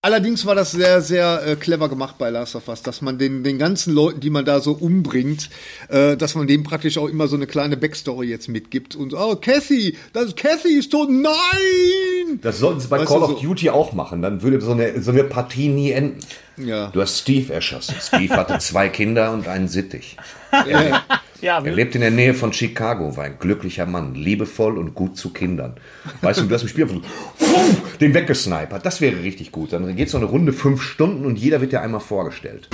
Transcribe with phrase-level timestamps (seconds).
[0.00, 3.42] Allerdings war das sehr, sehr äh, clever gemacht bei Last of Us, dass man den,
[3.42, 5.50] den ganzen Leuten, die man da so umbringt,
[5.88, 8.94] äh, dass man dem praktisch auch immer so eine kleine Backstory jetzt mitgibt.
[8.94, 12.38] Und oh, Kathy, das Kathy ist tot, nein!
[12.42, 13.40] Das sollten sie bei weißt Call of so?
[13.40, 16.20] Duty auch machen, dann würde so eine, so eine Partie nie enden.
[16.58, 16.90] Ja.
[16.90, 17.96] Du hast Steve erschossen.
[18.00, 20.16] Steve hatte zwei Kinder und einen Sittich.
[20.52, 21.02] Ja.
[21.40, 25.16] Ja, er lebt in der Nähe von Chicago, war ein glücklicher Mann, liebevoll und gut
[25.16, 25.74] zu Kindern.
[26.20, 26.96] Weißt du, du hast im Spiel einfach
[27.38, 27.56] so,
[28.00, 28.84] den weggesnipert.
[28.84, 29.72] Das wäre richtig gut.
[29.72, 32.68] Dann geht es so eine Runde fünf Stunden und jeder wird dir einmal vorgestellt.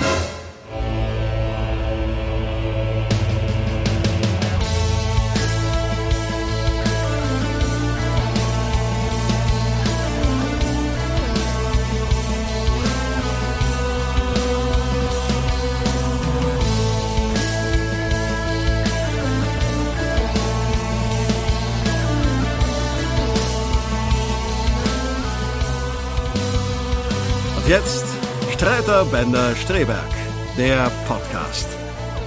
[28.85, 30.11] Streiter Bender Streberg,
[30.59, 31.67] der Podcast.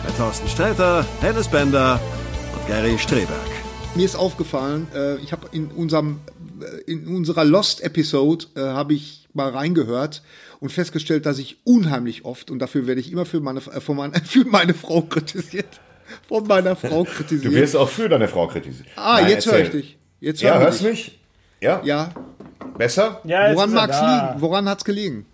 [0.04, 2.00] Mit Thorsten Streiter, Dennis Bender
[2.52, 3.28] und Gary Streberg.
[3.94, 6.18] Mir ist aufgefallen, äh, ich habe in unserem
[6.60, 10.24] äh, in unserer Lost Episode äh, habe ich mal reingehört
[10.58, 14.14] und festgestellt, dass ich unheimlich oft und dafür werde ich immer für meine für meine,
[14.24, 15.78] für meine Frau kritisiert.
[16.26, 17.44] Von meiner Frau kritisiert.
[17.44, 18.88] Du wirst auch für deine Frau kritisiert.
[18.96, 19.98] Ah, Nein, jetzt höre ich dich.
[20.18, 21.20] Jetzt hör ja, hörst du mich?
[21.60, 21.80] Ja.
[21.84, 22.10] Ja.
[22.76, 23.20] Besser?
[23.22, 24.40] Ja, Woran mag's liegen?
[24.40, 25.24] Woran hat's gelegen?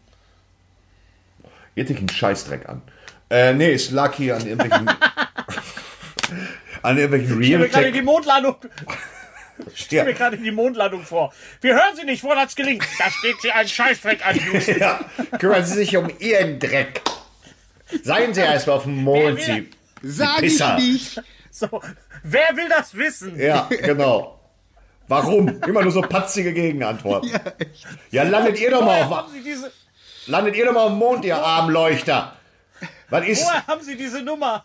[1.75, 2.83] Jetzt einen Scheißdreck an.
[3.31, 4.89] Äh, nee, es lag hier an irgendwelchen.
[6.83, 7.53] an irgendwelchen Real.
[7.53, 8.57] Ich mir gerade die Mondlandung.
[9.75, 11.33] Stell mir gerade die Mondlandung vor.
[11.61, 12.85] Wir hören Sie nicht, woran hat's gelingt?
[12.99, 14.79] Da steht Sie ein Scheißdreck an, Houston.
[14.81, 15.01] ja,
[15.39, 17.03] kümmern Sie sich um Ihren Dreck.
[18.03, 19.71] Seien Sie erstmal auf dem Mond, Sie.
[20.03, 21.23] Sag ich nicht.
[21.51, 21.69] So,
[22.25, 23.39] wer will das wissen?
[23.39, 24.41] Ja, genau.
[25.07, 25.63] Warum?
[25.63, 27.31] Immer nur so patzige Gegenantworten.
[28.11, 29.11] Ja, landet ihr doch mal auf.
[29.11, 29.71] Haben Sie diese
[30.27, 32.37] Landet ihr doch mal am Mond, ihr Armleuchter.
[33.11, 33.45] Was ist?
[33.45, 34.65] Woher haben Sie diese Nummer?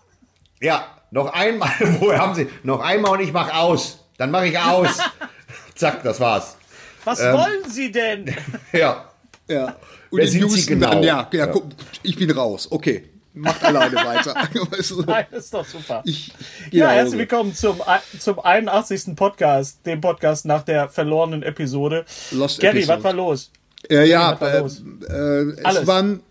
[0.61, 1.71] Ja, noch einmal.
[1.99, 2.47] Woher haben Sie?
[2.63, 4.05] Noch einmal und ich mach aus.
[4.17, 4.97] Dann mache ich aus.
[5.75, 6.57] Zack, das war's.
[7.03, 8.33] Was ähm, wollen Sie denn?
[8.71, 9.09] ja.
[9.47, 9.75] Ja.
[10.09, 10.91] Und Wer sind Sie genau?
[10.91, 11.47] Dann, ja, ja, ja.
[11.47, 11.65] Guck,
[12.03, 12.67] ich bin raus.
[12.71, 13.09] Okay.
[13.33, 14.33] Macht alleine weiter.
[14.33, 15.01] weißt du?
[15.03, 16.01] Nein, ist doch super.
[16.05, 16.33] Ich,
[16.71, 17.81] ja, herzlich willkommen zum,
[18.19, 19.15] zum 81.
[19.15, 22.05] Podcast, dem Podcast nach der verlorenen Episode.
[22.31, 22.97] Lost Gary, Episode.
[22.97, 23.51] was war los?
[23.89, 26.21] Äh, ja, äh, äh, es waren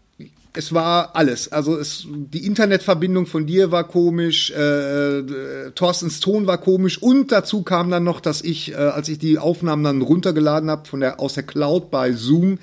[0.59, 1.53] es war alles.
[1.53, 7.31] Also es, die Internetverbindung von dir war komisch, äh, äh, Thorstens Ton war komisch und
[7.31, 10.99] dazu kam dann noch, dass ich, äh, als ich die Aufnahmen dann runtergeladen habe von
[10.99, 12.59] der aus der Cloud bei Zoom,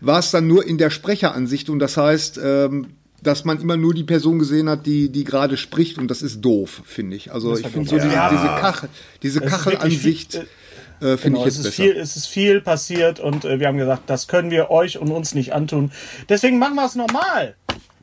[0.00, 2.88] war es dann nur in der Sprecheransicht und das heißt, ähm,
[3.22, 6.42] dass man immer nur die Person gesehen hat, die die gerade spricht und das ist
[6.42, 7.32] doof, finde ich.
[7.32, 8.28] Also ich finde so ja.
[8.30, 8.88] diese, diese Kachel,
[9.22, 10.32] diese Kachelansicht.
[10.32, 10.46] Viel,
[11.02, 11.82] äh, Finde genau, ich jetzt es ist besser.
[11.82, 15.10] Viel, es ist viel passiert und äh, wir haben gesagt, das können wir euch und
[15.10, 15.92] uns nicht antun.
[16.28, 17.54] Deswegen machen wir es nochmal.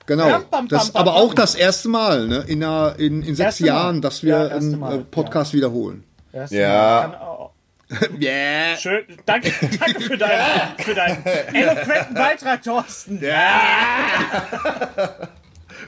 [0.06, 0.28] Genau.
[0.28, 3.60] Bam, bam, das, bam, aber auch das erste Mal ne, in, einer, in, in sechs
[3.60, 5.58] Jahren, dass wir ja, einen äh, Podcast ja.
[5.58, 6.04] wiederholen.
[6.34, 7.50] Erste ja.
[8.20, 8.78] Yeah.
[8.78, 9.04] Schön.
[9.26, 13.20] Danke, danke für, deinen, für deinen eloquenten Beitrag, Thorsten.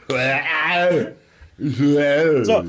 [0.07, 0.89] Ja.
[2.43, 2.65] so,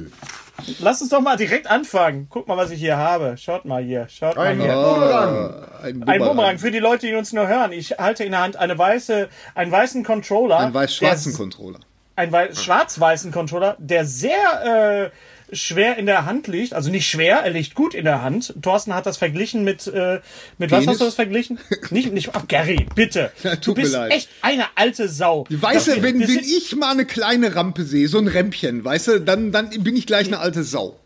[0.80, 2.26] Lass uns doch mal direkt anfangen.
[2.30, 3.36] Guck mal, was ich hier habe.
[3.36, 4.06] Schaut mal hier.
[4.08, 4.74] Schaut ein mal hier.
[4.74, 5.64] Bumerang.
[5.82, 6.08] Ein Bumerang.
[6.08, 6.58] Ein Bumerang.
[6.58, 7.72] Für die Leute, die uns nur hören.
[7.72, 10.58] Ich halte in der Hand eine weiße, einen weißen Controller.
[10.58, 11.80] Einen weiß-schwarzen Controller.
[12.14, 15.10] Einen wei schwarz-weißen Controller, der sehr, äh,
[15.52, 16.75] schwer in der Hand liegt.
[16.75, 18.54] Also nicht schwer, er liegt gut in der Hand.
[18.60, 20.20] Thorsten hat das verglichen mit, äh,
[20.58, 20.87] mit Penis?
[20.87, 21.58] was hast du das verglichen?
[21.90, 23.31] nicht, nicht, ach, Gary, bitte.
[23.43, 25.46] Ja, du bist echt eine alte Sau.
[25.50, 29.20] Weißt du, wenn, wenn ich mal eine kleine Rampe sehe, so ein Rämpchen, weißt du,
[29.20, 30.99] dann, dann bin ich gleich eine alte Sau.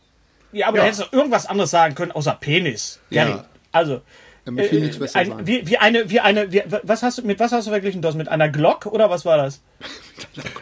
[0.52, 0.82] Ja, aber ja.
[0.82, 3.00] du hättest doch irgendwas anderes sagen können, außer Penis.
[3.10, 3.31] Gary.
[3.31, 3.44] Ja.
[3.72, 4.02] Also,
[4.46, 5.46] damit äh, nichts besser ein.
[5.46, 8.00] Wie, wie eine, wie eine, wie, was hast du, mit was hast du verglichen?
[8.00, 9.60] Das mit einer Glock oder was war das?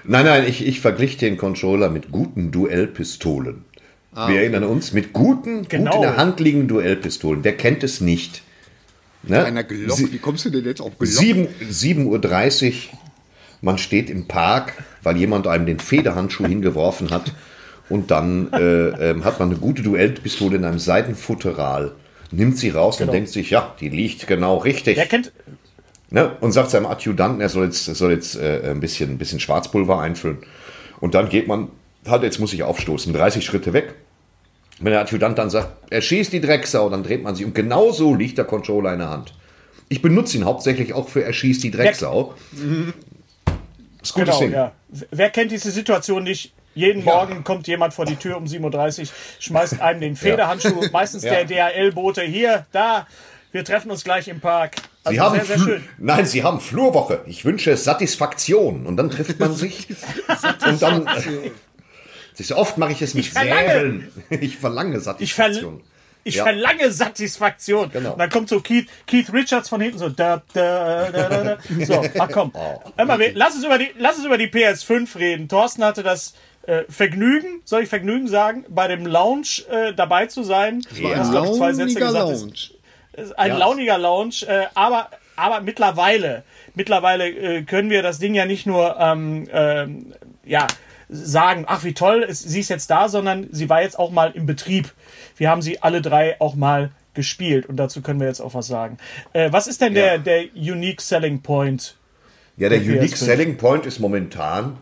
[0.05, 3.65] nein, nein, ich, ich verglich den Controller mit guten Duellpistolen.
[4.15, 4.43] Ah, Wir okay.
[4.43, 5.91] erinnern uns mit guten, genau.
[5.91, 7.45] gut in der Hand liegenden Duellpistolen.
[7.45, 8.43] Wer kennt es nicht?
[9.23, 9.45] Ne?
[9.45, 11.11] Einer Glock, wie kommst du denn jetzt auf Glock?
[11.11, 12.73] 7.30 Uhr,
[13.63, 17.33] man steht im Park, weil jemand einem den Federhandschuh hingeworfen hat.
[17.89, 21.93] Und dann äh, äh, hat man eine gute Duellpistole in einem Seidenfutteral
[22.37, 23.11] nimmt sie raus genau.
[23.11, 24.97] und denkt sich, ja, die liegt genau richtig.
[24.97, 25.33] Wer kennt.
[26.11, 26.37] Ne?
[26.41, 30.01] Und sagt seinem Adjutanten, er soll jetzt, soll jetzt äh, ein, bisschen, ein bisschen Schwarzpulver
[30.01, 30.39] einfüllen.
[31.01, 31.69] Und dann geht man,
[32.07, 33.95] halt, jetzt muss ich aufstoßen, 30 Schritte weg.
[34.81, 37.47] Wenn der Adjutant dann sagt, er schießt die Drecksau, dann dreht man sich.
[37.47, 39.35] Und genau so liegt der Controller in der Hand.
[39.89, 42.35] Ich benutze ihn hauptsächlich auch für erschießt die Drecksau.
[42.53, 44.53] Das ist gutes genau, Ding.
[44.53, 44.73] Ja.
[45.11, 46.53] Wer kennt diese Situation nicht?
[46.75, 47.15] Jeden ja.
[47.15, 50.89] Morgen kommt jemand vor die Tür um 7.30 Uhr, schmeißt einem den Federhandschuh, ja.
[50.93, 52.23] meistens der DHL-Bote.
[52.23, 53.07] Hier, da,
[53.53, 54.77] wir treffen uns gleich im Park.
[55.05, 55.85] Also Sie haben sehr, sehr schön.
[55.99, 57.21] Nein, Sie haben Flurwoche.
[57.27, 58.87] Ich wünsche Satisfaktion.
[58.87, 59.89] Und dann trifft man sich.
[60.67, 61.07] und dann.
[62.39, 64.11] Äh, oft mache ich es mit ich Säbeln.
[64.41, 65.83] Ich verlange Satisfaktion.
[66.27, 66.45] Ich, ja.
[66.45, 67.91] verlange Satisfaktion.
[67.91, 68.13] Genau.
[68.13, 70.09] Und dann kommt so Keith, Keith Richards von hinten so.
[70.09, 71.85] Da, da, da, da, da.
[71.85, 72.51] So, ach komm.
[72.55, 73.05] Oh.
[73.05, 75.49] Mal, lass, uns über die, lass uns über die PS5 reden.
[75.49, 76.35] Thorsten hatte das
[76.67, 80.83] äh, Vergnügen, soll ich Vergnügen sagen, bei dem Lounge äh, dabei zu sein.
[80.89, 82.53] Das war ein launiger zwei Sätze gesagt, Lounge.
[83.13, 83.59] Ist, ein ja.
[83.59, 86.43] launiger Lounge, äh, aber, aber mittlerweile,
[86.75, 90.15] mittlerweile äh, können wir das Ding ja nicht nur ähm, ähm,
[90.45, 90.67] ja,
[91.15, 94.33] sagen, ach wie toll, ist, sie ist jetzt da, sondern sie war jetzt auch mal
[94.33, 94.93] im Betrieb.
[95.37, 98.67] Wir haben sie alle drei auch mal gespielt und dazu können wir jetzt auch was
[98.67, 98.99] sagen.
[99.33, 100.19] Äh, was ist denn ja.
[100.19, 101.97] der, der Unique Selling Point?
[102.57, 104.79] Ja, der Unique Selling Point ist momentan,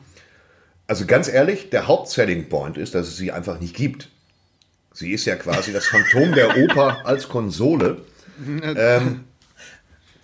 [0.87, 4.11] also ganz ehrlich, der Hauptselling Point ist, dass es sie einfach nicht gibt.
[4.93, 8.03] Sie ist ja quasi das Phantom der Oper als Konsole.
[8.77, 9.25] Ähm,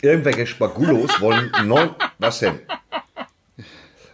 [0.03, 2.59] irgendwelche Spagulos wollen neun, was denn?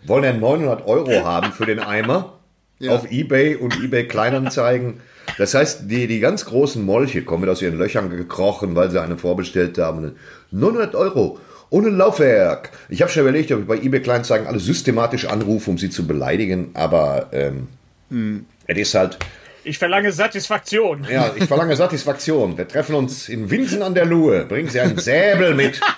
[0.06, 2.38] Wollen ja 900 Euro haben für den Eimer
[2.78, 2.92] ja.
[2.92, 5.00] auf Ebay und Ebay Kleinanzeigen.
[5.38, 9.16] Das heißt, die, die ganz großen Molche kommen aus ihren Löchern gekrochen, weil sie eine
[9.16, 10.16] vorbestellt haben.
[10.50, 11.38] 900 Euro
[11.70, 12.70] ohne Laufwerk.
[12.88, 16.06] Ich habe schon überlegt, ob ich bei eBay Kleinanzeigen alle systematisch anrufe, um sie zu
[16.06, 17.68] beleidigen, aber ähm,
[18.10, 18.46] hm.
[18.66, 19.18] es ist halt.
[19.64, 21.06] Ich verlange Satisfaktion.
[21.10, 22.56] Ja, ich verlange Satisfaktion.
[22.58, 24.44] Wir treffen uns in Winsen an der Luhe.
[24.44, 25.80] Bringen Sie einen Säbel mit.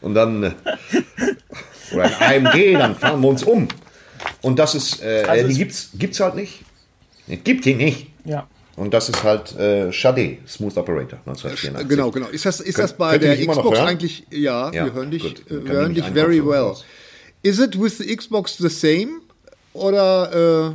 [0.00, 0.42] Und dann.
[0.42, 0.52] Äh,
[1.92, 3.68] oder ein AMG, dann fahren wir uns um.
[4.42, 5.02] Und das ist.
[5.02, 6.64] Äh, also die gibt's, gibt's halt nicht.
[7.28, 8.08] Es gibt die nicht.
[8.24, 8.46] Ja.
[8.76, 11.88] Und das ist halt äh, Shade, Smooth Operator 1984.
[11.88, 12.28] Genau, genau.
[12.28, 14.26] Ist das, ist das bei der Xbox eigentlich?
[14.30, 16.74] Ja, ja, wir hören dich, gut, äh, wir hören dich very well.
[17.42, 19.22] Is it with the Xbox the same
[19.72, 20.74] oder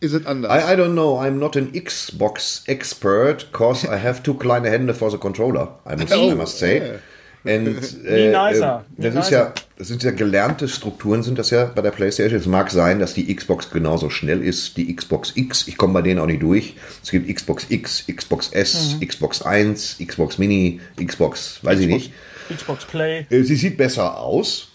[0.00, 0.50] is it anders?
[0.50, 1.18] I, I don't know.
[1.18, 5.68] I'm not an Xbox expert, cause I have two kleine Hände for the controller.
[5.84, 6.78] I must, oh, I must say.
[6.78, 6.98] Yeah.
[7.44, 8.84] Und, äh, nicer.
[8.98, 12.38] Äh, das ist ja, das sind ja gelernte Strukturen, sind das ja bei der PlayStation.
[12.38, 15.66] Es mag sein, dass die Xbox genauso schnell ist, die Xbox X.
[15.66, 16.76] Ich komme bei denen auch nicht durch.
[17.02, 19.08] Es gibt Xbox X, Xbox S, mhm.
[19.08, 22.12] Xbox 1, Xbox Mini, Xbox, weiß Xbox, ich nicht.
[22.56, 23.26] Xbox Play.
[23.30, 24.68] Äh, sie sieht besser aus.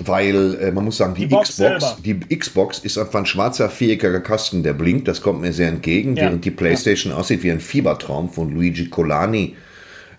[0.00, 4.18] Weil äh, man muss sagen, die, die Xbox, die Xbox ist einfach ein schwarzer viereckiger
[4.18, 5.06] Kasten, der blinkt.
[5.06, 6.24] Das kommt mir sehr entgegen, ja.
[6.24, 7.18] während die PlayStation ja.
[7.18, 9.54] aussieht wie ein Fiebertraum von Luigi Colani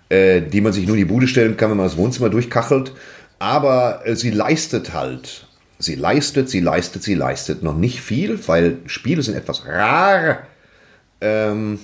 [0.10, 2.94] äh, die man sich nur in die Bude stellen kann, wenn man das Wohnzimmer durchkachelt.
[3.40, 5.48] Aber äh, sie leistet halt.
[5.78, 10.44] Sie leistet, sie leistet, sie leistet noch nicht viel, weil Spiele sind etwas rar.
[11.20, 11.80] Ähm,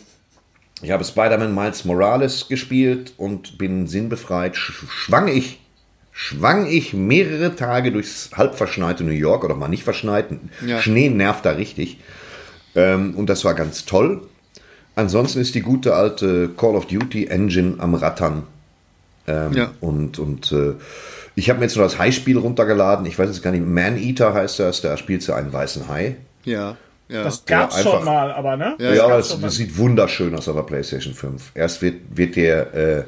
[0.82, 4.56] ich habe Spider-Man Miles Morales gespielt und bin sinnbefreit.
[4.56, 5.60] Schwang ich,
[6.12, 10.50] schwang ich mehrere Tage durchs halbverschneite New York oder mal nicht verschneiten.
[10.66, 10.82] Ja.
[10.82, 12.00] Schnee nervt da richtig.
[12.76, 14.22] Ähm, und das war ganz toll.
[14.96, 18.44] Ansonsten ist die gute alte Call of Duty Engine am Rattern.
[19.28, 19.72] Ähm, ja.
[19.80, 20.74] Und, und äh,
[21.36, 23.06] ich habe mir jetzt nur das Hai-Spiel runtergeladen.
[23.06, 24.82] Ich weiß jetzt gar nicht, Man-Eater heißt das.
[24.82, 26.18] Da spielst du einen weißen Hai.
[26.44, 26.76] Ja.
[27.08, 27.24] Ja.
[27.24, 28.76] Das gab's ja, schon mal, aber ne?
[28.80, 31.52] Ja, ja das, das sieht wunderschön aus auf der PlayStation 5.
[31.56, 33.04] Erst wird, wird dir, äh,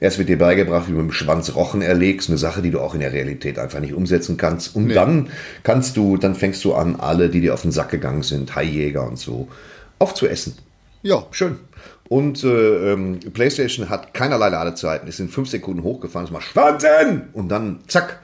[0.00, 2.80] erst wird dir beigebracht, wie du mit dem Schwanz Rochen erlegst, eine Sache, die du
[2.80, 4.74] auch in der Realität einfach nicht umsetzen kannst.
[4.74, 4.94] Und nee.
[4.94, 5.28] dann
[5.64, 9.06] kannst du, dann fängst du an, alle, die dir auf den Sack gegangen sind, Haijäger
[9.06, 9.48] und so,
[9.98, 10.56] aufzuessen.
[11.02, 11.58] Ja, schön.
[12.08, 15.08] Und äh, ähm, PlayStation hat keinerlei Ladezeiten.
[15.08, 17.28] Ist in fünf Sekunden hochgefahren, ist mal Schwanzen!
[17.32, 18.20] Und dann zack,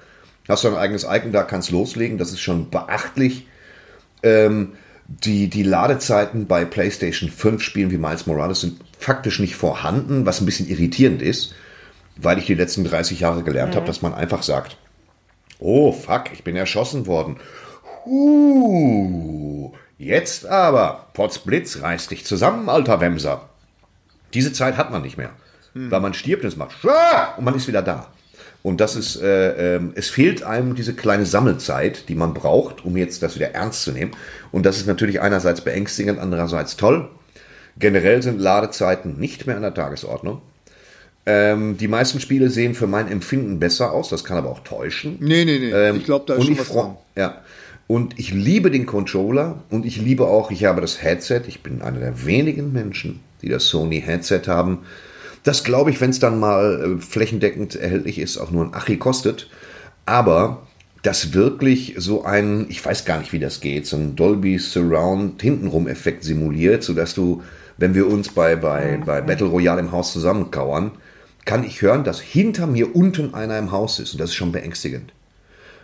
[0.49, 2.19] hast du ein eigenes Icon da, kannst loslegen.
[2.19, 3.47] Das ist schon beachtlich.
[4.23, 4.73] Ähm,
[5.11, 10.41] Die, die Ladezeiten bei PlayStation 5 Spielen wie Miles Morales sind faktisch nicht vorhanden, was
[10.43, 11.55] ein bisschen irritierend ist,
[12.17, 13.77] weil ich die letzten 30 Jahre gelernt mhm.
[13.77, 14.77] habe, dass man einfach sagt,
[15.61, 17.39] oh fuck, ich bin erschossen worden.
[18.05, 23.49] Uh, jetzt aber, Potzblitz, reiß dich zusammen, alter Wemser.
[24.35, 25.31] Diese Zeit hat man nicht mehr.
[25.75, 25.91] Mhm.
[25.91, 26.77] Weil man stirbt und es macht
[27.37, 28.09] und man ist wieder da.
[28.63, 32.97] Und das ist, äh, äh, es fehlt einem diese kleine Sammelzeit, die man braucht, um
[32.97, 34.13] jetzt das wieder ernst zu nehmen.
[34.51, 37.09] Und das ist natürlich einerseits beängstigend, andererseits toll.
[37.79, 40.43] Generell sind Ladezeiten nicht mehr an der Tagesordnung.
[41.25, 45.19] Ähm, die meisten Spiele sehen für mein Empfinden besser aus, das kann aber auch täuschen.
[45.21, 45.71] Nee, nee, nee.
[45.71, 46.97] Ähm, ich glaube, da ist schon was dran.
[47.17, 47.43] Ja.
[47.89, 51.43] Und ich liebe den Controller und ich liebe auch, ich habe das Headset.
[51.49, 54.81] Ich bin einer der wenigen Menschen, die das Sony Headset haben.
[55.43, 58.99] Das glaube ich, wenn es dann mal äh, flächendeckend erhältlich ist, auch nur ein Achi
[58.99, 59.49] kostet.
[60.05, 60.67] Aber
[61.03, 65.41] das wirklich so ein, ich weiß gar nicht, wie das geht, so ein Dolby Surround
[65.41, 67.43] hintenrum Effekt simuliert, sodass du,
[67.79, 70.91] wenn wir uns bei, bei, bei Battle Royale im Haus zusammenkauern,
[71.47, 74.13] kann ich hören, dass hinter mir unten einer im Haus ist.
[74.13, 75.15] Und das ist schon beängstigend.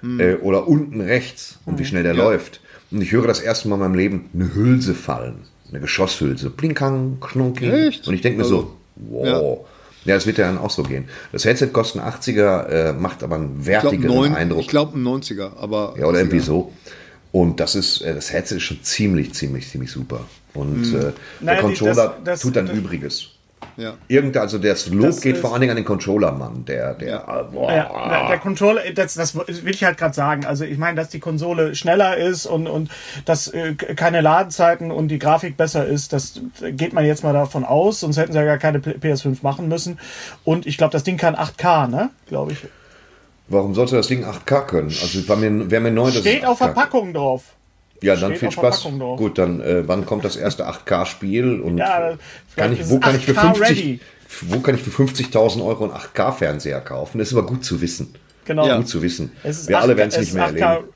[0.01, 0.21] Hm.
[0.21, 1.89] Äh, oder unten rechts und wie hm.
[1.89, 2.25] schnell der ja.
[2.25, 2.61] läuft.
[2.91, 5.43] Und ich höre das erste Mal in meinem Leben eine Hülse fallen.
[5.71, 6.51] Eine Geschosshülse.
[6.51, 7.73] Blinkang, Knunking.
[7.73, 8.07] Echt?
[8.07, 9.67] Und ich denke mir also, so, wow.
[10.05, 10.13] Ja.
[10.13, 11.07] ja, es wird ja dann auch so gehen.
[11.33, 14.61] Das Headset kostet einen 80er, äh, macht aber einen wertigeren Eindruck.
[14.61, 15.95] Ich glaube einen 90er, aber.
[15.99, 16.73] Ja, oder irgendwie so.
[17.33, 20.21] Und das ist, äh, das Headset ist schon ziemlich, ziemlich, ziemlich super.
[20.53, 20.95] Und hm.
[20.95, 23.31] äh, der Nein, Controller das, das, tut dann das, Übriges.
[23.77, 23.95] Ja.
[24.09, 27.43] Irgend, also das Lob das geht vor allen Dingen an den Controller-Mann, der, der, ja.
[27.43, 27.73] boah.
[27.73, 30.45] ja, der Controller, das, das will ich halt gerade sagen.
[30.45, 32.91] Also ich meine, dass die Konsole schneller ist und, und
[33.25, 37.65] dass äh, keine Ladezeiten und die Grafik besser ist, das geht man jetzt mal davon
[37.65, 39.99] aus, sonst hätten sie ja gar keine PS5 machen müssen.
[40.45, 42.11] Und ich glaube, das Ding kann 8K, ne?
[42.29, 42.59] Glaube ich.
[43.49, 44.89] Warum sollte das Ding 8K können?
[44.89, 47.43] Also war mir, wäre mir neu, dass Steht auf Verpackung drauf.
[48.03, 48.89] Ja, dann viel Spaß.
[49.17, 52.17] Gut, dann äh, wann kommt das erste 8K-Spiel und ja,
[52.57, 54.01] kann ich, wo kann ich für 50,
[54.43, 57.19] wo kann ich für 50.000 Euro einen 8K-Fernseher kaufen?
[57.19, 58.15] Das ist aber gut zu wissen.
[58.45, 58.67] Genau.
[58.67, 58.77] Ja.
[58.77, 59.33] Gut zu wissen.
[59.43, 60.89] Wir 8K, alle werden es nicht mehr 8K, erleben.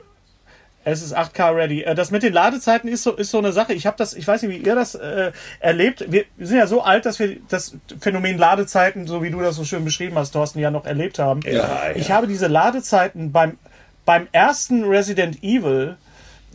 [0.91, 1.83] Es ist 8K ready.
[1.83, 3.75] Äh, das mit den Ladezeiten ist so, ist so eine Sache.
[3.75, 6.07] Ich habe das, ich weiß nicht, wie ihr das äh, erlebt.
[6.09, 9.65] Wir sind ja so alt, dass wir das Phänomen Ladezeiten, so wie du das so
[9.65, 11.41] schön beschrieben hast, Thorsten, ja noch erlebt haben.
[11.45, 11.81] Ja, ja.
[11.95, 13.59] Ich habe diese Ladezeiten beim,
[14.07, 15.97] beim ersten Resident Evil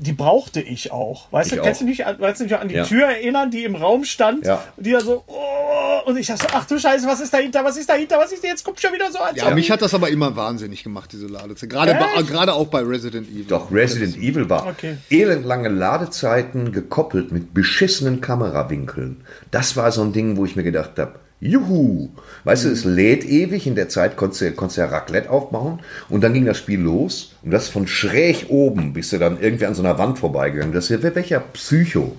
[0.03, 1.31] die brauchte ich auch.
[1.31, 1.65] Weißt ich du, auch.
[1.65, 2.83] kannst du nicht, weißt du nicht an die ja.
[2.83, 4.63] Tür erinnern, die im Raum stand, ja.
[4.77, 7.77] die da so, oh, und ich dachte so, ach du Scheiße, was ist dahinter, was
[7.77, 9.35] ist dahinter, was ist jetzt, kommt schon wieder so an.
[9.35, 11.69] Ja, mich hat das aber immer wahnsinnig gemacht, diese Ladezeit.
[11.69, 11.95] Gerade,
[12.25, 13.45] gerade auch bei Resident Evil.
[13.45, 14.97] Doch, Resident Evil war okay.
[15.09, 19.21] elendlange Ladezeiten gekoppelt mit beschissenen Kamerawinkeln.
[19.51, 22.09] Das war so ein Ding, wo ich mir gedacht habe, Juhu!
[22.43, 22.69] Weißt mhm.
[22.69, 26.23] du, es lädt ewig, in der Zeit konntest du, konntest du ja Raclette aufbauen und
[26.23, 29.75] dann ging das Spiel los und das von schräg oben bist du dann irgendwie an
[29.75, 30.73] so einer Wand vorbeigegangen.
[30.73, 32.15] Das ist welcher Psycho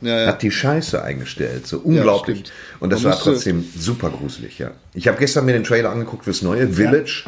[0.00, 0.26] ja, ja.
[0.26, 1.66] hat die Scheiße eingestellt.
[1.66, 2.40] So unglaublich.
[2.40, 4.72] Ja, und das Man war trotzdem super gruselig, ja.
[4.92, 7.24] Ich habe gestern mir den Trailer angeguckt fürs neue Village.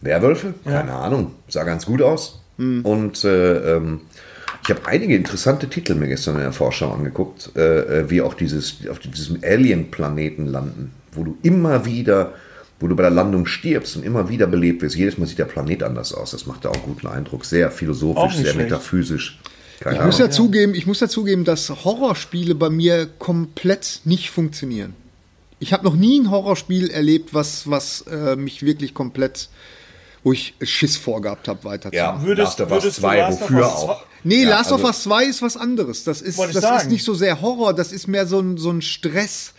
[0.00, 0.54] Werwölfe?
[0.64, 1.34] Keine Ahnung.
[1.48, 2.40] Sah ganz gut aus.
[2.56, 2.84] Mhm.
[2.84, 4.02] Und äh, ähm,
[4.70, 8.34] ich habe einige interessante Titel mir gestern in der Vorschau angeguckt, äh, äh, wie auch
[8.34, 12.34] dieses, auf diesem Alien-Planeten landen, wo du immer wieder,
[12.78, 14.94] wo du bei der Landung stirbst und immer wieder belebt wirst.
[14.94, 16.30] Jedes Mal sieht der Planet anders aus.
[16.30, 17.44] Das macht da auch einen guten Eindruck.
[17.46, 18.70] Sehr philosophisch, sehr schlecht.
[18.70, 19.40] metaphysisch.
[19.80, 24.30] Keine ich muss ja, zugeben, ich muss ja zugeben, dass Horrorspiele bei mir komplett nicht
[24.30, 24.94] funktionieren.
[25.58, 29.48] Ich habe noch nie ein Horrorspiel erlebt, was, was äh, mich wirklich komplett,
[30.22, 32.20] wo ich Schiss vorgehabt habe, weiterzumachen.
[32.20, 34.04] Ja, würdest, Last of Us 2, wofür auch.
[34.22, 36.04] Nee, ja, Last also, of Us 2 ist was anderes.
[36.04, 38.82] Das ist, das ist nicht so sehr Horror, das ist mehr so ein, so ein
[38.82, 39.54] Stress.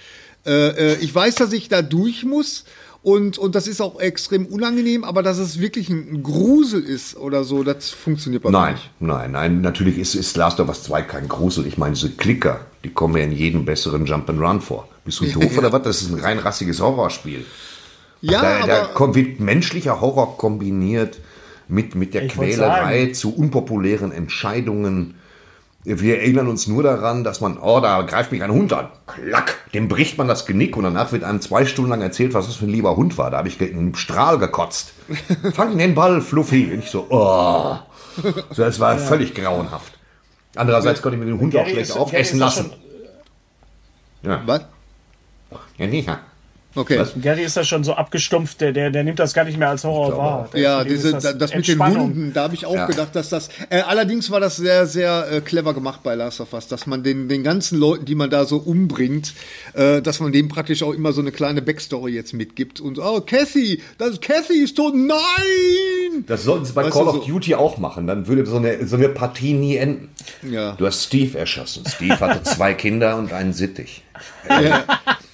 [0.46, 2.66] Äh, äh, ich weiß, dass ich da durch muss
[3.04, 7.44] und, und das ist auch extrem unangenehm, aber dass es wirklich ein Grusel ist oder
[7.44, 8.92] so, das funktioniert bei mir nicht.
[9.00, 11.66] Nein, nein, natürlich ist, ist Last of Us 2 kein Grusel.
[11.66, 14.88] Ich meine, diese Klicker, die kommen ja in jedem besseren Jump'n'Run vor.
[15.04, 15.82] Bist du doof oder was?
[15.82, 17.44] Das ist ein rein rassiges Horrorspiel.
[18.22, 21.20] Ja, da, da aber, wird menschlicher Horror kombiniert
[21.68, 25.16] mit, mit der Quälerei zu unpopulären Entscheidungen.
[25.84, 28.90] Wir erinnern uns nur daran, dass man, oh, da greift mich ein Hund an.
[29.08, 32.46] Klack, dem bricht man das Genick und danach wird einem zwei Stunden lang erzählt, was
[32.46, 33.32] das für ein lieber Hund war.
[33.32, 34.94] Da habe ich einen Strahl gekotzt.
[35.54, 36.72] Fang den Ball, Fluffy.
[36.72, 37.78] Und ich so, oh.
[38.52, 39.00] So, das war ja.
[39.00, 39.94] völlig grauenhaft.
[40.56, 42.74] Andererseits konnte ich mir den Hund auch schlecht aufessen lassen.
[44.22, 44.42] Ja.
[44.46, 44.66] Was?
[45.78, 46.10] Ja, nicht.
[46.74, 47.00] Okay.
[47.00, 47.14] Was?
[47.22, 49.84] Gary ist da schon so abgestumpft, der, der, der nimmt das gar nicht mehr als
[49.84, 50.50] Horror wahr.
[50.54, 52.86] Ja, diese, das, das mit den Wunden, da habe ich auch ja.
[52.86, 53.50] gedacht, dass das.
[53.70, 57.04] Äh, allerdings war das sehr, sehr äh, clever gemacht bei Last of Us, dass man
[57.04, 59.34] den, den ganzen Leuten, die man da so umbringt,
[59.74, 62.80] äh, dass man dem praktisch auch immer so eine kleine Backstory jetzt mitgibt.
[62.80, 66.24] Und oh, Kathy, das Kathy ist tot, nein!
[66.26, 67.26] Das sollten sie bei weißt Call of so?
[67.26, 68.08] Duty auch machen.
[68.08, 70.10] Dann würde so eine, so eine Partie nie enden.
[70.50, 70.74] Ja.
[70.74, 71.84] Du hast Steve erschossen.
[71.86, 74.04] Steve hatte zwei Kinder und einen Sittich.
[74.50, 74.86] Ja.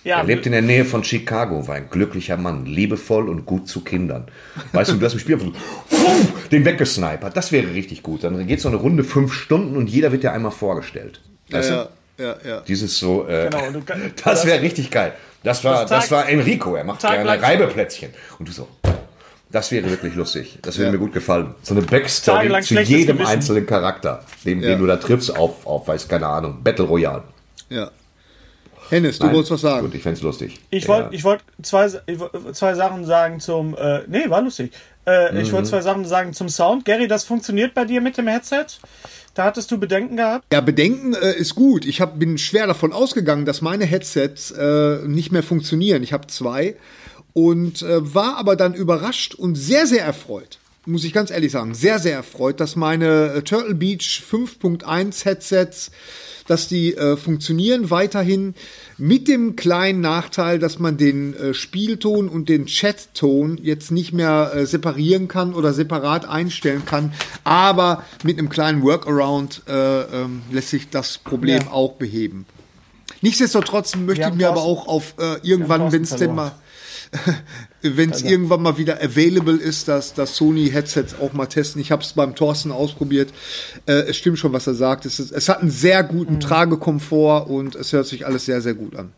[0.08, 0.20] Ja.
[0.20, 3.82] Er lebt in der Nähe von Chicago, war ein glücklicher Mann, liebevoll und gut zu
[3.84, 4.28] Kindern.
[4.72, 5.38] Weißt du, du hast im Spiel
[6.50, 7.36] den weggesnipert.
[7.36, 8.24] Das wäre richtig gut.
[8.24, 11.20] Dann geht so eine Runde fünf Stunden und jeder wird dir einmal vorgestellt.
[11.50, 12.24] Weißt ja, du?
[12.24, 12.62] ja, ja.
[12.62, 13.82] Dieses so, äh, genau,
[14.24, 15.12] das wäre richtig geil.
[15.44, 18.12] Das war, das, das war Enrico, er macht Tag gerne Reibeplätzchen.
[18.40, 18.70] Und du so,
[19.52, 20.58] das wäre wirklich lustig.
[20.62, 20.92] Das würde ja.
[20.94, 21.54] mir gut gefallen.
[21.64, 24.70] So eine Backstory zu jedem einzelnen Charakter, den, ja.
[24.70, 27.24] den, du da triffst auf, auf, weiß keine Ahnung, Battle Royale.
[27.68, 27.92] Ja.
[28.90, 29.86] Hennes, du wolltest was sagen.
[29.86, 30.60] Gut, ich fände es lustig.
[30.70, 31.90] Ich wollte ich wollt zwei,
[32.54, 33.76] zwei Sachen sagen zum.
[33.76, 34.72] Äh, nee, war lustig.
[35.06, 35.40] Äh, mhm.
[35.40, 36.86] Ich wollte zwei Sachen sagen zum Sound.
[36.86, 38.66] Gary, das funktioniert bei dir mit dem Headset?
[39.34, 40.46] Da hattest du Bedenken gehabt?
[40.52, 41.86] Ja, Bedenken äh, ist gut.
[41.86, 46.04] Ich hab, bin schwer davon ausgegangen, dass meine Headsets äh, nicht mehr funktionieren.
[46.04, 46.76] Ich habe zwei
[47.34, 50.58] und äh, war aber dann überrascht und sehr, sehr erfreut.
[50.86, 55.92] Muss ich ganz ehrlich sagen, sehr, sehr erfreut, dass meine äh, Turtle Beach 5.1 Headsets
[56.48, 58.56] dass die äh, funktionieren weiterhin
[58.98, 64.52] mit dem kleinen Nachteil, dass man den äh, Spielton und den Chatton jetzt nicht mehr
[64.56, 67.14] äh, separieren kann oder separat einstellen kann.
[67.44, 71.72] Aber mit einem kleinen Workaround äh, ähm, lässt sich das Problem ja.
[71.72, 72.46] auch beheben.
[73.22, 76.54] Nichtsdestotrotz möchte ich mir aber auch auf äh, irgendwann, wenn es denn mal
[77.82, 78.28] wenn es also.
[78.28, 81.82] irgendwann mal wieder available ist, dass das Sony Headsets auch mal testen.
[81.82, 83.34] Ich habe es beim Thorsten ausprobiert.
[83.86, 85.06] Äh, es stimmt schon, was er sagt.
[85.06, 86.40] Es, ist, es hat einen sehr guten mhm.
[86.40, 89.14] Tragekomfort und es hört sich alles sehr, sehr gut an.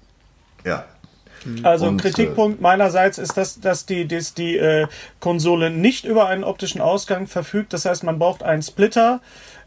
[0.65, 0.85] Ja,
[1.63, 4.87] also und, Kritikpunkt äh, meinerseits ist, dass, dass die, dass die äh,
[5.19, 7.73] Konsole nicht über einen optischen Ausgang verfügt.
[7.73, 9.21] Das heißt, man braucht einen Splitter,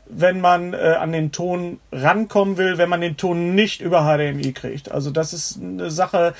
[0.06, 4.52] wenn man äh, an den Ton rankommen will, wenn man den Ton nicht über HDMI
[4.52, 4.90] kriegt.
[4.90, 6.34] Also das ist eine Sache,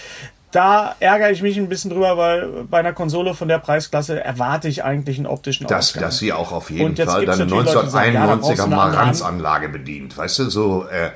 [0.53, 4.69] da ärgere ich mich ein bisschen drüber, weil bei einer Konsole von der Preisklasse erwarte
[4.69, 6.03] ich eigentlich einen optischen das, Ausgang.
[6.05, 10.17] Dass sie auch auf jeden Fall dann 1991er ja, Marantz-Anlage bedient.
[10.17, 11.11] Weißt du, so, äh,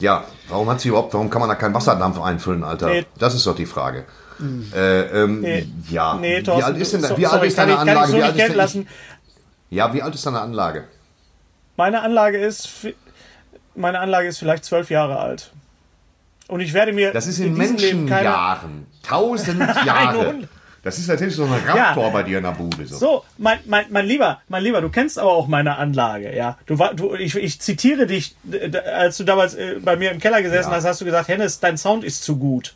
[0.00, 2.88] ja, warum hat sie überhaupt, warum kann man da keinen Wasserdampf einfüllen, Alter?
[2.88, 3.06] Nee.
[3.18, 4.04] Das ist doch die Frage.
[4.38, 4.72] Hm.
[4.74, 5.68] Äh, ähm, nee.
[5.88, 8.10] Ja, nee, Thorsten, wie alt ist denn so, wie alt ist deine Anlage?
[8.10, 8.88] So wie alt ist lassen.
[9.70, 10.84] Ja, wie alt ist deine Anlage?
[11.76, 12.68] Meine Anlage ist,
[13.76, 15.52] meine Anlage ist vielleicht zwölf Jahre alt.
[16.50, 17.12] Und ich werde mir.
[17.12, 18.86] Das ist in, in Menschenjahren.
[19.02, 20.48] Tausend Jahre.
[20.82, 22.10] Das ist natürlich so ein Raptor ja.
[22.10, 22.86] bei dir in der Bude.
[22.86, 26.56] So, so mein, mein, mein Lieber, mein Lieber, du kennst aber auch meine Anlage, ja.
[26.64, 28.34] Du, du, ich, ich zitiere dich,
[28.94, 30.76] als du damals äh, bei mir im Keller gesessen ja.
[30.76, 32.74] hast, hast du gesagt, Hennes, dein Sound ist zu gut.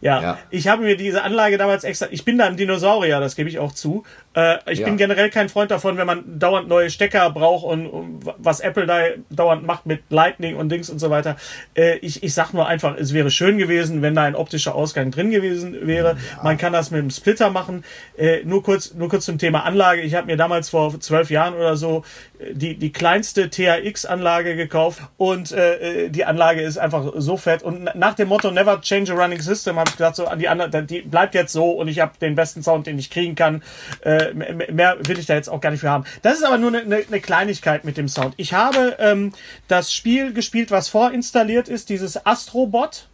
[0.00, 3.36] Ja, ja, ich habe mir diese Anlage damals extra, ich bin da ein Dinosaurier, das
[3.36, 4.04] gebe ich auch zu.
[4.34, 4.86] Äh, ich ja.
[4.86, 8.86] bin generell kein Freund davon, wenn man dauernd neue Stecker braucht und, und was Apple
[8.86, 11.36] da dauernd macht mit Lightning und Dings und so weiter.
[11.74, 15.10] Äh, ich, ich sag nur einfach, es wäre schön gewesen, wenn da ein optischer Ausgang
[15.10, 16.16] drin gewesen wäre.
[16.36, 16.42] Ja.
[16.42, 17.84] Man kann das mit einem Splitter machen.
[18.18, 20.00] Äh, nur kurz, nur kurz zum Thema Anlage.
[20.00, 22.04] Ich habe mir damals vor zwölf Jahren oder so
[22.40, 27.62] äh, die, die kleinste THX-Anlage gekauft und äh, die Anlage ist einfach so fett.
[27.62, 30.48] Und nach dem Motto Never Change a Running System habe ich gesagt, so die
[30.86, 33.62] die bleibt jetzt so und ich habe den besten Sound, den ich kriegen kann.
[34.00, 36.04] Äh, mehr will ich da jetzt auch gar nicht für haben.
[36.22, 38.34] Das ist aber nur eine, eine Kleinigkeit mit dem Sound.
[38.36, 39.32] Ich habe ähm,
[39.68, 43.08] das Spiel gespielt, was vorinstalliert ist, dieses Astrobot.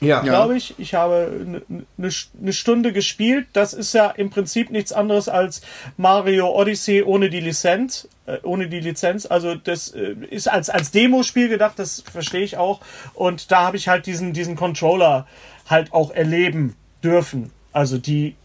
[0.00, 0.20] Ja.
[0.20, 0.74] Glaube ich.
[0.78, 1.62] Ich habe eine
[1.98, 3.48] ne, ne Stunde gespielt.
[3.52, 5.60] Das ist ja im Prinzip nichts anderes als
[5.98, 8.08] Mario Odyssey ohne die Lizenz.
[8.30, 9.26] Äh, ohne die Lizenz.
[9.26, 12.80] Also das äh, ist als, als Demospiel gedacht, das verstehe ich auch.
[13.14, 15.26] Und da habe ich halt diesen, diesen Controller
[15.68, 17.50] halt auch erleben dürfen.
[17.72, 18.36] Also die,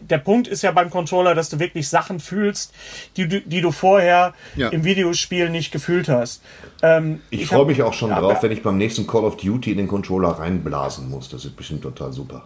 [0.00, 2.72] der Punkt ist ja beim Controller, dass du wirklich Sachen fühlst,
[3.16, 4.68] die du, die du vorher ja.
[4.68, 6.42] im Videospiel nicht gefühlt hast.
[6.82, 9.36] Ähm, ich, ich freue mich auch schon ja, drauf, wenn ich beim nächsten Call of
[9.36, 11.28] Duty in den Controller reinblasen muss.
[11.28, 12.44] Das ist bestimmt total super.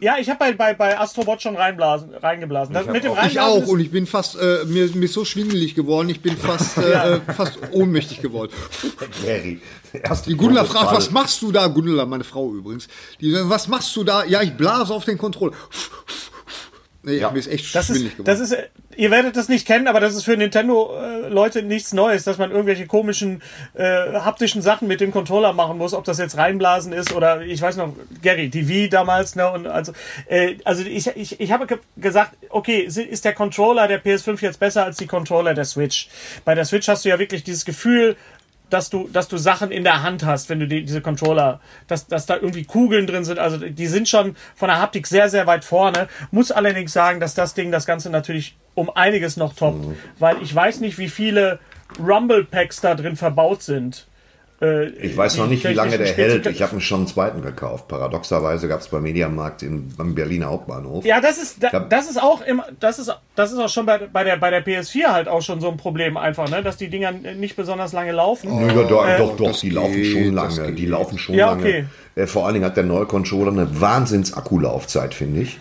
[0.00, 2.76] Ja, ich habe bei, bei, bei Astrobot schon reinblasen, reingeblasen.
[2.76, 5.24] Ich, mit dem auch, ich auch und ich bin fast, äh, mir, mir ist so
[5.24, 8.52] schwindelig geworden, ich bin fast, äh, fast ohnmächtig geworden.
[9.24, 9.60] Gary,
[10.26, 11.66] die Gundula fragt, was machst du da?
[11.66, 12.88] Gundula, meine Frau übrigens.
[13.20, 14.24] Die sagt, was machst du da?
[14.24, 15.54] Ja, ich blase auf den Controller.
[17.04, 17.30] Nee, ja.
[17.30, 18.24] mir ist echt das ist, geworden.
[18.24, 18.56] Das ist,
[18.96, 22.50] ihr werdet das nicht kennen, aber das ist für Nintendo-Leute äh, nichts Neues, dass man
[22.50, 23.42] irgendwelche komischen
[23.74, 27.60] äh, haptischen Sachen mit dem Controller machen muss, ob das jetzt reinblasen ist oder ich
[27.60, 29.50] weiß noch, Gary, die Wii damals, ne?
[29.50, 29.92] Und also,
[30.28, 34.84] äh, also ich, ich, ich habe gesagt, okay, ist der Controller der PS5 jetzt besser
[34.84, 36.08] als die Controller der Switch?
[36.44, 38.16] Bei der Switch hast du ja wirklich dieses Gefühl,
[38.74, 42.08] dass du, dass du Sachen in der Hand hast, wenn du die, diese Controller, dass,
[42.08, 43.38] dass da irgendwie Kugeln drin sind.
[43.38, 46.08] Also die sind schon von der Haptik sehr, sehr weit vorne.
[46.32, 49.96] Muss allerdings sagen, dass das Ding das Ganze natürlich um einiges noch toppt, mhm.
[50.18, 51.60] weil ich weiß nicht, wie viele
[52.00, 54.08] Rumble Packs da drin verbaut sind.
[54.62, 56.46] Äh, ich weiß noch nicht, wie lange der hält.
[56.46, 57.88] Ich habe mir schon einen zweiten gekauft.
[57.88, 61.04] Paradoxerweise gab es beim Mediamarkt in, beim Berliner Hauptbahnhof.
[61.04, 63.98] Ja, das ist, da, das ist auch immer, das ist, das ist auch schon bei,
[63.98, 66.62] bei, der, bei der PS4 halt auch schon so ein Problem einfach, ne?
[66.62, 68.50] dass die Dinger nicht besonders lange laufen.
[68.50, 70.72] Oh, ja, doch, äh, doch, doch die geht, laufen schon lange.
[70.72, 71.72] Die laufen schon ja, okay.
[71.80, 71.88] lange.
[72.14, 75.58] Äh, vor allen Dingen hat der neue Controller eine Wahnsinns-Akkulaufzeit, finde ich.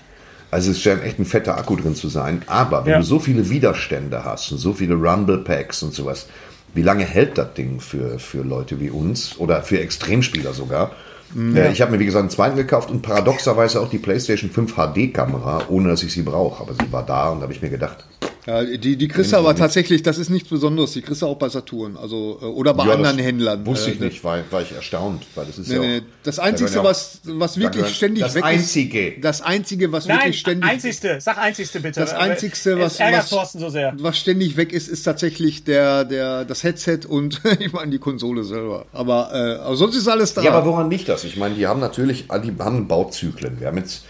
[0.51, 2.43] Also es scheint echt ein fetter Akku drin zu sein.
[2.45, 2.97] Aber wenn ja.
[2.99, 6.27] du so viele Widerstände hast und so viele Rumble Packs und sowas,
[6.73, 10.91] wie lange hält das Ding für, für Leute wie uns oder für Extremspieler sogar?
[11.36, 11.69] Ja.
[11.71, 15.63] ich habe mir, wie gesagt, einen zweiten gekauft und paradoxerweise auch die PlayStation 5 HD-Kamera,
[15.67, 16.62] ohne dass ich sie brauche.
[16.62, 18.05] Aber sie war da und da habe ich mir gedacht,
[18.45, 21.38] ja, die, die kriegst du aber tatsächlich, das ist nichts Besonderes, die kriegst du auch
[21.38, 23.65] bei Saturn, also äh, oder bei ja, anderen Händlern.
[23.65, 26.39] Wusste ich äh, nicht, war, war ich erstaunt, weil das ist nee, ja nee, das
[26.39, 29.08] einzige, was was wirklich ständig das weg einzige.
[29.10, 29.23] ist.
[29.23, 31.99] Das einzige, was Nein, wirklich ständig einzigste, sag einzigste bitte.
[32.01, 37.01] Das einzigste, was was, so was ständig weg ist, ist tatsächlich der der das Headset
[37.08, 38.86] und ich meine die Konsole selber.
[38.91, 40.41] Aber, äh, aber sonst ist alles da.
[40.41, 41.23] Ja, aber woran liegt das?
[41.23, 43.60] Ich meine, die haben natürlich, die haben Bauzyklen.
[43.60, 44.03] Wir haben jetzt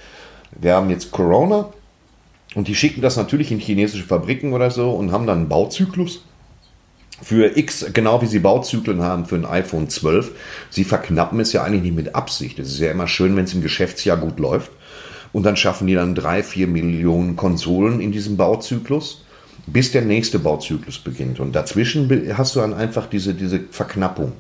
[0.60, 1.70] wir haben jetzt Corona,
[2.56, 6.24] und die schicken das natürlich in chinesische Fabriken oder so und haben dann einen Bauzyklus
[7.22, 10.32] für X, genau wie sie Bauzyklen haben für ein iPhone 12.
[10.70, 12.60] Sie verknappen es ja eigentlich nicht mit Absicht.
[12.60, 14.72] Es ist ja immer schön, wenn es im Geschäftsjahr gut läuft.
[15.32, 19.24] Und dann schaffen die dann drei, vier Millionen Konsolen in diesem Bauzyklus,
[19.66, 21.40] bis der nächste Bauzyklus beginnt.
[21.40, 24.34] Und dazwischen hast du dann einfach diese, diese Verknappung.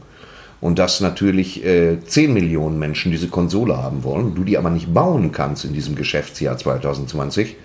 [0.61, 4.93] Und dass natürlich äh, 10 Millionen Menschen diese Konsole haben wollen, du die aber nicht
[4.93, 7.57] bauen kannst in diesem Geschäftsjahr 2020,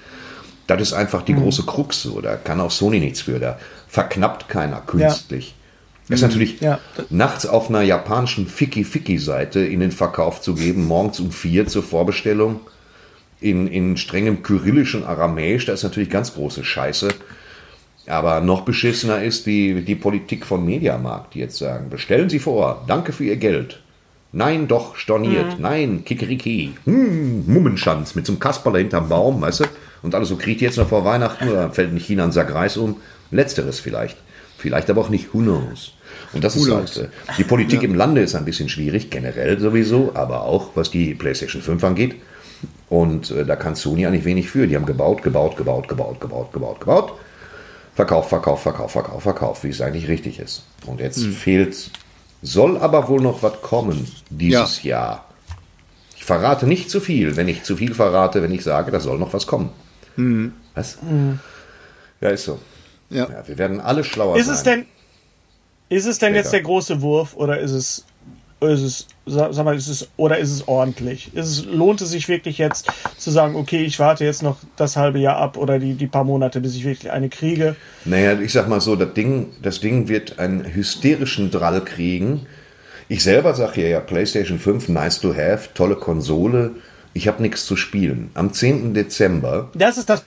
[0.76, 1.42] das ist einfach die mhm.
[1.42, 2.20] große Krux so.
[2.20, 3.38] Da kann auch Sony nichts für.
[3.38, 5.48] Da verknappt keiner künstlich.
[5.48, 5.54] Ja.
[6.09, 6.28] Das ist mhm.
[6.28, 6.78] natürlich ja.
[7.11, 12.61] nachts auf einer japanischen Fiki-Fiki-Seite in den Verkauf zu geben, morgens um vier zur Vorbestellung
[13.40, 15.66] in, in strengem kyrillischen Aramäisch.
[15.66, 17.09] Das ist natürlich ganz große Scheiße.
[18.07, 22.85] Aber noch beschissener ist die, die Politik von Mediamarkt, die jetzt sagen, bestellen Sie vor,
[22.87, 23.81] danke für Ihr Geld.
[24.33, 25.57] Nein, doch, storniert.
[25.57, 25.62] Mhm.
[25.62, 26.74] Nein, Kikeriki.
[26.85, 29.64] Hm, Mummenschanz mit so einem Kasperle hinterm Baum, weißt du?
[30.03, 32.77] Und alles so, kriegt jetzt noch vor Weihnachten oder fällt in China ein Sack Reis
[32.77, 32.97] um?
[33.31, 34.17] Letzteres vielleicht.
[34.59, 35.93] Vielleicht aber auch nicht, who knows?
[36.33, 37.89] Und das ist halt, äh, die Politik ja.
[37.89, 42.17] im Lande ist ein bisschen schwierig, generell sowieso, aber auch was die PlayStation 5 angeht.
[42.89, 44.67] Und äh, da kann Sony eigentlich wenig für.
[44.67, 47.13] Die haben gebaut, gebaut, gebaut, gebaut, gebaut, gebaut, gebaut.
[47.95, 50.65] Verkauf, Verkauf, Verkauf, Verkauf, Verkauf, wie es eigentlich richtig ist.
[50.87, 51.33] Und jetzt hm.
[51.33, 51.91] fehlt,
[52.43, 54.91] soll aber wohl noch was kommen dieses ja.
[54.91, 55.25] Jahr.
[56.17, 59.19] Ich verrate nicht zu viel, wenn ich zu viel verrate, wenn ich sage, da soll
[59.19, 59.71] noch was kommen.
[60.18, 60.52] Mhm.
[60.74, 60.98] Was?
[61.02, 61.38] Mhm.
[62.20, 62.59] Ja, ist so.
[63.11, 63.28] Ja.
[63.31, 63.46] ja.
[63.46, 64.54] Wir werden alle schlauer ist sein.
[64.54, 64.87] Es denn,
[65.88, 66.37] ist es denn Später.
[66.37, 68.04] jetzt der große Wurf oder ist es,
[68.61, 71.31] ist es, sag mal, ist es, oder ist es ordentlich?
[71.35, 74.96] Ist es, lohnt es sich wirklich jetzt zu sagen, okay, ich warte jetzt noch das
[74.96, 77.76] halbe Jahr ab oder die, die paar Monate, bis ich wirklich eine kriege?
[78.04, 82.46] Naja, ich sag mal so, das Ding, das Ding wird einen hysterischen Drall kriegen.
[83.09, 86.72] Ich selber sage ja, ja, PlayStation 5, nice to have, tolle Konsole,
[87.18, 88.31] ich habe nichts zu spielen.
[88.35, 88.94] Am 10.
[88.94, 89.70] Dezember.
[89.74, 90.22] Das ist das,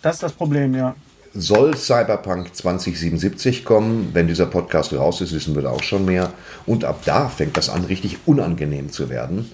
[0.00, 0.94] das ist das Problem, ja.
[1.34, 4.10] Soll Cyberpunk 2077 kommen.
[4.12, 6.32] Wenn dieser Podcast raus ist, wissen wir da auch schon mehr.
[6.64, 9.50] Und ab da fängt das an, richtig unangenehm zu werden,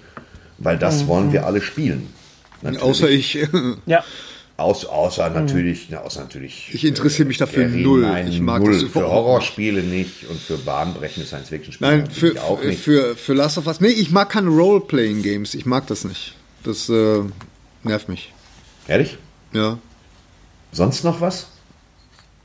[0.59, 1.09] weil das mhm.
[1.09, 2.09] wollen wir alle spielen.
[2.61, 2.83] Natürlich.
[2.83, 3.39] Außer ich.
[3.87, 4.05] ja.
[4.59, 5.97] Aus, außer natürlich, mhm.
[5.97, 6.69] außer natürlich.
[6.75, 8.07] Ich interessiere mich dafür null.
[8.29, 8.75] Ich mag null.
[8.75, 12.81] das für Horrorspiele nicht und für bahnbrechende Science-Fiction-Spiele Nein, für, auch nicht.
[12.81, 13.81] Für, für Last of Us.
[13.81, 15.55] Nee, ich mag keine Role-Playing-Games.
[15.55, 16.35] Ich mag das nicht.
[16.65, 17.23] Das äh,
[17.83, 18.33] nervt mich.
[18.89, 19.19] Ehrlich?
[19.53, 19.79] Ja.
[20.73, 21.49] Sonst noch was?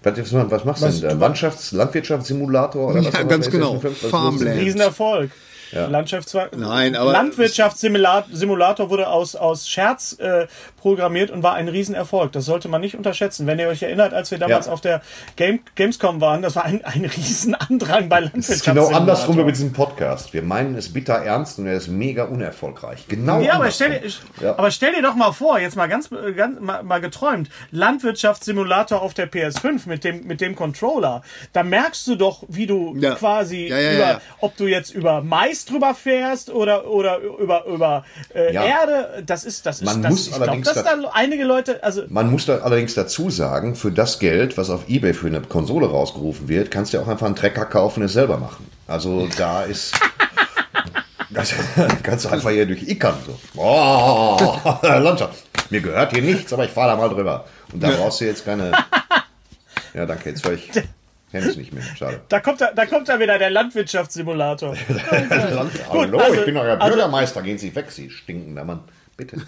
[0.04, 1.20] Was, was machst was, du denn?
[1.20, 3.14] Landschafts-, Landwirtschaftssimulator oder was?
[3.14, 3.80] Ja, ganz genau.
[3.80, 4.60] Farmland.
[4.60, 5.32] Riesenerfolg.
[5.72, 5.88] Ja.
[5.88, 10.48] Landschafts Nein, aber Landwirtschaftssimulator wurde aus, aus Scherz äh,
[10.88, 12.32] programmiert und war ein Riesenerfolg.
[12.32, 13.46] Das sollte man nicht unterschätzen.
[13.46, 14.72] Wenn ihr euch erinnert, als wir damals ja.
[14.72, 15.02] auf der
[15.36, 18.88] Game, Gamescom waren, das war ein, ein Riesenandrang bei Landwirtschaftssimulator.
[18.88, 20.32] Genau andersrum wie mit diesem Podcast.
[20.32, 23.06] Wir meinen es bitter ernst und er ist mega unerfolgreich.
[23.10, 23.42] Genau.
[23.42, 24.10] Ja, aber stell, dir,
[24.42, 24.58] ja.
[24.58, 29.14] aber stell dir doch mal vor, jetzt mal ganz, ganz mal, mal geträumt, Landwirtschaftssimulator auf
[29.14, 31.22] der PS5 mit dem, mit dem Controller.
[31.52, 33.16] Da merkst du doch, wie du ja.
[33.16, 39.22] quasi über, ob du jetzt über Mais drüber fährst oder, oder über, über äh, Erde.
[39.26, 42.04] Das ist, das ist, Man das, muss allerdings glaub, dass da einige Leute, also.
[42.10, 45.88] Man muss da allerdings dazu sagen, für das Geld, was auf Ebay für eine Konsole
[45.88, 48.70] rausgerufen wird, kannst du auch einfach einen Trecker kaufen und es selber machen.
[48.88, 49.94] Also da ist.
[51.30, 51.54] Das
[52.04, 53.16] kannst du einfach hier durch Ickern.
[53.26, 53.38] So.
[53.60, 55.44] Oh, Landschaft.
[55.70, 57.46] Mir gehört hier nichts, aber ich fahre da mal drüber.
[57.74, 58.72] Und da brauchst du jetzt keine.
[59.94, 60.72] Ja, danke, jetzt höre ich.
[61.32, 62.22] Kenne ich nicht mehr, schade.
[62.30, 64.76] Da kommt da, da kommt da wieder der Landwirtschaftssimulator.
[65.52, 68.80] Land Hallo, also, ich bin euer also- Bürgermeister, gehen Sie weg, Sie stinkender Mann.
[69.18, 69.42] Bitte.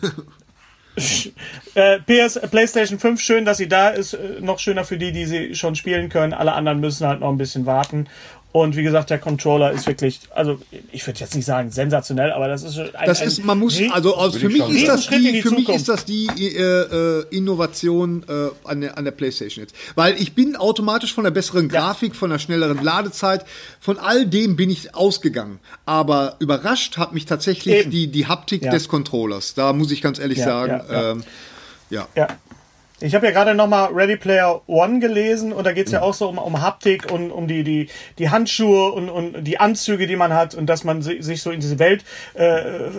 [1.76, 4.14] Äh, PS, PlayStation 5, schön, dass sie da ist.
[4.14, 6.34] Äh, noch schöner für die, die sie schon spielen können.
[6.34, 8.08] Alle anderen müssen halt noch ein bisschen warten.
[8.52, 10.60] Und wie gesagt, der Controller ist wirklich, also
[10.92, 14.16] ich würde jetzt nicht sagen sensationell, aber das ist ein, Das ist, man muss, also
[14.16, 18.50] aus, für mich ist das die, für mich ist das die äh, äh, Innovation äh,
[18.68, 22.18] an, der, an der PlayStation jetzt, weil ich bin automatisch von der besseren Grafik, ja.
[22.18, 23.46] von der schnelleren Ladezeit,
[23.80, 25.60] von all dem bin ich ausgegangen.
[25.86, 28.72] Aber überrascht hat mich tatsächlich die die Haptik ja.
[28.72, 29.54] des Controllers.
[29.54, 30.82] Da muss ich ganz ehrlich ja, sagen.
[30.90, 31.24] Ähm,
[31.92, 32.08] ja.
[32.16, 32.28] ja.
[33.02, 36.14] Ich habe ja gerade nochmal Ready Player One gelesen und da geht es ja auch
[36.14, 40.18] so um, um Haptik und um die, die, die Handschuhe und, und die Anzüge, die
[40.18, 42.90] man hat und dass man sich so in diese Welt äh,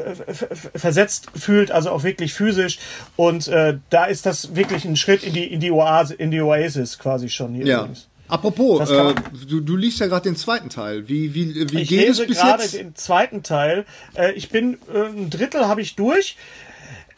[0.74, 2.78] versetzt fühlt, also auch wirklich physisch.
[3.16, 6.40] Und äh, da ist das wirklich ein Schritt in die, in die Oase, in die
[6.40, 7.66] Oasis quasi schon hier.
[7.66, 7.78] Ja.
[7.80, 8.08] Übrigens.
[8.30, 9.14] Apropos, äh,
[9.48, 11.08] du, du liest ja gerade den zweiten Teil.
[11.08, 13.84] Wie, wie, wie ich geht lese es bis gerade den zweiten Teil.
[14.14, 16.36] Äh, ich bin äh, ein Drittel habe ich durch.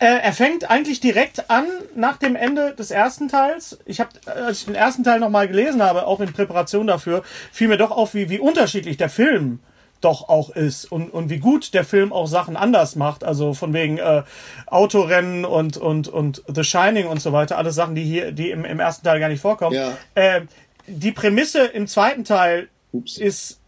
[0.02, 3.78] Äh, er fängt eigentlich direkt an nach dem Ende des ersten Teils.
[3.84, 7.68] Ich habe, als ich den ersten Teil nochmal gelesen habe, auch in Präparation dafür, fiel
[7.68, 9.60] mir doch auf, wie, wie unterschiedlich der Film
[10.00, 13.22] doch auch ist und, und wie gut der Film auch Sachen anders macht.
[13.22, 14.24] Also von wegen äh,
[14.66, 17.56] Autorennen und, und, und The Shining und so weiter.
[17.56, 19.76] Alles Sachen, die hier, die im, im ersten Teil gar nicht vorkommen.
[19.76, 19.92] Ja.
[20.16, 20.40] Äh,
[20.88, 23.16] die Prämisse im zweiten Teil Ups.
[23.16, 23.59] ist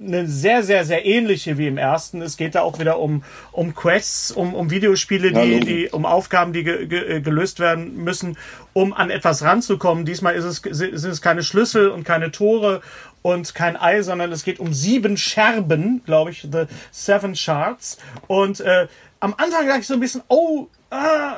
[0.00, 2.20] eine sehr, sehr, sehr ähnliche wie im ersten.
[2.20, 6.52] Es geht da auch wieder um, um Quests, um, um Videospiele, die, die, um Aufgaben,
[6.52, 8.36] die ge, ge, gelöst werden müssen,
[8.72, 10.04] um an etwas ranzukommen.
[10.04, 12.82] Diesmal ist es, sind es keine Schlüssel und keine Tore
[13.22, 17.98] und kein Ei, sondern es geht um sieben Scherben, glaube ich, the Seven Shards.
[18.26, 18.88] Und äh,
[19.20, 21.36] am Anfang dachte ich so ein bisschen, oh, ah,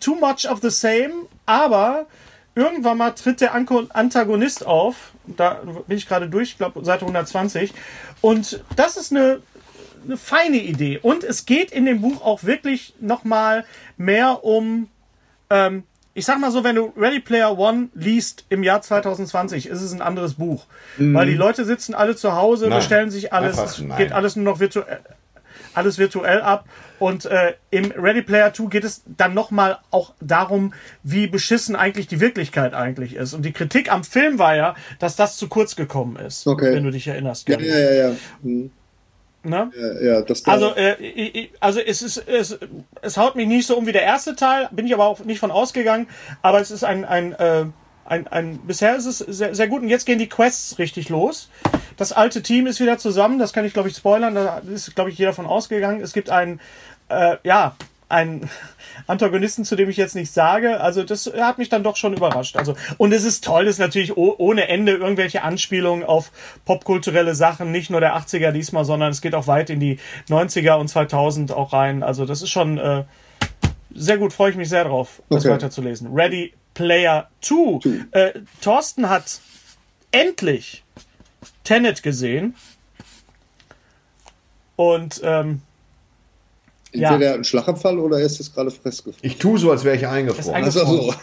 [0.00, 2.06] too much of the same, aber
[2.54, 5.12] irgendwann mal tritt der Antagonist auf.
[5.26, 7.72] Da bin ich gerade durch, ich glaube Seite 120.
[8.20, 9.40] Und das ist eine,
[10.04, 10.98] eine feine Idee.
[11.00, 13.64] Und es geht in dem Buch auch wirklich nochmal
[13.96, 14.88] mehr um,
[15.50, 15.84] ähm,
[16.14, 19.92] ich sag mal so, wenn du Ready Player One liest im Jahr 2020, ist es
[19.92, 20.66] ein anderes Buch.
[20.98, 21.14] Mhm.
[21.14, 22.78] Weil die Leute sitzen alle zu Hause, nein.
[22.78, 25.00] bestellen sich alles, es geht alles nur noch virtuell
[25.74, 26.64] alles virtuell ab.
[26.98, 32.06] Und äh, im Ready Player 2 geht es dann nochmal auch darum, wie beschissen eigentlich
[32.06, 33.34] die Wirklichkeit eigentlich ist.
[33.34, 36.74] Und die Kritik am Film war ja, dass das zu kurz gekommen ist, okay.
[36.74, 37.48] wenn du dich erinnerst.
[37.48, 38.16] Ja, ja, ja, ja.
[38.42, 38.70] Mhm.
[39.44, 42.56] Ja, ja, das also, äh, also es ist, es,
[43.00, 45.40] es haut mich nicht so um wie der erste Teil, bin ich aber auch nicht
[45.40, 46.06] von ausgegangen,
[46.42, 47.64] aber es ist ein, ein, äh,
[48.04, 51.48] ein, ein bisher ist es sehr, sehr gut und jetzt gehen die Quests richtig los.
[51.96, 55.10] Das alte Team ist wieder zusammen, das kann ich glaube ich spoilern, da ist glaube
[55.10, 56.00] ich jeder von ausgegangen.
[56.00, 56.60] Es gibt einen,
[57.08, 57.76] äh, ja,
[58.08, 58.50] einen
[59.06, 60.80] Antagonisten, zu dem ich jetzt nichts sage.
[60.80, 62.56] Also das hat mich dann doch schon überrascht.
[62.56, 66.32] Also und es ist toll, es ist natürlich ohne Ende irgendwelche Anspielungen auf
[66.64, 70.74] popkulturelle Sachen, nicht nur der 80er diesmal, sondern es geht auch weit in die 90er
[70.74, 72.02] und 2000 auch rein.
[72.02, 73.04] Also das ist schon äh,
[73.94, 75.54] sehr gut, freue ich mich sehr drauf, das okay.
[75.54, 76.12] weiterzulesen.
[76.12, 78.06] Ready Player 2.
[78.12, 79.40] Äh, Thorsten hat
[80.10, 80.84] endlich
[81.64, 82.54] Tenet gesehen.
[84.76, 85.62] Und ähm,
[86.92, 87.34] Entweder ja.
[87.34, 89.18] ein Schlaganfall oder ist es gerade fressgefroren?
[89.22, 90.54] Ich tue so, als wäre ich eingefroren.
[90.54, 91.16] eingefroren.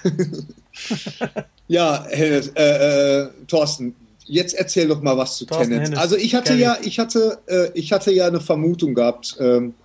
[0.73, 0.97] So.
[1.67, 5.87] ja, äh, äh, Thorsten, jetzt erzähl doch mal was zu Thorsten Tenet.
[5.87, 5.99] Hennes.
[5.99, 9.75] Also ich hatte ja, ich hatte, äh, ich hatte ja eine Vermutung gehabt, ähm,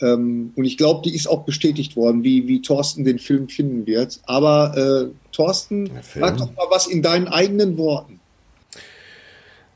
[0.00, 3.86] ähm, und ich glaube, die ist auch bestätigt worden, wie, wie Thorsten den Film finden
[3.86, 4.20] wird.
[4.24, 8.20] Aber äh, Thorsten, sag doch mal was in deinen eigenen Worten.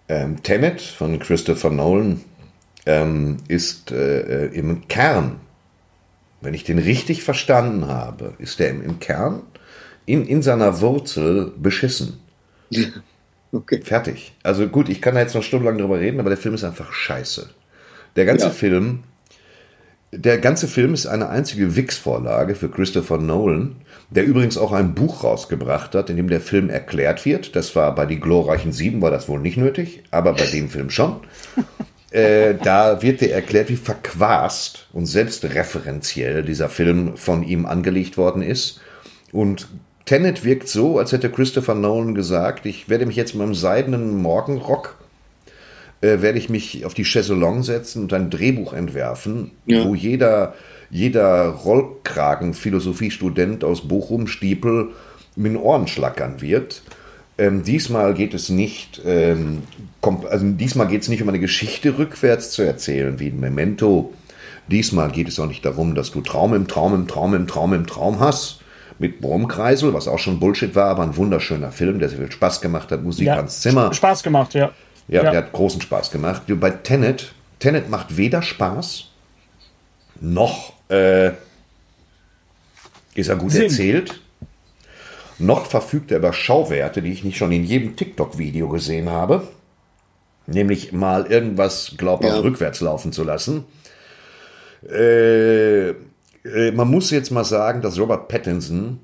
[0.08, 2.20] Ähm, Tenet von Christopher Nolan
[2.86, 5.40] ähm, ist äh, äh im Kern,
[6.40, 9.42] wenn ich den richtig verstanden habe, ist der im, im Kern
[10.06, 12.20] in, in seiner Wurzel beschissen.
[13.54, 13.82] Okay.
[13.82, 14.32] Fertig.
[14.42, 16.90] Also gut, ich kann da jetzt noch stundenlang drüber reden, aber der Film ist einfach
[16.90, 17.50] scheiße.
[18.16, 18.50] Der ganze ja.
[18.50, 19.04] Film
[20.12, 23.76] der ganze Film ist eine einzige Wix-Vorlage für Christopher Nolan,
[24.10, 27.56] der übrigens auch ein Buch rausgebracht hat, in dem der Film erklärt wird.
[27.56, 30.90] Das war bei Die glorreichen Sieben, war das wohl nicht nötig, aber bei dem Film
[30.90, 31.16] schon.
[32.12, 38.42] Äh, da wird dir erklärt, wie verquast und selbstreferenziell dieser Film von ihm angelegt worden
[38.42, 38.82] ist.
[39.32, 39.68] Und
[40.04, 44.20] Tenet wirkt so, als hätte Christopher Nolan gesagt, ich werde mich jetzt mit einem seidenen
[44.20, 45.01] Morgenrock
[46.02, 49.84] äh, werde ich mich auf die Chaiselong setzen und ein Drehbuch entwerfen, ja.
[49.84, 50.54] wo jeder,
[50.90, 54.88] jeder Rollkragen-Philosophiestudent aus Bochum, Stiepel
[55.36, 56.82] mit den Ohren schlackern wird.
[57.38, 59.62] Ähm, diesmal geht es nicht, ähm,
[60.28, 64.12] also diesmal geht es nicht um eine Geschichte rückwärts zu erzählen, wie ein Memento.
[64.68, 67.72] Diesmal geht es auch nicht darum, dass du Traum im Traum im Traum im Traum
[67.72, 68.60] im Traum hast
[68.98, 72.60] mit Brummkreisel, was auch schon Bullshit war, aber ein wunderschöner Film, der sehr viel Spaß
[72.60, 73.92] gemacht hat, Musik ja, ans Zimmer.
[73.92, 74.70] Spaß gemacht, ja.
[75.08, 76.42] Ja, ja, der hat großen Spaß gemacht.
[76.48, 79.08] Bei Tenet, Tenet macht weder Spaß,
[80.20, 81.32] noch äh,
[83.14, 83.62] ist er gut Sinn.
[83.62, 84.20] erzählt,
[85.38, 89.48] noch verfügt er über Schauwerte, die ich nicht schon in jedem TikTok-Video gesehen habe.
[90.46, 92.40] nämlich mal irgendwas glaubhaft ja.
[92.40, 93.64] rückwärts laufen zu lassen.
[94.88, 99.00] Äh, äh, man muss jetzt mal sagen, dass Robert Pattinson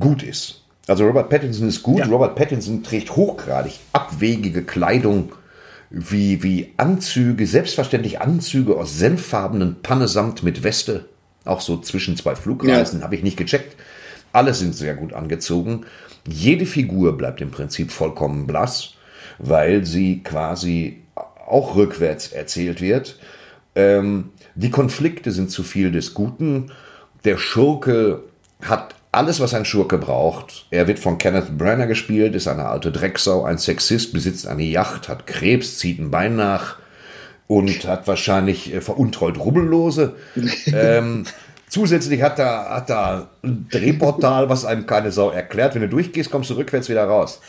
[0.00, 0.64] gut ist.
[0.88, 1.98] Also Robert Pattinson ist gut.
[1.98, 2.06] Ja.
[2.06, 5.32] Robert Pattinson trägt hochgradig abwegige Kleidung
[5.90, 11.06] wie, wie Anzüge, selbstverständlich Anzüge aus senffarbenen Pannesamt mit Weste.
[11.44, 13.04] Auch so zwischen zwei Flugreisen, ja.
[13.04, 13.76] habe ich nicht gecheckt.
[14.32, 15.86] Alle sind sehr gut angezogen.
[16.26, 18.94] Jede Figur bleibt im Prinzip vollkommen blass,
[19.38, 23.18] weil sie quasi auch rückwärts erzählt wird.
[23.76, 26.72] Ähm, die Konflikte sind zu viel des Guten.
[27.24, 28.24] Der Schurke
[28.62, 30.66] hat alles, was ein Schurke braucht.
[30.70, 35.08] Er wird von Kenneth Branagh gespielt, ist eine alte Drecksau, ein Sexist, besitzt eine Yacht,
[35.08, 36.76] hat Krebs, zieht ein Bein nach
[37.48, 40.16] und hat wahrscheinlich äh, veruntreut Rubbellose.
[40.66, 41.24] ähm,
[41.68, 45.74] zusätzlich hat er, hat er ein Drehportal, was einem keine Sau erklärt.
[45.74, 47.40] Wenn du durchgehst, kommst du rückwärts wieder raus.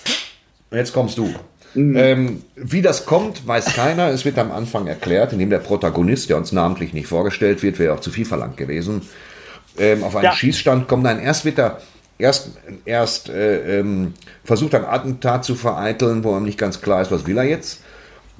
[0.71, 1.33] Und jetzt kommst du.
[1.73, 1.95] Mhm.
[1.97, 4.07] Ähm, wie das kommt, weiß keiner.
[4.09, 7.93] Es wird am Anfang erklärt, indem der Protagonist, der uns namentlich nicht vorgestellt wird, wäre
[7.93, 9.01] auch zu viel verlangt gewesen,
[9.79, 10.31] ähm, auf einen ja.
[10.33, 11.03] Schießstand kommt.
[11.03, 11.81] Nein, erst wird er
[12.17, 12.51] erst,
[12.85, 14.13] erst äh, ähm,
[14.43, 17.81] versucht ein Attentat zu vereiteln, wo ihm nicht ganz klar ist, was will er jetzt.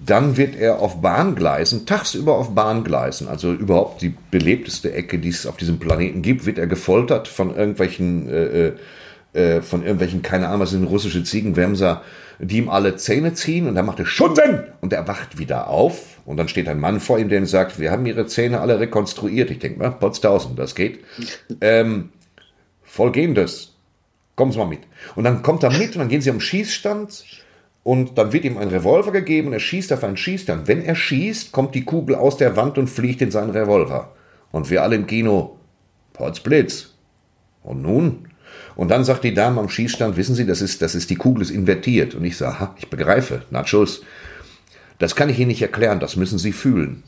[0.04, 5.48] Dann wird er auf Bahngleisen, tagsüber auf Bahngleisen, also überhaupt die belebteste Ecke, die es
[5.48, 8.74] auf diesem Planeten gibt, wird er gefoltert von irgendwelchen, äh, äh,
[9.34, 12.04] äh von irgendwelchen, keine Ahnung, was sind russische Ziegenwämser,
[12.40, 16.18] die ihm alle Zähne ziehen und dann macht er Schutten und er wacht wieder auf
[16.26, 18.80] und dann steht ein Mann vor ihm, der ihm sagt, wir haben ihre Zähne alle
[18.80, 19.50] rekonstruiert.
[19.50, 21.00] Ich denke, Potztausend, das geht.
[21.62, 22.10] ähm,
[23.34, 23.74] das.
[24.36, 24.82] Kommen Sie mal mit.
[25.16, 27.24] Und dann kommt er mit und dann gehen sie am Schießstand
[27.84, 30.68] und dann wird ihm ein Revolver gegeben und er schießt auf einen Schießstand.
[30.68, 34.14] Wenn er schießt, kommt die Kugel aus der Wand und fliegt in seinen Revolver.
[34.52, 35.58] Und wir alle im Kino,
[36.14, 36.94] Potzblitz.
[37.64, 38.28] Und nun?
[38.78, 41.42] Und dann sagt die Dame am Schießstand, wissen Sie, das ist, das ist, die Kugel
[41.42, 42.14] ist invertiert.
[42.14, 44.04] Und ich sage, ich begreife, Nachos,
[45.00, 47.04] das kann ich Ihnen nicht erklären, das müssen Sie fühlen.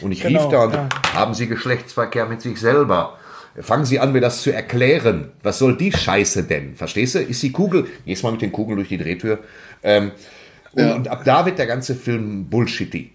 [0.00, 0.88] Und ich genau, rief da und ja.
[1.12, 3.18] haben Sie Geschlechtsverkehr mit sich selber?
[3.60, 5.32] Fangen Sie an, mir das zu erklären.
[5.42, 6.76] Was soll die Scheiße denn?
[6.76, 7.18] Verstehst du?
[7.18, 9.40] Ist die Kugel, gehst mal mit den Kugeln durch die Drehtür.
[9.82, 10.12] Ähm,
[10.72, 10.94] und, ja.
[10.94, 13.12] und, ab da wird der ganze Film bullshitty.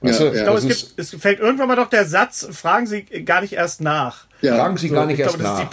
[0.00, 2.86] Weißt ja, du, ich glaube, es, gibt, es fällt irgendwann mal doch der Satz, fragen
[2.86, 4.24] Sie gar nicht erst nach.
[4.40, 5.70] Fragen Sie so, gar nicht erst glaube, nach.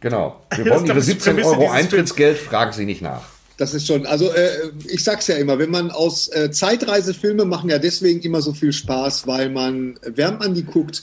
[0.00, 0.40] Genau.
[0.54, 3.22] Wir wollen Ihre 17 Euro Eintrittsgeld, fragen Sie nicht nach.
[3.58, 7.68] Das ist schon, also äh, ich sag's ja immer, wenn man aus äh, Zeitreisefilme machen
[7.68, 11.02] ja deswegen immer so viel Spaß, weil man, während man die guckt,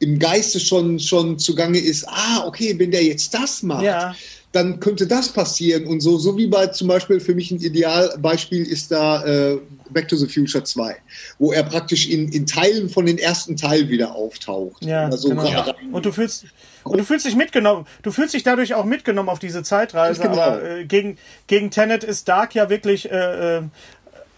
[0.00, 4.16] im Geiste schon, schon zugange ist, ah, okay, wenn der jetzt das macht, ja.
[4.52, 8.64] Dann könnte das passieren und so, so wie bei zum Beispiel für mich ein Idealbeispiel
[8.64, 9.58] ist da äh,
[9.90, 10.96] Back to the Future 2,
[11.38, 14.84] wo er praktisch in, in Teilen von den ersten Teil wieder auftaucht.
[14.84, 15.46] Ja, also genau.
[15.46, 15.74] ja.
[15.90, 16.46] Und du fühlst,
[16.84, 20.22] und du fühlst dich mitgenommen, du fühlst dich dadurch auch mitgenommen auf diese Zeitreise.
[20.22, 20.38] Genau.
[20.38, 23.62] Aber äh, gegen, gegen Tenet ist Dark ja wirklich äh, äh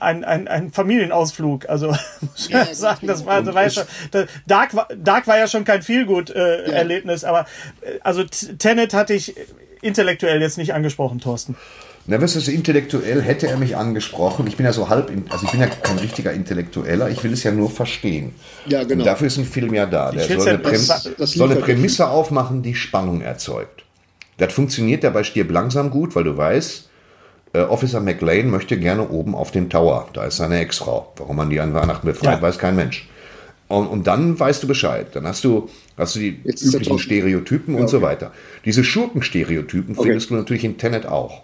[0.00, 1.68] ein, ein, ein Familienausflug.
[1.68, 1.88] Also
[2.20, 3.84] muss ja, ja sagen, das war, das war ja schon,
[4.46, 7.30] Dark, war, Dark war ja schon kein Feelgood-Erlebnis, äh, ja.
[7.30, 7.46] aber
[7.80, 9.34] äh, also Tenet hatte ich
[9.84, 11.56] intellektuell jetzt nicht angesprochen, Thorsten.
[12.06, 14.46] Na, was ist intellektuell, hätte er mich angesprochen.
[14.46, 17.42] Ich bin ja so halb, also ich bin ja kein richtiger Intellektueller, ich will es
[17.44, 18.34] ja nur verstehen.
[18.66, 19.00] Ja, genau.
[19.00, 20.12] Und dafür ist ein Film ja da.
[20.12, 23.84] Der soll, eine, Präm das, das soll eine Prämisse aufmachen, die Spannung erzeugt.
[24.36, 26.90] Das funktioniert ja bei Stirb langsam gut, weil du weißt,
[27.54, 30.08] äh, Officer McLean möchte gerne oben auf dem Tower.
[30.12, 31.12] Da ist seine Ex-Frau.
[31.16, 32.42] Warum man die an Weihnachten befreit, ja.
[32.42, 33.08] weiß kein Mensch.
[33.68, 35.06] Und, und, dann weißt du Bescheid.
[35.12, 37.96] Dann hast du, hast du die Jetzt üblichen Stereotypen ja, und okay.
[37.96, 38.32] so weiter.
[38.64, 40.08] Diese Schurkenstereotypen okay.
[40.08, 41.42] findest du natürlich in Tenet auch.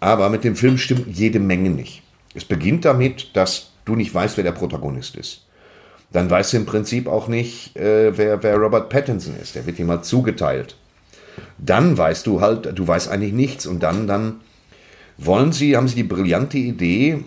[0.00, 2.02] Aber mit dem Film stimmt jede Menge nicht.
[2.34, 5.46] Es beginnt damit, dass du nicht weißt, wer der Protagonist ist.
[6.12, 9.54] Dann weißt du im Prinzip auch nicht, äh, wer, wer Robert Pattinson ist.
[9.54, 10.76] Der wird dir mal zugeteilt.
[11.58, 13.66] Dann weißt du halt, du weißt eigentlich nichts.
[13.66, 14.40] Und dann, dann
[15.16, 17.24] wollen sie, haben sie die brillante Idee,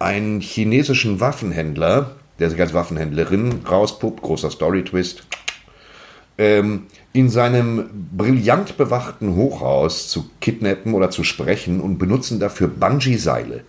[0.00, 5.26] einen chinesischen Waffenhändler, der sich als Waffenhändlerin rauspuppt, großer Story-Twist,
[6.38, 13.62] ähm, in seinem brillant bewachten Hochhaus zu kidnappen oder zu sprechen und benutzen dafür Bungee-Seile.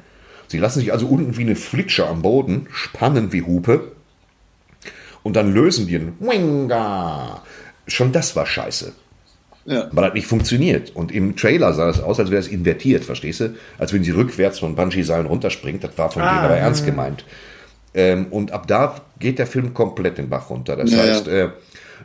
[0.47, 3.91] Sie lassen sich also unten wie eine Flitsche am Boden, spannen wie Hupe
[5.23, 7.41] und dann lösen die einen Winga.
[7.87, 8.93] Schon das war scheiße.
[9.65, 9.89] Ja.
[9.91, 10.95] Weil das nicht funktioniert.
[10.95, 13.55] Und im Trailer sah es aus, als wäre es invertiert, verstehst du?
[13.79, 15.83] Als wenn sie rückwärts von Bungee-Seilen runterspringt.
[15.83, 17.25] Das war von ah, denen aber ernst gemeint.
[17.95, 20.75] Ähm, und ab da geht der Film komplett den Bach runter.
[20.75, 21.49] Das ja, heißt, äh,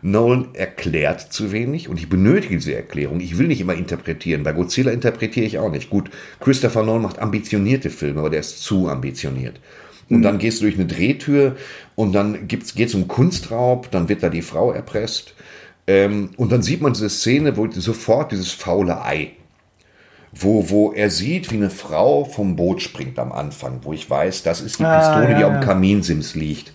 [0.02, 3.20] Nolan erklärt zu wenig und ich benötige diese Erklärung.
[3.20, 4.42] Ich will nicht immer interpretieren.
[4.42, 5.90] Bei Godzilla interpretiere ich auch nicht.
[5.90, 9.60] Gut, Christopher Nolan macht ambitionierte Filme, aber der ist zu ambitioniert.
[10.08, 10.22] Und mhm.
[10.22, 11.56] dann gehst du durch eine Drehtür
[11.94, 15.34] und dann geht es um Kunstraub, dann wird da die Frau erpresst.
[15.86, 19.32] Ähm, und dann sieht man diese Szene, wo sofort dieses faule Ei.
[20.32, 24.42] wo, wo er sieht, wie eine Frau vom Boot springt am Anfang, wo ich weiß,
[24.44, 26.72] das ist die ah, Pistole, ah, ja, die auf dem Kaminsims liegt.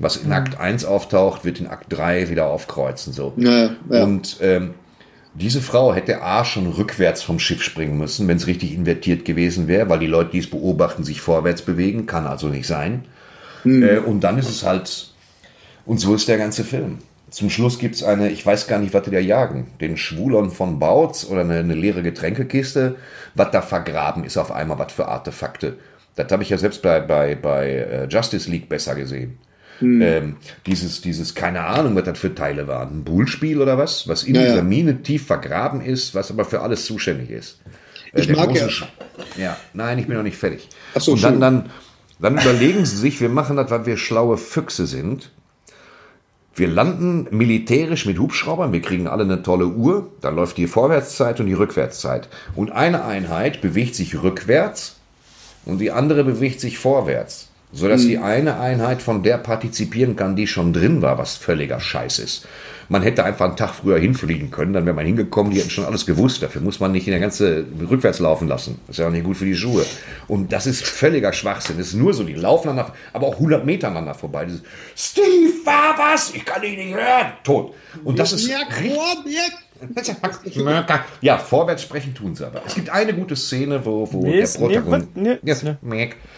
[0.00, 0.32] Was in.
[0.32, 3.12] Akt 1 auftaucht, wird in Akt 3 wieder aufkreuzen.
[3.12, 3.34] So.
[3.36, 4.02] Ja, ja.
[4.02, 4.74] Und ähm,
[5.34, 9.68] diese Frau hätte A schon rückwärts vom Schiff springen müssen, wenn es richtig invertiert gewesen
[9.68, 12.06] wäre, weil die Leute, die es beobachten, sich vorwärts bewegen.
[12.06, 13.04] Kann also nicht sein.
[13.62, 13.82] Mhm.
[13.82, 15.12] Äh, und dann ist es halt.
[15.84, 16.98] Und so ist der ganze Film.
[17.28, 20.50] Zum Schluss gibt es eine, ich weiß gar nicht, was die da jagen, den Schwulon
[20.50, 22.96] von Bautz oder eine, eine leere Getränkekiste,
[23.36, 25.76] was da vergraben ist auf einmal, was für Artefakte.
[26.16, 29.38] Das habe ich ja selbst bei, bei, bei äh, Justice League besser gesehen.
[29.80, 30.02] Hm.
[30.02, 32.98] Ähm, dieses, dieses, keine Ahnung, was das für Teile waren.
[32.98, 34.06] Ein Bullspiel oder was?
[34.08, 37.60] Was in ja, dieser Mine tief vergraben ist, was aber für alles zuständig ist.
[38.12, 38.68] Äh, ich mag ja.
[39.36, 39.56] ja.
[39.72, 40.68] Nein, ich bin noch nicht fertig.
[40.94, 41.70] Ach so, Und dann, dann,
[42.18, 45.30] dann überlegen sie sich, wir machen das, weil wir schlaue Füchse sind.
[46.54, 51.40] Wir landen militärisch mit Hubschraubern, wir kriegen alle eine tolle Uhr, dann läuft die Vorwärtszeit
[51.40, 52.28] und die Rückwärtszeit.
[52.54, 54.96] Und eine Einheit bewegt sich rückwärts
[55.64, 58.08] und die andere bewegt sich vorwärts sodass mhm.
[58.08, 62.46] die eine Einheit von der partizipieren kann, die schon drin war, was völliger Scheiß ist.
[62.88, 65.84] Man hätte einfach einen Tag früher hinfliegen können, dann wäre man hingekommen, die hätten schon
[65.84, 66.42] alles gewusst.
[66.42, 68.80] Dafür muss man nicht in der ganze rückwärts laufen lassen.
[68.88, 69.86] Das ist ja auch nicht gut für die Schuhe.
[70.26, 71.78] Und das ist völliger Schwachsinn.
[71.78, 74.44] Es ist nur so, die laufen aneinander, aber auch 100 Meter aneinander vorbei.
[74.46, 74.62] Dieses,
[74.96, 76.34] Steve, war was?
[76.34, 77.32] Ich kann dich nicht hören.
[77.44, 77.74] Tot.
[78.02, 78.58] Und das ist ja,
[81.38, 82.62] vorwärts sprechen tun sie aber.
[82.66, 84.60] Es gibt eine gute Szene, wo, wo, der, Protagonist,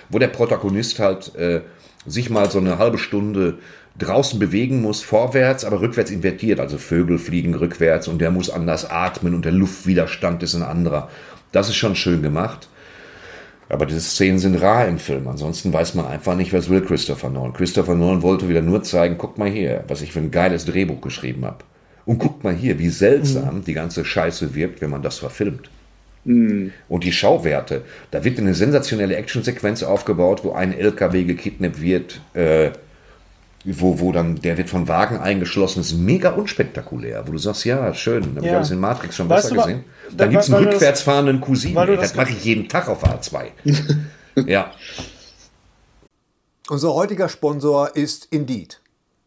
[0.09, 1.62] wo der Protagonist halt äh,
[2.07, 3.59] sich mal so eine halbe Stunde
[3.99, 6.61] draußen bewegen muss, vorwärts, aber rückwärts invertiert.
[6.61, 11.09] Also Vögel fliegen rückwärts und der muss anders atmen und der Luftwiderstand ist ein anderer.
[11.53, 12.68] Das ist schon schön gemacht.
[13.68, 15.28] Aber diese Szenen sind rar im Film.
[15.28, 17.55] Ansonsten weiß man einfach nicht, was will Christopher Nolan.
[17.55, 21.01] Christopher Nolan wollte wieder nur zeigen, guck mal hier, was ich für ein geiles Drehbuch
[21.01, 21.64] geschrieben habe.
[22.05, 23.65] Und guck mal hier, wie seltsam mhm.
[23.65, 25.71] die ganze Scheiße wirkt, wenn man das verfilmt.
[26.25, 26.73] Mhm.
[26.89, 32.71] Und die Schauwerte, da wird eine sensationelle Actionsequenz aufgebaut, wo ein LKW gekidnappt wird, äh,
[33.65, 37.65] wo, wo dann, der wird von Wagen eingeschlossen, das ist mega unspektakulär, wo du sagst,
[37.65, 38.53] ja, schön, habe ja.
[38.53, 39.85] ich alles in Matrix schon weißt besser gesehen.
[40.17, 43.05] Dann gibt es einen rückwärts das, fahrenden Cousin, das, das mache ich jeden Tag auf
[43.05, 43.47] A2.
[44.47, 44.73] ja.
[46.69, 48.82] Unser heutiger Sponsor ist Indeed.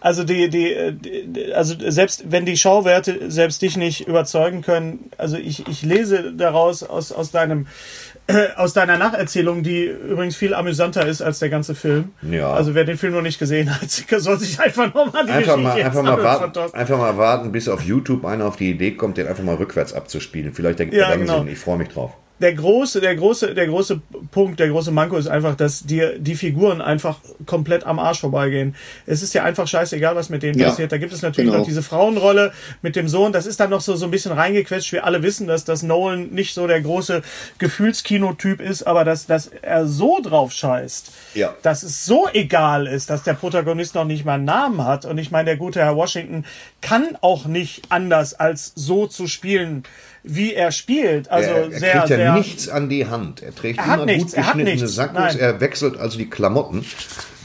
[0.00, 5.36] Also die, die, die, also selbst wenn die Schauwerte selbst dich nicht überzeugen können, also
[5.36, 7.66] ich, ich lese daraus aus, aus deinem
[8.28, 12.12] äh, aus deiner Nacherzählung, die übrigens viel amüsanter ist als der ganze Film.
[12.22, 12.52] Ja.
[12.52, 13.90] Also wer den Film noch nicht gesehen hat,
[14.20, 17.82] soll sich einfach nochmal die einfach mal, einfach mal warten, einfach mal warten, bis auf
[17.82, 20.52] YouTube einer auf die Idee kommt, den einfach mal rückwärts abzuspielen.
[20.52, 21.38] Vielleicht denkt ja, er dann genau.
[21.38, 21.48] Sinn.
[21.48, 25.26] Ich freue mich drauf der große, der große, der große Punkt, der große Manko ist
[25.26, 28.76] einfach, dass dir die Figuren einfach komplett am Arsch vorbeigehen.
[29.06, 30.92] Es ist ja einfach scheißegal, was mit denen ja, passiert.
[30.92, 31.60] Da gibt es natürlich genau.
[31.60, 33.32] noch diese Frauenrolle mit dem Sohn.
[33.32, 34.92] Das ist dann noch so, so ein bisschen reingequetscht.
[34.92, 37.22] Wir alle wissen, dass das Nolan nicht so der große
[37.58, 41.54] Gefühlskinotyp ist, aber dass, dass er so drauf scheißt, ja.
[41.62, 45.04] dass es so egal ist, dass der Protagonist noch nicht mal einen Namen hat.
[45.04, 46.44] Und ich meine, der gute Herr Washington
[46.80, 49.82] kann auch nicht anders als so zu spielen
[50.22, 51.30] wie er spielt.
[51.30, 53.42] Also er, er sehr, kriegt ja sehr, nichts an die Hand.
[53.42, 55.36] Er trägt er immer nichts, gut geschnittene Sackos.
[55.36, 56.84] Er wechselt also die Klamotten.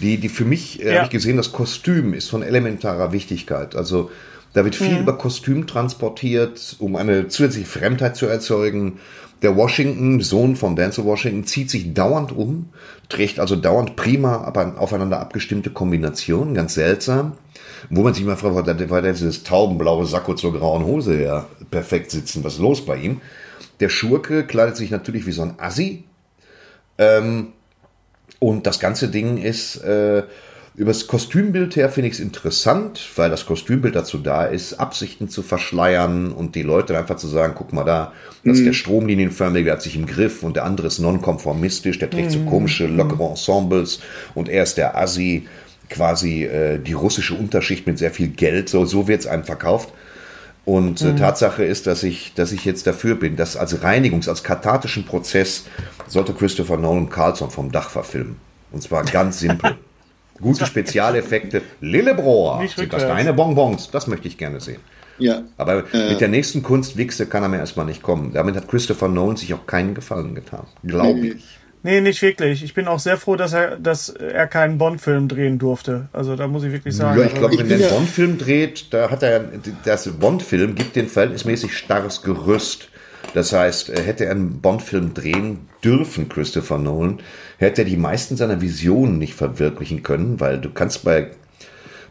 [0.01, 0.95] Die, die für mich, äh, ja.
[0.95, 3.76] habe ich gesehen, das Kostüm ist von elementarer Wichtigkeit.
[3.76, 4.11] Also
[4.53, 5.01] da wird viel mhm.
[5.01, 8.99] über Kostüm transportiert, um eine zusätzliche Fremdheit zu erzeugen.
[9.41, 12.69] Der Washington, Sohn von Denzel Washington, zieht sich dauernd um,
[13.09, 17.34] trägt also dauernd prima, aber aufeinander abgestimmte Kombinationen, ganz seltsam.
[17.89, 18.55] Wo man sich mal fragt,
[18.89, 22.97] war der dieses taubenblaue Sakko zur grauen Hose ja perfekt sitzen, was ist los bei
[22.97, 23.21] ihm?
[23.79, 26.03] Der Schurke kleidet sich natürlich wie so ein Assi.
[26.97, 27.53] Ähm,
[28.39, 30.23] und das ganze Ding ist, äh,
[30.75, 35.29] über das Kostümbild her finde ich es interessant, weil das Kostümbild dazu da ist, Absichten
[35.29, 38.11] zu verschleiern und die Leute einfach zu sagen, guck mal da,
[38.43, 38.65] das ist mhm.
[38.65, 42.39] der Stromlinienförmige, der hat sich im Griff und der andere ist nonkonformistisch, der trägt so
[42.39, 42.47] mhm.
[42.47, 43.99] komische, lockere Ensembles
[44.34, 45.47] und er ist der Assi,
[45.94, 49.94] quasi äh, die russische Unterschicht mit sehr viel Geld, so, so wird es einem verkauft.
[50.66, 51.18] Und äh, mhm.
[51.18, 55.66] Tatsache ist, dass ich, dass ich jetzt dafür bin, dass als Reinigungs-, als kathartischen Prozess
[56.08, 58.38] sollte Christopher Nolan Carlson vom Dach verfilmen.
[58.72, 59.76] Und zwar ganz simpel.
[60.41, 61.62] Gute Spezialeffekte.
[61.80, 63.91] Lillebrohr, sind das deine Bonbons?
[63.91, 64.80] Das möchte ich gerne sehen.
[65.20, 65.44] Ja.
[65.58, 68.34] Aber äh, mit der nächsten Kunstwichse kann er mir erstmal nicht kommen.
[68.34, 70.66] Damit hat Christopher Nolan sich auch keinen Gefallen getan.
[70.84, 71.28] Glaube nee.
[71.38, 71.60] ich.
[71.84, 72.63] Nee, nicht wirklich.
[72.63, 76.07] Ich bin auch sehr froh, dass er, dass er keinen Bond-Film drehen durfte.
[76.13, 77.19] Also da muss ich wirklich sagen.
[77.19, 79.43] Ja, ich glaube, wenn er einen Bond-Film dreht, da hat er,
[79.84, 82.88] das Bond-Film gibt den verhältnismäßig starres Gerüst.
[83.34, 87.19] Das heißt, hätte er einen Bond-Film drehen dürfen, Christopher Nolan,
[87.57, 91.31] hätte er die meisten seiner Visionen nicht verwirklichen können, weil du kannst bei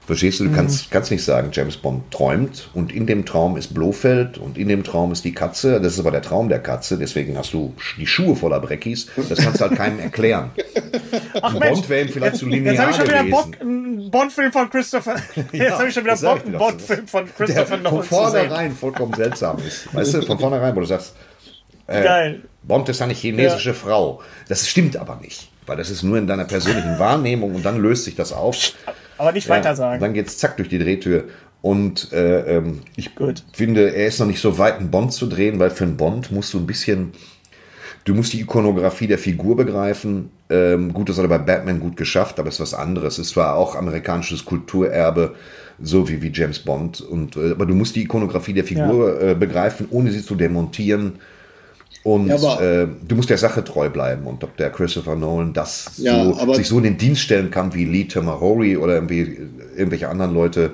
[0.05, 0.91] Verstehst du, du kannst, mhm.
[0.91, 4.83] kannst nicht sagen, James Bond träumt und in dem Traum ist Blofeld und in dem
[4.83, 5.81] Traum ist die Katze.
[5.81, 9.07] Das ist aber der Traum der Katze, deswegen hast du die Schuhe voller Breckis.
[9.29, 10.51] Das kannst du halt keinem erklären.
[11.41, 14.71] Ach Bond wäre vielleicht zu linear Jetzt habe ich schon wieder Bock, einen Bond-Film von
[14.71, 15.17] Christopher.
[15.37, 19.15] Jetzt ja, habe ich schon wieder Bock, einen Bond-Film von Christopher Nolan Von vornherein vollkommen
[19.15, 19.95] seltsam ist.
[19.95, 21.15] Weißt du, von vornherein, wo du sagst,
[21.87, 22.43] äh, Geil.
[22.65, 23.75] Bond ist eine chinesische ja.
[23.75, 24.21] Frau.
[24.49, 28.05] Das stimmt aber nicht, weil das ist nur in deiner persönlichen Wahrnehmung und dann löst
[28.05, 28.73] sich das auf.
[29.19, 30.01] Aber nicht ja, weiter sagen.
[30.01, 31.25] Dann geht's zack durch die Drehtür.
[31.63, 33.45] Und äh, ähm, ich Gut.
[33.53, 36.33] finde, er ist noch nicht so weit, einen Bond zu drehen, weil für einen Bond
[36.33, 37.13] musst du ein bisschen,
[38.05, 40.31] du musst die Ikonografie der Figur begreifen.
[40.51, 43.19] Ähm, gut, das hat er bei Batman gut geschafft, aber es ist was anderes.
[43.19, 45.37] Es war auch amerikanisches Kulturerbe,
[45.81, 47.01] so wie, wie James Bond.
[47.01, 49.31] Und, äh, aber du musst die Ikonografie der Figur ja.
[49.31, 51.21] äh, begreifen, ohne sie zu demontieren.
[52.05, 54.27] Und ja, äh, du musst der Sache treu bleiben.
[54.27, 57.75] Und ob der Christopher Nolan das ja, so, sich so in den Dienst stellen kann
[57.75, 59.39] wie Lee Tamahori oder irgendwie
[59.77, 60.73] irgendwelche anderen Leute,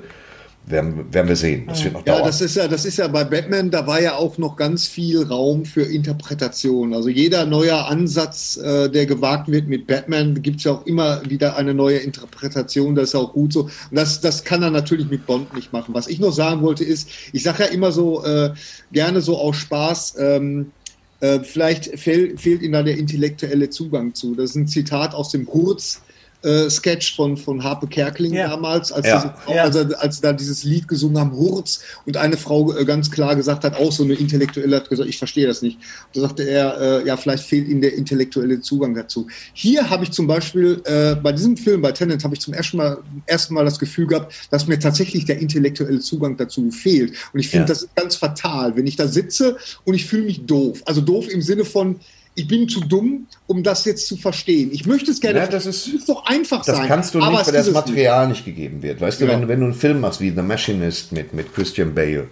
[0.71, 1.65] werden, werden wir sehen.
[1.67, 2.27] Das wird noch ja, dauern.
[2.27, 5.23] das ist ja, das ist ja bei Batman, da war ja auch noch ganz viel
[5.25, 6.95] Raum für Interpretation.
[6.95, 11.23] Also jeder neue Ansatz, äh, der gewagt wird mit Batman, gibt es ja auch immer
[11.29, 12.95] wieder eine neue Interpretation.
[12.95, 13.63] Das ist auch gut so.
[13.63, 15.95] Und das, das kann er natürlich mit Bond nicht machen.
[15.95, 18.53] Was ich noch sagen wollte ist, ich sage ja immer so äh,
[18.93, 20.17] gerne so aus Spaß.
[20.19, 20.73] Ähm,
[21.21, 24.35] äh, vielleicht fehl, fehlt Ihnen da der intellektuelle Zugang zu.
[24.35, 26.03] Das ist ein Zitat aus dem Kurz,
[26.43, 28.49] äh, Sketch von, von Harpe Kerkeling ja.
[28.49, 29.35] damals, als, ja.
[29.45, 29.65] Frau, ja.
[29.65, 33.35] also, als sie da dieses Lied gesungen haben, Hurz, und eine Frau äh, ganz klar
[33.35, 35.77] gesagt hat, auch so eine Intellektuelle hat gesagt, ich verstehe das nicht.
[35.77, 39.27] Und da sagte er, äh, ja, vielleicht fehlt Ihnen der intellektuelle Zugang dazu.
[39.53, 42.77] Hier habe ich zum Beispiel, äh, bei diesem Film, bei Tenant, habe ich zum ersten
[42.77, 47.15] Mal, ersten Mal das Gefühl gehabt, dass mir tatsächlich der intellektuelle Zugang dazu fehlt.
[47.33, 50.47] Und ich finde, das ist ganz fatal, wenn ich da sitze und ich fühle mich
[50.47, 50.83] doof.
[50.85, 51.97] Also doof im Sinne von,
[52.39, 54.71] ich bin zu dumm, um das jetzt zu verstehen.
[54.73, 55.41] Ich möchte es gerne.
[55.41, 56.77] Ja, das ist, ist doch einfach das sein.
[56.77, 58.47] Das kannst du nicht, weil das Material nicht.
[58.47, 58.57] nicht.
[58.57, 59.01] gegeben wird.
[59.01, 59.27] Weißt ja.
[59.27, 62.29] du, wenn, wenn, du einen Film machst wie The Machinist mit, mit Christian Bale,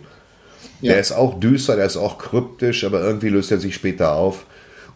[0.81, 0.93] ja.
[0.93, 4.47] der ist auch düster, der ist auch kryptisch, aber irgendwie löst er sich später auf.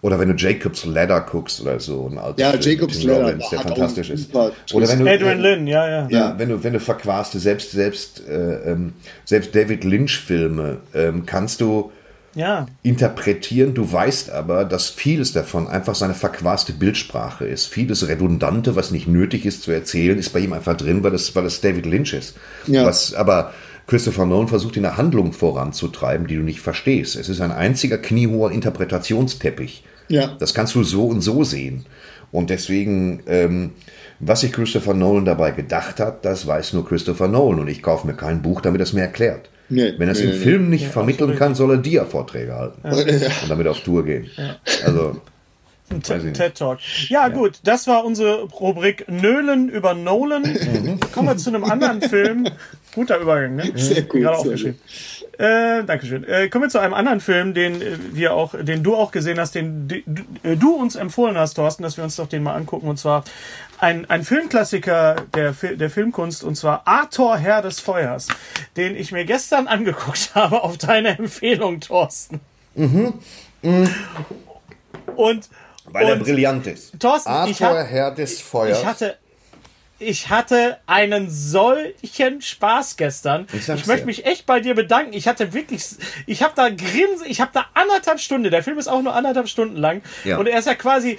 [0.03, 3.51] Oder wenn du Jacob's Ladder guckst oder so, ein alter ja, Film Jacob's Ladder, Robbins,
[3.51, 4.35] der fantastisch ist.
[4.35, 6.09] Oder wenn du, Adrian Lynn, ja, ja.
[6.09, 8.95] Ja, wenn du, wenn du verquaste, selbst, selbst, äh, ähm,
[9.25, 11.91] selbst David Lynch-Filme ähm, kannst du
[12.35, 12.67] ja.
[12.83, 13.75] interpretieren.
[13.75, 17.67] Du weißt aber, dass vieles davon einfach seine verquaste Bildsprache ist.
[17.67, 21.35] Vieles Redundante, was nicht nötig ist zu erzählen, ist bei ihm einfach drin, weil es,
[21.35, 22.37] weil David Lynch ist.
[22.67, 22.85] Ja.
[22.85, 23.53] Was aber
[23.87, 27.17] Christopher Nolan versucht, in der Handlung voranzutreiben, die du nicht verstehst.
[27.17, 29.85] Es ist ein einziger kniehoher Interpretationsteppich.
[30.09, 30.37] Ja.
[30.39, 31.87] Das kannst du so und so sehen.
[32.33, 33.73] Und deswegen, ähm,
[34.21, 37.61] was sich Christopher Nolan dabei gedacht hat, das weiß nur Christopher Nolan.
[37.61, 39.51] Und ich kaufe mir kein Buch, damit er es mir erklärt.
[39.71, 42.55] Nee, Wenn er es nee, im nee, Film nicht ja, vermitteln kann, soll er Dia-Vorträge
[42.55, 42.91] halten ja.
[43.43, 44.29] und damit auf Tour gehen.
[44.37, 44.57] Ja.
[44.85, 45.21] Also.
[46.03, 46.79] TED Talk.
[47.09, 50.43] Ja, gut, das war unsere Rubrik Nölen über Nolan.
[50.43, 51.01] Mhm.
[51.13, 52.47] Kommen wir zu einem anderen Film.
[52.95, 53.73] Guter Übergang, ne?
[53.75, 54.21] Sehr gut.
[54.21, 54.79] Gerade aufgeschrieben.
[55.39, 56.25] Äh, Dankeschön.
[56.25, 59.41] Äh, kommen wir zu einem anderen Film, den äh, wir auch, den du auch gesehen
[59.41, 59.97] hast, den du,
[60.43, 62.89] äh, du uns empfohlen hast, Thorsten, dass wir uns doch den mal angucken.
[62.89, 63.25] Und zwar
[63.81, 68.29] ein, ein Filmklassiker der, der Filmkunst, und zwar Arthur Herr des Feuers,
[68.77, 72.41] den ich mir gestern angeguckt habe auf deine Empfehlung, Thorsten.
[72.75, 73.15] Mhm.
[73.63, 73.95] mhm.
[75.17, 75.49] Und
[75.87, 76.99] weil und er brillant ist.
[77.01, 78.79] Thorsten, Arthur hab, Herr des Feuers.
[78.79, 79.17] Ich hatte,
[80.01, 83.47] ich hatte einen solchen Spaß gestern.
[83.53, 85.13] Ich, ich möchte mich echt bei dir bedanken.
[85.13, 85.85] Ich hatte wirklich,
[86.27, 89.49] ich habe da Grinsen, ich habe da anderthalb Stunden, der Film ist auch nur anderthalb
[89.49, 90.03] Stunden lang.
[90.25, 90.39] Ja.
[90.39, 91.19] Und er ist ja quasi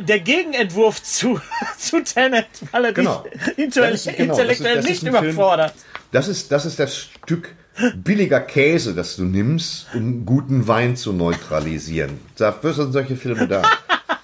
[0.00, 1.40] der Gegenentwurf zu,
[1.78, 3.24] zu Tenet, weil er genau.
[3.24, 4.88] dich intellektuell genau.
[4.88, 5.74] nicht überfordert.
[6.10, 7.54] das ist, das ist das Stück
[7.94, 12.18] billiger Käse, das du nimmst, um guten Wein zu neutralisieren.
[12.36, 13.62] Dafür sind solche Filme da.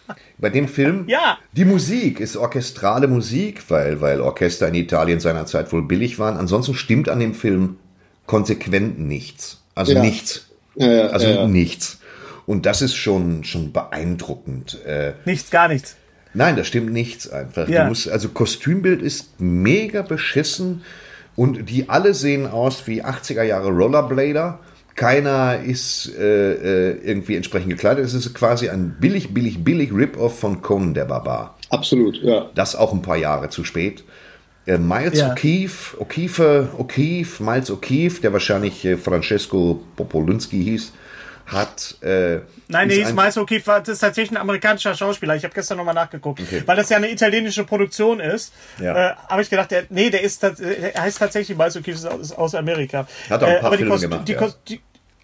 [0.42, 1.38] Bei dem Film, ja.
[1.52, 6.36] die Musik ist orchestrale Musik, weil, weil Orchester in Italien seinerzeit wohl billig waren.
[6.36, 7.76] Ansonsten stimmt an dem Film
[8.26, 9.62] konsequent nichts.
[9.76, 10.02] Also ja.
[10.02, 10.48] nichts.
[10.74, 12.00] Ja, also nichts.
[12.44, 14.84] Und das ist schon, schon beeindruckend.
[14.84, 15.96] Äh, nichts, gar nichts.
[16.34, 17.68] Nein, da stimmt nichts einfach.
[17.68, 17.84] Ja.
[17.84, 20.82] Du musst, also Kostümbild ist mega beschissen
[21.36, 24.58] und die alle sehen aus wie 80er Jahre Rollerblader.
[24.94, 28.04] Keiner ist äh, äh, irgendwie entsprechend gekleidet.
[28.04, 31.56] Es ist quasi ein billig, billig, billig Rip-Off von Conan der Barbar.
[31.70, 32.50] Absolut, ja.
[32.54, 34.04] Das auch ein paar Jahre zu spät.
[34.66, 35.32] Äh, Miles ja.
[35.32, 40.92] O'Keefe, O'Keefe, O'Keefe, Miles O'Keefe, der wahrscheinlich äh, Francesco Popolinski hieß,
[41.46, 41.96] hat.
[42.02, 45.36] Äh, Nein, nee, hieß Miles O'Keefe, war, das ist tatsächlich ein amerikanischer Schauspieler.
[45.36, 46.40] Ich habe gestern nochmal nachgeguckt.
[46.40, 46.62] Okay.
[46.64, 48.52] Weil das ja eine italienische Produktion ist.
[48.80, 49.10] Ja.
[49.10, 50.54] Äh, habe ich gedacht, der, nee, der ist der
[50.96, 53.06] heißt tatsächlich Miles O'Keefe aus, aus Amerika.
[53.28, 54.28] Hat auch ein äh, paar äh, Filme gemacht.
[54.28, 54.54] Die, ja.
[54.68, 54.80] die,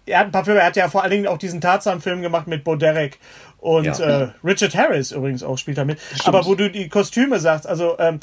[0.09, 2.47] er hat ein paar Filme, er hat ja vor allen Dingen auch diesen Tarzan-Film gemacht
[2.47, 3.19] mit Bo Derek.
[3.59, 4.23] Und ja.
[4.23, 5.99] äh, Richard Harris übrigens auch spielt damit.
[5.99, 6.27] Stimmt.
[6.27, 8.19] Aber wo du die Kostüme sagst, also ähm,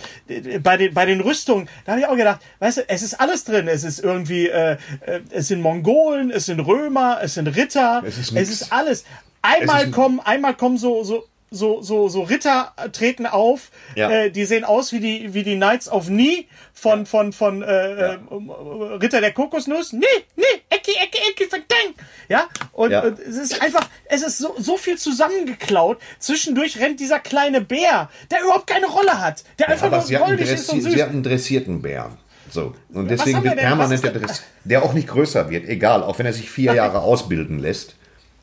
[0.62, 3.44] bei, den, bei den Rüstungen, da habe ich auch gedacht, weißt du, es ist alles
[3.44, 3.68] drin.
[3.68, 8.16] Es ist irgendwie, äh, äh es sind Mongolen, es sind Römer, es sind Ritter, es
[8.16, 9.04] ist, es ist alles.
[9.42, 11.24] Einmal ist kommen, einmal kommen so, so
[11.56, 14.10] so, so, so Ritter treten auf, ja.
[14.10, 17.04] äh, die sehen aus wie die, wie die Knights of Nie von, ja.
[17.06, 18.12] von, von äh, ja.
[18.14, 19.92] äh, Ritter der Kokosnuss.
[19.92, 21.96] Nee, nee, Ecki, Ecki, Ecki, verdammt.
[22.28, 25.98] Ja, und, und, es ist einfach, es ist so, so viel zusammengeklaut.
[26.18, 30.68] Zwischendurch rennt dieser kleine Bär, der überhaupt keine Rolle hat, der einfach nur goldig ist
[30.70, 30.92] und süß.
[30.92, 32.16] Sie hat einen dressierten Bär.
[32.50, 32.74] So.
[32.92, 36.32] Und deswegen wird permanent der Dress, der auch nicht größer wird, egal, auch wenn er
[36.32, 37.96] sich vier Jahre ausbilden lässt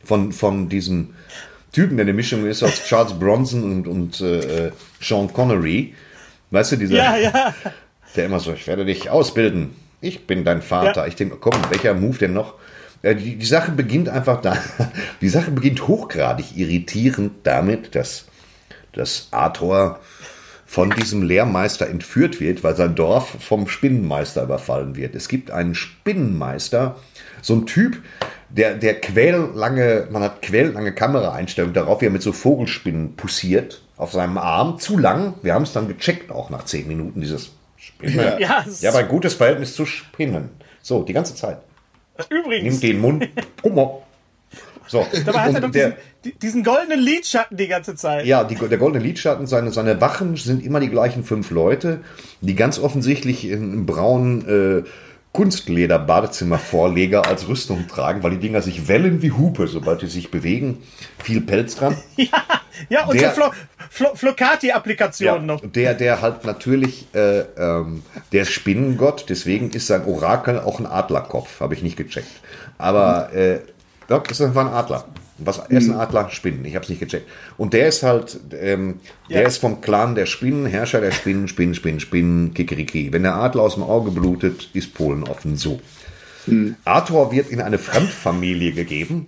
[0.03, 1.15] von, von diesem
[1.73, 4.71] Typen, der eine Mischung ist aus Charles Bronson und, und äh,
[5.01, 5.95] Sean Connery.
[6.51, 7.55] Weißt du, dieser, ja, ja.
[8.15, 9.71] der immer so, ich werde dich ausbilden.
[9.99, 11.01] Ich bin dein Vater.
[11.01, 11.07] Ja.
[11.07, 12.53] Ich denke, komm, welcher Move denn noch?
[13.01, 14.55] Äh, die, die Sache beginnt einfach da.
[15.21, 18.25] Die Sache beginnt hochgradig irritierend damit, dass,
[18.91, 19.99] dass Arthur
[20.67, 25.15] von diesem Lehrmeister entführt wird, weil sein Dorf vom Spinnenmeister überfallen wird.
[25.15, 26.97] Es gibt einen Spinnenmeister,
[27.41, 27.97] so ein Typ,
[28.55, 34.11] der, der quällange, man hat quällange Kameraeinstellungen darauf, wie er mit so Vogelspinnen pussiert auf
[34.11, 34.77] seinem Arm.
[34.77, 35.33] Zu lang.
[35.41, 38.39] Wir haben es dann gecheckt, auch nach zehn Minuten, dieses Spinnen.
[38.39, 40.49] Ja, ja aber ein gutes Verhältnis zu Spinnen.
[40.81, 41.57] So, die ganze Zeit.
[42.29, 42.73] Übrigens.
[42.73, 43.29] Nimm den Mund.
[43.63, 44.01] Hummer.
[44.87, 45.07] So.
[45.25, 48.25] Dabei hat er doch der, diesen, diesen, goldenen Lidschatten die ganze Zeit.
[48.25, 52.01] Ja, die, der goldene Lidschatten, seine, seine Wachen sind immer die gleichen fünf Leute,
[52.41, 54.83] die ganz offensichtlich in braunen äh,
[55.33, 60.83] Kunstleder-Badezimmervorleger als Rüstung tragen, weil die Dinger sich wellen wie Hupe, sobald sie sich bewegen.
[61.23, 61.97] Viel Pelz dran.
[62.15, 62.27] ja,
[62.89, 63.51] ja, und der, so Flo
[63.89, 65.61] Flo Flocati-Applikationen ja, noch.
[65.63, 71.59] Der, der halt natürlich, äh, ähm, der Spinnengott, deswegen ist sein Orakel auch ein Adlerkopf,
[71.59, 72.31] habe ich nicht gecheckt.
[72.77, 73.59] Aber äh,
[74.07, 75.05] das ist einfach ein Adler.
[75.45, 76.29] Was essen Adler?
[76.29, 76.65] Spinnen.
[76.65, 77.27] Ich habe es nicht gecheckt.
[77.57, 79.39] Und der ist halt, ähm, ja.
[79.39, 83.11] der ist vom Clan der Spinnen, Herrscher der Spinnen, Spinnen, Spinnen, Spinnen, Kikeriki.
[83.11, 85.57] Wenn der Adler aus dem Auge blutet, ist Polen offen.
[85.57, 85.79] So.
[86.45, 86.75] Mhm.
[86.85, 89.27] Arthur wird in eine Fremdfamilie gegeben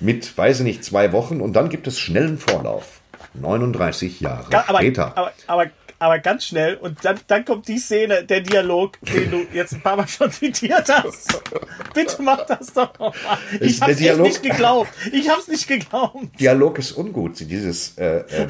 [0.00, 3.00] mit, weiß ich nicht, zwei Wochen und dann gibt es schnellen Vorlauf.
[3.34, 5.16] 39 Jahre aber, später.
[5.16, 5.66] Aber, aber,
[5.98, 9.80] aber ganz schnell und dann, dann kommt die Szene, der Dialog, den du jetzt ein
[9.80, 11.42] paar Mal schon zitiert hast.
[11.94, 13.38] Bitte mach das doch nochmal.
[13.60, 14.90] Ich hab's Dialog, nicht geglaubt.
[15.12, 16.38] Ich hab's nicht geglaubt.
[16.38, 17.40] Dialog ist ungut.
[17.40, 18.46] Dieses, äh, äh,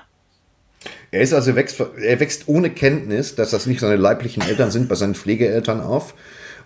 [1.12, 4.88] er ist also wächst, er wächst ohne Kenntnis, dass das nicht seine leiblichen Eltern sind,
[4.88, 6.14] bei seinen Pflegeeltern auf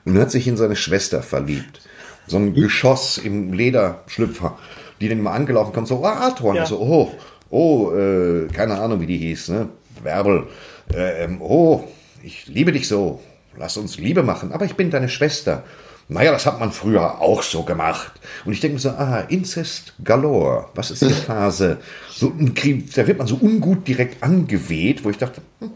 [0.06, 1.82] und hat sich in seine Schwester verliebt.
[2.26, 4.58] So ein Geschoss im Lederschlüpfer,
[5.00, 6.66] die den mal angelaufen kommt, so, oh, Arthur, ja.
[6.66, 7.12] so, oh,
[7.50, 9.68] oh, äh, keine Ahnung, wie die hieß, ne?
[10.02, 10.46] Werbel,
[10.92, 11.84] äh, ähm, oh,
[12.22, 13.20] ich liebe dich so,
[13.56, 15.64] lass uns Liebe machen, aber ich bin deine Schwester.
[16.08, 18.12] Naja, das hat man früher auch so gemacht.
[18.44, 21.78] Und ich denke mir so, ah, Incest galore, was ist die Phase?
[22.10, 25.42] So, da wird man so ungut direkt angeweht, wo ich dachte,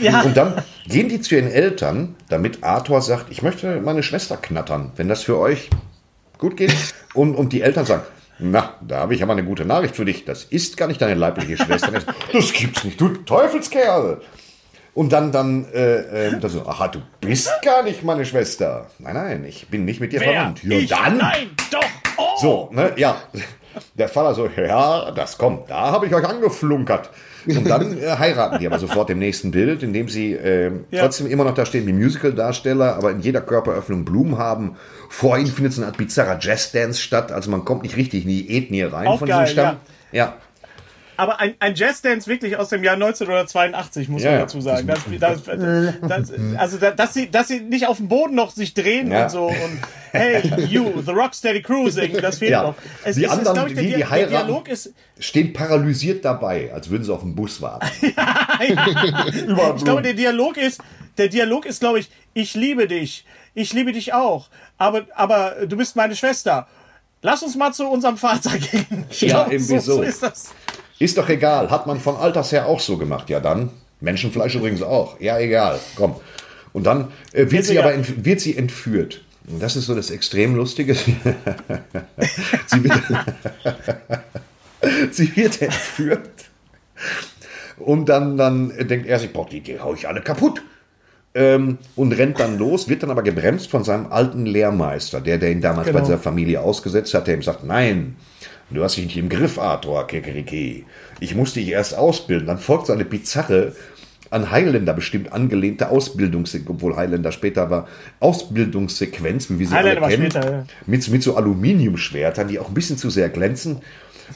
[0.00, 0.22] ja.
[0.22, 4.92] Und dann gehen die zu ihren Eltern, damit Arthur sagt, ich möchte meine Schwester knattern,
[4.96, 5.68] wenn das für euch
[6.38, 6.74] gut geht.
[7.14, 8.04] Und, und die Eltern sagen,
[8.38, 10.24] na, da habe ich aber eine gute Nachricht für dich.
[10.24, 11.92] Das ist gar nicht deine leibliche Schwester.
[12.32, 14.20] das gibt's nicht, du Teufelskerl.
[14.94, 18.88] Und dann, dann, äh, äh, so, aha, du bist gar nicht meine Schwester.
[18.98, 20.32] Nein, nein, ich bin nicht mit dir Wer?
[20.32, 20.62] verwandt.
[20.64, 20.88] Ja, ich?
[20.90, 21.16] dann.
[21.16, 21.80] Nein, doch.
[22.18, 22.36] Oh.
[22.40, 23.16] So, ne, ja.
[23.94, 27.08] Der Vater so, ja, das kommt, da habe ich euch angeflunkert.
[27.46, 31.00] Und dann äh, heiraten die aber sofort im nächsten Bild, indem sie äh, ja.
[31.02, 34.76] trotzdem immer noch da stehen wie Musical-Darsteller, aber in jeder Körperöffnung Blumen haben.
[35.08, 38.28] Vor ihnen findet so eine Art bizarrer Jazz-Dance statt, also man kommt nicht richtig in
[38.28, 39.76] die Ethnie rein Auch von geil, diesem Stamm.
[40.12, 40.24] Ja.
[40.24, 40.34] ja.
[41.22, 44.88] Aber ein, ein Jazzdance wirklich aus dem Jahr 1982, muss ja, man dazu sagen.
[44.88, 45.42] Das, das,
[46.00, 49.22] das, also, dass sie, dass sie nicht auf dem Boden noch sich drehen ja.
[49.22, 49.78] und so und
[50.10, 52.64] hey, you, the Rocksteady Cruising, das fehlt ja.
[52.64, 52.74] noch.
[53.04, 56.90] Es die ist, anderen, ist, ich, die, die heiraten, Dialog ist, stehen paralysiert dabei, als
[56.90, 57.86] würden sie auf den Bus warten.
[58.02, 60.80] ich glaube, der Dialog ist,
[61.18, 65.76] der Dialog ist, glaube ich, ich liebe dich, ich liebe dich auch, aber, aber du
[65.76, 66.66] bist meine Schwester.
[67.24, 69.04] Lass uns mal zu unserem Vater gehen.
[69.20, 70.02] Ja, irgendwie so, so.
[70.02, 70.52] ist das.
[71.02, 71.68] Ist doch egal.
[71.68, 73.28] Hat man von Alters her auch so gemacht.
[73.28, 73.70] Ja, dann.
[74.00, 75.18] Menschenfleisch übrigens auch.
[75.18, 75.80] Ja, egal.
[75.96, 76.14] Komm.
[76.72, 77.92] Und dann äh, wird, sie aber
[78.24, 79.24] wird sie entführt.
[79.48, 80.94] Und das ist so das extrem Lustige.
[80.94, 83.02] sie, wird,
[85.10, 86.30] sie wird entführt.
[87.78, 90.62] Und dann, dann denkt er sich, boah, die, die hau ich alle kaputt.
[91.34, 95.50] Ähm, und rennt dann los, wird dann aber gebremst von seinem alten Lehrmeister, der, der
[95.50, 95.98] ihn damals genau.
[95.98, 98.14] bei seiner Familie ausgesetzt hat, der ihm sagt, nein,
[98.74, 100.84] du hast dich nicht im Griff, Arthur, Kekeriki.
[101.20, 102.46] Ich musste dich erst ausbilden.
[102.46, 103.74] Dann folgt so eine bizarre,
[104.30, 107.86] an Highlander bestimmt angelehnte Ausbildungssequenz, obwohl Highlander später war,
[108.20, 110.64] Ausbildungssequenz, wie wir sie Highlander alle kennen, später, ja.
[110.86, 113.80] mit, mit so Aluminiumschwertern, die auch ein bisschen zu sehr glänzen.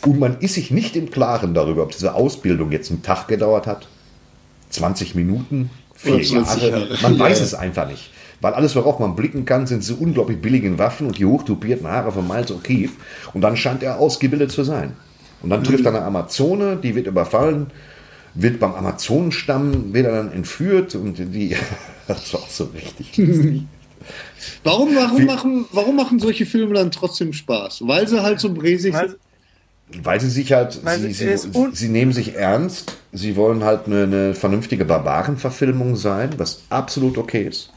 [0.05, 3.66] Und man ist sich nicht im Klaren darüber, ob diese Ausbildung jetzt einen Tag gedauert
[3.66, 3.89] hat,
[4.70, 6.89] 20 Minuten, vier Jahre.
[7.01, 8.11] Man weiß es einfach nicht.
[8.47, 12.12] Weil alles, worauf man blicken kann, sind so unglaublich billigen Waffen und die hochtupierten Haare
[12.12, 12.92] von Miles O'Keefe.
[13.34, 14.92] Und dann scheint er ausgebildet zu sein.
[15.42, 17.72] Und dann trifft er eine Amazone, die wird überfallen,
[18.34, 21.57] wird beim Amazonenstamm, wird er dann entführt und die,
[22.07, 23.20] das war auch so richtig
[24.62, 27.80] Warum, warum, machen, warum machen solche Filme dann trotzdem Spaß?
[27.84, 29.16] Weil sie halt so bräsig sind.
[30.05, 31.36] Weil sie sich halt, sie, sie,
[31.72, 37.49] sie, nehmen sich ernst, sie wollen halt eine, eine vernünftige Barbarenverfilmung sein, was absolut okay
[37.49, 37.72] ist.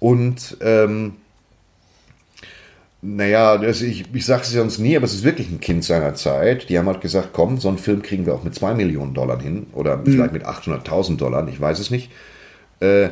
[0.00, 1.14] Und ähm,
[3.00, 6.14] naja, das, ich, ich sage es sonst nie, aber es ist wirklich ein Kind seiner
[6.14, 6.68] Zeit.
[6.68, 9.40] Die haben halt gesagt, komm, so einen Film kriegen wir auch mit 2 Millionen Dollar
[9.40, 10.06] hin oder mhm.
[10.06, 12.10] vielleicht mit 800.000 Dollar, ich weiß es nicht.
[12.80, 13.10] Äh,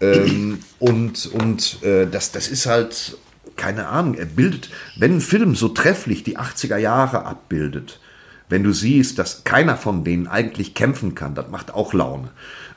[0.00, 3.16] ähm, und und äh, das, das ist halt
[3.58, 8.00] keine Ahnung, er bildet, wenn ein Film so trefflich die 80er Jahre abbildet,
[8.48, 12.30] wenn du siehst, dass keiner von denen eigentlich kämpfen kann, das macht auch Laune.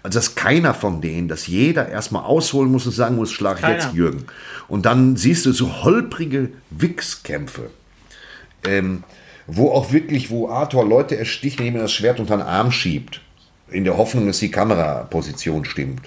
[0.03, 3.67] Also dass keiner von denen, dass jeder erstmal ausholen muss und sagen muss, schlag ich
[3.67, 4.25] jetzt Jürgen.
[4.67, 7.69] Und dann siehst du so holprige Wichskämpfe,
[8.65, 9.03] ähm,
[9.45, 13.21] wo auch wirklich, wo Arthur Leute ersticht, indem er das Schwert unter den Arm schiebt,
[13.69, 16.01] in der Hoffnung, dass die Kameraposition stimmt.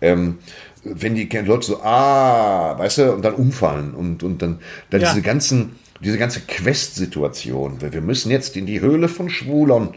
[0.00, 0.38] Ähm,
[0.84, 4.60] wenn die Leute so, ah, weißt du, und dann umfallen und, und dann,
[4.90, 5.08] dann ja.
[5.08, 7.80] diese ganzen, diese ganze Quest-Situation.
[7.80, 9.94] Wir müssen jetzt in die Höhle von Schwulern.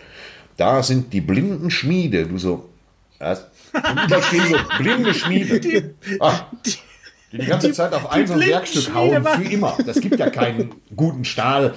[0.56, 2.26] Da sind die blinden Schmiede.
[2.26, 2.70] Du so,
[3.20, 3.48] was?
[3.74, 5.60] Und da stehen so blinde Schmiede.
[5.60, 5.84] Die,
[6.20, 6.72] ah, die,
[7.32, 9.78] die, die ganze die, Zeit auf ein so ein Werkstück hauen, für immer.
[9.86, 11.74] Das gibt ja keinen guten Stahl.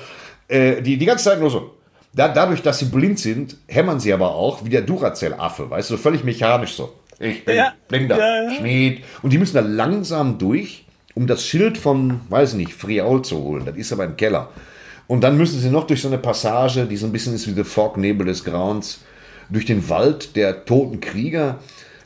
[0.48, 1.74] Äh, die, die ganze Zeit nur so.
[2.12, 5.96] Da, dadurch, dass sie blind sind, hämmern sie aber auch wie der Duracell-Affe, weißt du,
[5.96, 6.92] völlig mechanisch so.
[7.20, 9.04] Ich bin ja, blinder ja, Schmied.
[9.22, 13.64] Und die müssen da langsam durch, um das Schild von, weiß nicht, Friaul zu holen.
[13.64, 14.48] Das ist aber im Keller.
[15.06, 17.52] Und dann müssen sie noch durch so eine Passage, die so ein bisschen ist wie
[17.52, 19.00] der Fognebel des Grauens,
[19.50, 21.58] durch den Wald der toten Krieger.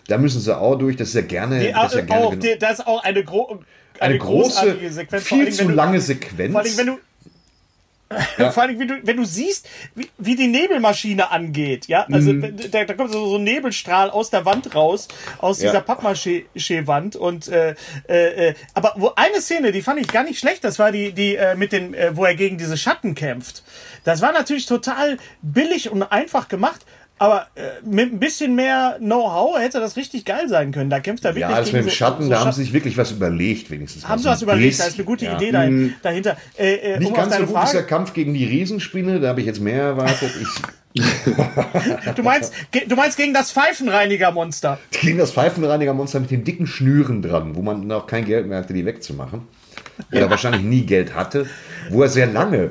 [0.09, 0.97] Da müssen sie auch durch.
[0.97, 1.61] Das ist ja gerne.
[1.61, 3.61] Die, das, ist ja gerne auch, die, das ist auch eine, gro
[3.99, 5.25] eine, eine große, Sequenz.
[5.25, 6.53] Viel zu lange Sequenz.
[6.53, 6.99] Vor allem, wenn du,
[8.39, 8.51] ja.
[8.51, 12.57] Vor allem, wenn du, wenn du siehst, wie, wie die Nebelmaschine angeht, ja, also mhm.
[12.71, 15.71] da, da kommt so, so ein Nebelstrahl aus der Wand raus, aus ja.
[15.71, 17.75] dieser Pappmaché-Wand und äh,
[18.09, 21.13] äh, äh, aber wo eine Szene, die fand ich gar nicht schlecht, das war die,
[21.13, 23.63] die äh, mit den, äh, wo er gegen diese Schatten kämpft.
[24.05, 26.85] Das war natürlich total billig und einfach gemacht,
[27.19, 30.91] aber äh, mit ein bisschen mehr Know-how hätte das richtig geil sein können.
[30.91, 31.51] Da kämpft er wirklich.
[31.51, 34.09] Ja, das mit dem Schatten, so, so da haben sie sich wirklich was überlegt, wenigstens.
[34.09, 35.37] Haben sie was überlegt, da ist eine gute ja.
[35.37, 35.95] Idee mhm.
[36.03, 36.37] dahinter.
[36.59, 39.29] Äh, äh, Nicht um ganz so gut Frage, ist der Kampf gegen die Riesenspinne, da
[39.29, 40.33] habe ich jetzt mehr erwartet.
[42.17, 42.53] du, meinst,
[42.87, 44.79] du meinst gegen das Pfeifenreinigermonster?
[44.91, 48.73] Gegen das Pfeifenreinigermonster mit den dicken Schnüren dran, wo man noch kein Geld mehr hatte,
[48.73, 49.43] die wegzumachen.
[50.13, 51.49] Oder wahrscheinlich nie Geld hatte,
[51.91, 52.71] wo er sehr lange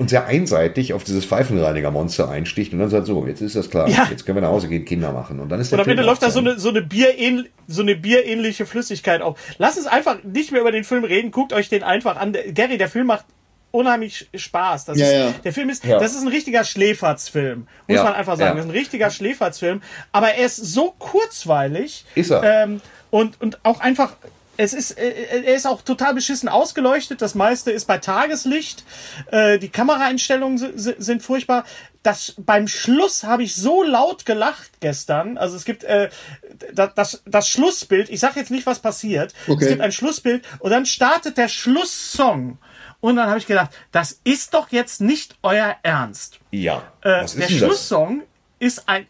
[0.00, 3.86] und sehr einseitig auf dieses Pfeifenreiniger-Monster einsticht und dann sagt so, jetzt ist das klar,
[3.86, 4.08] ja.
[4.10, 6.04] jetzt können wir nach Hause gehen, Kinder machen und dann ist der Und am Ende
[6.04, 9.38] läuft da so eine, so eine Bierähn, so eine bierähnliche Flüssigkeit auf.
[9.58, 12.34] Lass uns einfach nicht mehr über den Film reden, guckt euch den einfach an.
[12.54, 13.26] Gary, der Film macht
[13.72, 14.86] unheimlich Spaß.
[14.86, 15.34] Das ja, ist, ja.
[15.44, 15.98] Der Film ist, ja.
[15.98, 18.56] das ist ein richtiger Schläferzfilm, muss man einfach sagen.
[18.56, 19.82] Das ist ein richtiger Schläferzfilm,
[20.12, 22.06] aber er ist so kurzweilig.
[22.14, 22.42] Ist er.
[22.42, 22.80] Ähm,
[23.10, 24.16] und, und auch einfach
[24.62, 27.22] es ist, äh, äh, er ist auch total beschissen ausgeleuchtet.
[27.22, 28.84] Das meiste ist bei Tageslicht.
[29.30, 31.64] Äh, die Kameraeinstellungen sind furchtbar.
[32.02, 35.38] Das, beim Schluss habe ich so laut gelacht gestern.
[35.38, 36.10] Also es gibt äh,
[36.74, 38.10] das, das, das Schlussbild.
[38.10, 39.32] Ich sage jetzt nicht, was passiert.
[39.48, 39.64] Okay.
[39.64, 42.58] Es gibt ein Schlussbild und dann startet der Schlusssong.
[43.00, 46.38] Und dann habe ich gedacht, das ist doch jetzt nicht euer Ernst.
[46.50, 46.82] Ja.
[47.00, 48.24] Äh, der Schlusssong
[48.58, 49.06] ist ein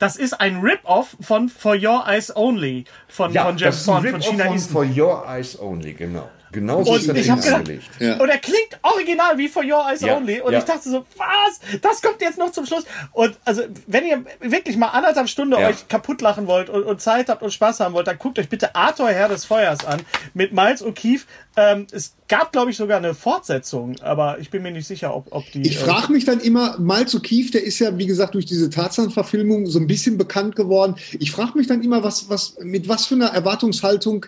[0.00, 4.20] das ist ein Rip-Off von For Your Eyes Only von, ja, von Jeff Bond, von
[4.20, 6.28] China von For Your Eyes Only, genau.
[6.52, 7.70] Genau so und ist ich hab gedacht,
[8.00, 8.16] ja.
[8.18, 10.16] Und er klingt original wie For Your Eyes ja.
[10.16, 10.40] Only.
[10.40, 10.58] Und ja.
[10.58, 11.80] ich dachte so, was?
[11.80, 12.84] Das kommt jetzt noch zum Schluss.
[13.12, 17.28] Und also, wenn ihr wirklich mal anderthalb Stunden euch kaputt lachen wollt und, und, Zeit
[17.28, 20.02] habt und Spaß haben wollt, dann guckt euch bitte Arthur Herr des Feuers an
[20.34, 21.22] mit Miles O'Keefe.
[21.56, 25.28] Ähm, es gab, glaube ich, sogar eine Fortsetzung, aber ich bin mir nicht sicher, ob,
[25.30, 25.62] ob die.
[25.62, 28.70] Ich äh, frage mich dann immer, Miles O'Keefe, der ist ja, wie gesagt, durch diese
[28.70, 30.96] Tarzan-Verfilmung so ein bisschen bekannt geworden.
[31.18, 34.26] Ich frage mich dann immer, was, was, mit was für einer Erwartungshaltung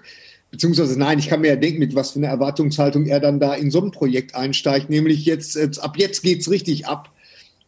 [0.52, 3.54] beziehungsweise nein, ich kann mir ja denken, mit was für einer Erwartungshaltung er dann da
[3.54, 7.10] in so ein Projekt einsteigt, nämlich jetzt, jetzt ab jetzt geht's richtig ab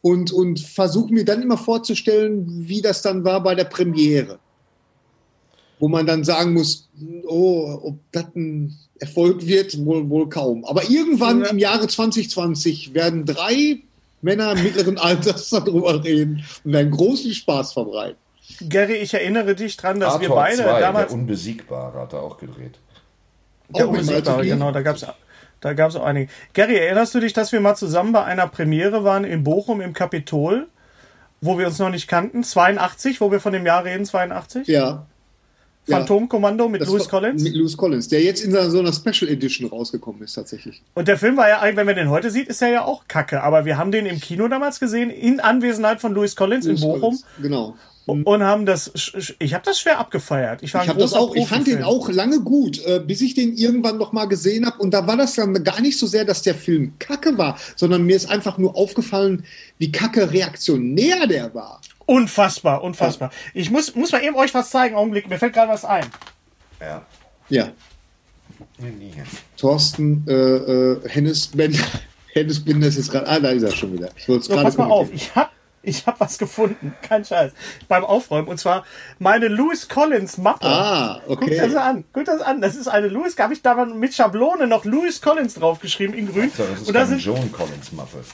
[0.02, 4.38] und, und versuche mir dann immer vorzustellen, wie das dann war bei der Premiere.
[5.80, 6.88] Wo man dann sagen muss,
[7.26, 10.64] oh, ob das ein Erfolg wird, wohl, wohl kaum.
[10.66, 11.46] Aber irgendwann ja.
[11.46, 13.80] im Jahre 2020 werden drei
[14.20, 18.23] Männer mittleren Alters darüber reden und werden großen Spaß verbreiten.
[18.68, 21.08] Gary, ich erinnere dich dran, dass Arthur wir beide 2, damals.
[21.08, 22.78] Der Unbesiegbare hat er auch gedreht.
[23.70, 25.06] Der oh, Unbesiegbare, genau, da gab es
[25.60, 26.30] da gab's auch einige.
[26.52, 29.94] Gary, erinnerst du dich, dass wir mal zusammen bei einer Premiere waren in Bochum im
[29.94, 30.66] Kapitol,
[31.40, 32.44] wo wir uns noch nicht kannten?
[32.44, 34.68] 82, wo wir von dem Jahr reden, 82?
[34.68, 35.06] Ja.
[35.88, 37.42] Phantomkommando mit Louis Collins?
[37.42, 40.82] Mit Louis Collins, der jetzt in so einer Special Edition rausgekommen ist, tatsächlich.
[40.94, 43.42] Und der Film war ja, wenn man den heute sieht, ist er ja auch kacke.
[43.42, 46.86] Aber wir haben den im Kino damals gesehen, in Anwesenheit von Louis Collins Louis in
[46.86, 47.00] Bochum.
[47.00, 47.76] Collins, genau.
[48.06, 48.92] Und haben das.
[49.38, 50.62] Ich habe das schwer abgefeiert.
[50.62, 53.56] Ich, war ich, das auch, ich fand den auch lange gut, äh, bis ich den
[53.56, 54.78] irgendwann noch mal gesehen habe.
[54.78, 58.04] Und da war das dann gar nicht so sehr, dass der Film kacke war, sondern
[58.04, 59.44] mir ist einfach nur aufgefallen,
[59.78, 61.80] wie kacke reaktionär der war.
[62.04, 63.30] Unfassbar, unfassbar.
[63.32, 63.50] Ja.
[63.54, 64.94] Ich muss, muss mal eben euch was zeigen.
[64.96, 66.04] Augenblick, mir fällt gerade was ein.
[66.80, 67.06] Ja.
[67.48, 67.70] Ja.
[69.56, 71.78] Thorsten äh, äh, Hennes Bender.
[72.32, 73.28] Hennes Bender ist jetzt gerade.
[73.28, 74.10] Ah, da ist er schon wieder.
[74.16, 75.50] Ich so, pass mal auf, ich habe
[75.84, 77.52] ich habe was gefunden, kein Scheiß,
[77.88, 78.48] beim Aufräumen.
[78.48, 78.84] Und zwar
[79.18, 80.66] meine Louis Collins Mappe.
[80.66, 81.58] Ah, okay.
[81.58, 82.60] Guck das an, guck das an.
[82.60, 86.50] Das ist eine Louis, habe ich da mit Schablone noch Louis Collins draufgeschrieben in grün.
[86.56, 88.24] So, das ist und da sind Joan Collins Mappe.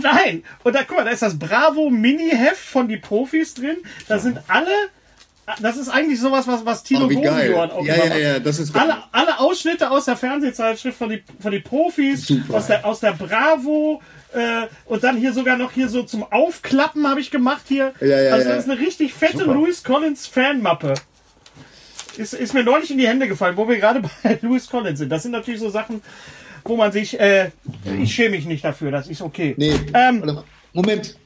[0.00, 3.78] Nein, und da guck mal, da ist das Bravo Mini Heft von die Profis drin.
[4.08, 4.70] Da sind alle
[5.60, 8.74] das ist eigentlich sowas, was, was Tino oh, Gomioan auch ja, ja, ja, das ist
[8.74, 13.12] alle, alle Ausschnitte aus der Fernsehzeitschrift von die, von die Profis, aus der, aus der
[13.12, 17.92] Bravo, äh, und dann hier sogar noch hier so zum Aufklappen habe ich gemacht hier.
[18.00, 19.54] Ja, ja, also das ist eine richtig fette Super.
[19.54, 20.94] Louis Collins Fanmappe.
[22.16, 25.10] Ist, ist mir neulich in die Hände gefallen, wo wir gerade bei Louis Collins sind.
[25.10, 26.02] Das sind natürlich so Sachen,
[26.64, 27.50] wo man sich, äh,
[28.00, 29.54] ich schäme mich nicht dafür, das ist okay.
[29.56, 30.40] Nee, ähm,
[30.72, 31.16] Moment.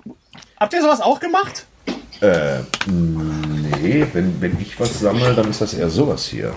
[0.59, 1.66] Habt ihr sowas auch gemacht?
[2.20, 6.55] Äh, nee, wenn, wenn ich was sammle, dann ist das eher sowas hier.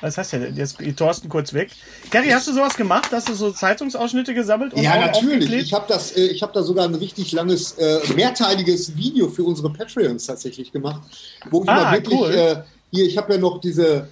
[0.00, 1.70] Was heißt ja, jetzt geht Thorsten kurz weg.
[2.10, 3.10] Gary, hast du sowas gemacht?
[3.12, 4.72] Hast du so Zeitungsausschnitte gesammelt?
[4.76, 5.50] ja, natürlich.
[5.52, 9.44] Ich habe das, äh, ich habe da sogar ein richtig langes, äh, mehrteiliges Video für
[9.44, 11.02] unsere Patreons tatsächlich gemacht,
[11.50, 12.30] wo ich ah, mal wirklich cool.
[12.30, 14.08] äh, hier, ich habe ja noch diese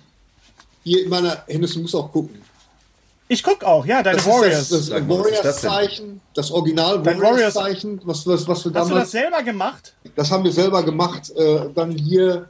[0.84, 2.40] hier in meiner Hennes, du musst auch gucken.
[3.30, 4.68] Ich guck auch, ja, deine das Warriors.
[4.70, 8.90] das, das Warriors-Zeichen, das Original Warriors-Zeichen, was, was, was wir damals.
[8.90, 9.94] Hast du das selber gemacht?
[10.16, 11.30] Das haben wir selber gemacht.
[11.36, 12.48] Äh, dann hier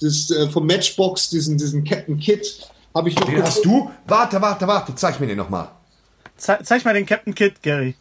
[0.00, 3.26] das, äh, vom Matchbox, diesen, diesen Captain Kit, habe ich noch.
[3.26, 3.90] Den hast du?
[4.06, 5.68] Warte, warte, warte, zeig mir den nochmal.
[6.36, 7.94] Ze zeig mal den Captain Kit, Gary.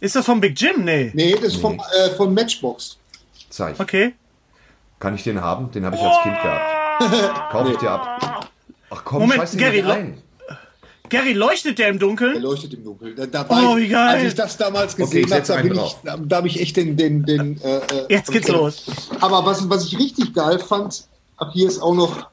[0.00, 0.84] Ist das vom Big Jim?
[0.84, 1.10] Nee.
[1.14, 1.60] Nee, das ist nee.
[1.60, 2.98] vom, äh, von Matchbox.
[3.50, 3.78] Zeig.
[3.78, 4.14] Okay.
[4.98, 5.70] Kann ich den haben?
[5.70, 7.50] Den habe ich als Kind gehabt.
[7.52, 8.50] Kauf ich dir ab.
[8.90, 10.22] Ach komm, Moment, scheiß den Gary, rein.
[11.08, 12.34] Gary, leuchtet der im Dunkeln?
[12.34, 13.16] Der leuchtet im Dunkeln.
[13.16, 14.08] Da, da oh, wie geil.
[14.08, 16.96] Als ich das damals gesehen okay, habe, da, da habe ich echt den...
[16.96, 18.84] den, den äh, äh Jetzt geht's los.
[19.20, 21.04] Aber was, was ich richtig geil fand,
[21.38, 22.28] Ach, hier ist auch noch,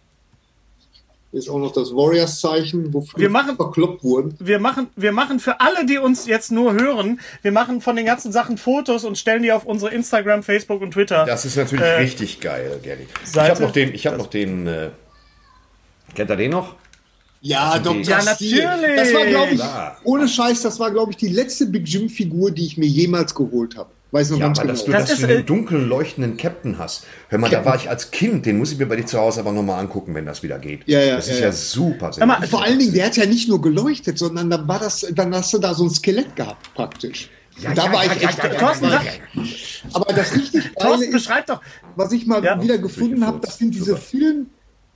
[1.32, 4.36] hier ist auch noch das Warriors-Zeichen, wofür wir machen, verkloppt wurden.
[4.40, 8.06] Wir machen, wir machen für alle, die uns jetzt nur hören, wir machen von den
[8.06, 11.26] ganzen Sachen Fotos und stellen die auf unsere Instagram, Facebook und Twitter.
[11.26, 13.08] Das ist natürlich äh, richtig geil, Gary.
[13.24, 14.90] Ich habe noch den, ich habe noch den, äh,
[16.16, 16.76] kennt ihr den noch?
[17.42, 18.02] Ja, Dr.
[18.02, 18.64] Ja, natürlich.
[18.96, 19.62] Das war, glaube ich,
[20.04, 23.78] ohne Scheiß, das war, glaube ich, die letzte Big Jim-Figur, die ich mir jemals geholt
[23.78, 23.92] habe.
[24.16, 24.78] Weiß noch ja, ganz aber genau.
[24.78, 27.04] dass du, das dass du den äh, dunklen leuchtenden Captain hast.
[27.28, 27.66] Hör mal, Captain.
[27.66, 29.82] da war ich als Kind, den muss ich mir bei dir zu Hause aber nochmal
[29.82, 30.84] angucken, wenn das wieder geht.
[30.86, 32.12] Ja, ja, das ja, ist ja, ja super.
[32.22, 35.36] Aber vor allen Dingen, der hat ja nicht nur geleuchtet, sondern dann war das, dann
[35.36, 37.30] hast du da so ein Skelett gehabt, praktisch.
[37.60, 38.40] Ja, da ja, war ich echt.
[38.58, 38.86] Thorsten,
[39.92, 41.60] aber das richtig Thorsten, beschreibt doch.
[41.98, 44.48] Was ich mal wieder gefunden habe, das sind diese Film,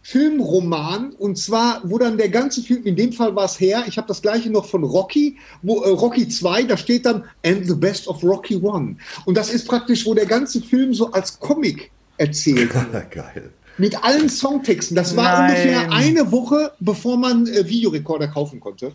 [0.02, 3.98] Filmroman und zwar, wo dann der ganze Film, in dem Fall war es her, ich
[3.98, 7.76] habe das gleiche noch von Rocky, wo äh, Rocky 2, da steht dann And the
[7.76, 8.98] Best of Rocky 1.
[9.26, 13.12] Und das ist praktisch, wo der ganze Film so als Comic erzählt wird.
[13.12, 13.52] Geil.
[13.78, 14.96] Mit allen Songtexten.
[14.96, 15.52] Das war Nein.
[15.52, 18.94] ungefähr eine Woche, bevor man äh, Videorekorder kaufen konnte.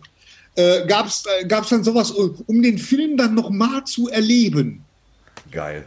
[0.55, 4.83] äh, gab es äh, dann sowas, um den Film dann nochmal zu erleben.
[5.51, 5.85] Geil.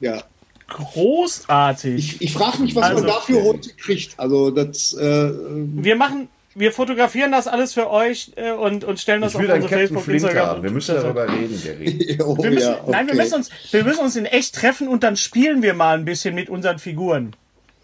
[0.00, 0.22] Ja.
[0.68, 1.96] Großartig.
[1.96, 4.18] Ich, ich frage mich, was also, man dafür heute kriegt.
[4.18, 4.94] Also das.
[4.94, 9.42] Äh, wir machen, wir fotografieren das alles für euch äh, und, und stellen das auf
[9.42, 10.46] unsere Facebook, Instagram.
[10.46, 10.62] Haben.
[10.62, 12.18] Wir müssen darüber reden, Gary.
[12.24, 12.90] oh, wir müssen, ja, okay.
[12.90, 15.96] Nein, wir müssen, uns, wir müssen uns in echt treffen und dann spielen wir mal
[15.96, 17.36] ein bisschen mit unseren Figuren.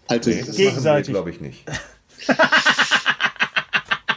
[0.09, 1.13] Nee, das gegenseitig.
[1.13, 1.63] glaube ich nicht.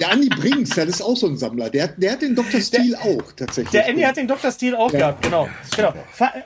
[0.00, 1.70] Der Andi Brinks, der ist auch so ein Sammler.
[1.70, 2.60] Der, der hat den Dr.
[2.60, 3.70] Steel der, auch tatsächlich.
[3.70, 4.50] Der Andy hat den Dr.
[4.50, 4.98] Steel auch ja.
[4.98, 5.48] gehabt, genau.
[5.74, 5.94] genau.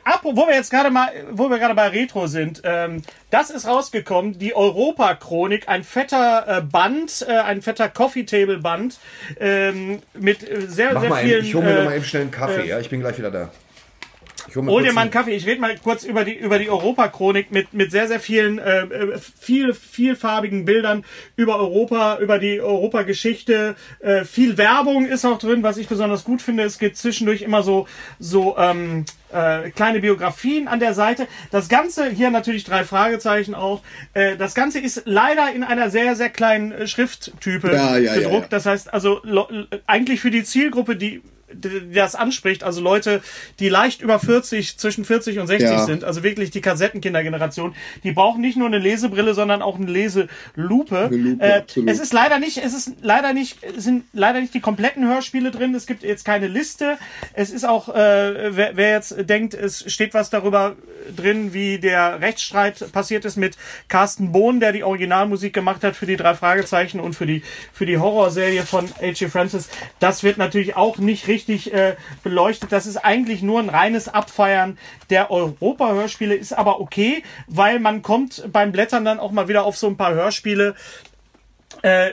[0.05, 3.67] Ab, wo wir jetzt gerade mal, wo wir gerade bei Retro sind, ähm, das ist
[3.67, 8.99] rausgekommen, die Europa-Chronik, ein fetter äh, Band, äh, ein fetter Coffee-Table-Band
[9.39, 11.39] ähm, mit äh, sehr, Mach sehr vielen.
[11.39, 13.01] Eben, ich hole mir äh, noch mal eben schnell einen Kaffee, äh, ja, ich bin
[13.01, 13.51] gleich wieder da.
[14.55, 15.35] Hol dir mal einen Kaffee.
[15.35, 18.83] Ich rede mal kurz über die über die Europachronik mit mit sehr sehr vielen äh,
[18.83, 21.05] äh, viel vielfarbigen Bildern
[21.37, 23.77] über Europa, über die Europageschichte.
[24.01, 26.65] Äh, viel Werbung ist auch drin, was ich besonders gut finde.
[26.65, 27.87] Es gibt zwischendurch immer so
[28.19, 31.27] so ähm, äh, kleine Biografien an der Seite.
[31.51, 33.83] Das Ganze hier natürlich drei Fragezeichen auch.
[34.15, 38.43] Äh, das Ganze ist leider in einer sehr sehr kleinen äh, Schrifttype ja, ja, gedruckt.
[38.43, 39.21] Ja, das heißt also
[39.87, 41.23] eigentlich für die Zielgruppe, die
[41.93, 43.23] das anspricht, also Leute,
[43.59, 45.85] die leicht über 40, zwischen 40 und 60 ja.
[45.85, 47.75] sind, also wirklich die Kassettenkindergeneration,
[48.05, 51.07] die brauchen nicht nur eine Lesebrille, sondern auch eine Leselupe.
[51.07, 54.55] Eine Lupe, äh, es ist leider nicht, es ist leider nicht, es sind leider nicht
[54.55, 55.75] die kompletten Hörspiele drin.
[55.75, 56.99] Es gibt jetzt keine Liste.
[57.33, 60.77] Es ist auch, äh, wer, wer jetzt denkt, es steht was darüber
[61.17, 63.57] drin, wie der Rechtsstreit passiert ist mit
[63.89, 67.43] Carsten Bohn, der die Originalmusik gemacht hat für die drei Fragezeichen und für die
[67.73, 69.29] für die Horrorserie von H.G.
[69.29, 69.69] Francis.
[69.99, 72.73] Das wird natürlich auch nicht richtig richtig äh, beleuchtet.
[72.73, 74.79] Das ist eigentlich nur ein reines Abfeiern
[75.09, 79.77] der Europa-Hörspiele, ist aber okay, weil man kommt beim Blättern dann auch mal wieder auf
[79.77, 80.75] so ein paar Hörspiele,
[81.83, 82.11] äh,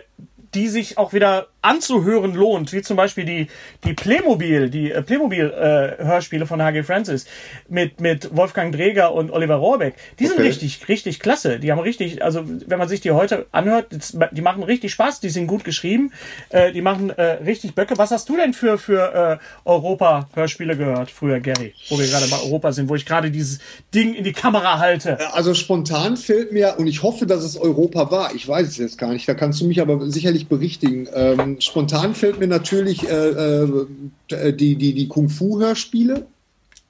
[0.54, 3.48] die sich auch wieder anzuhören lohnt, wie zum Beispiel die,
[3.84, 6.84] die Playmobil, die äh, Playmobil-Hörspiele äh, von H.G.
[6.84, 7.26] Francis
[7.68, 10.36] mit, mit Wolfgang Dreger und Oliver Rohrbeck, die okay.
[10.36, 11.60] sind richtig, richtig klasse.
[11.60, 13.88] Die haben richtig, also wenn man sich die heute anhört,
[14.32, 16.12] die machen richtig Spaß, die sind gut geschrieben,
[16.50, 17.98] äh, die machen äh, richtig Böcke.
[17.98, 22.38] Was hast du denn für, für äh, Europa-Hörspiele gehört früher, Gary, wo wir gerade bei
[22.38, 23.60] Europa sind, wo ich gerade dieses
[23.93, 25.34] Ding in die Kamera halte?
[25.34, 28.98] Also spontan fällt mir, und ich hoffe, dass es Europa war, ich weiß es jetzt
[28.98, 31.07] gar nicht, da kannst du mich aber sicherlich berichtigen.
[31.13, 36.27] Ähm, spontan fällt mir natürlich äh, äh, die, die, die Kung-Fu-Hörspiele.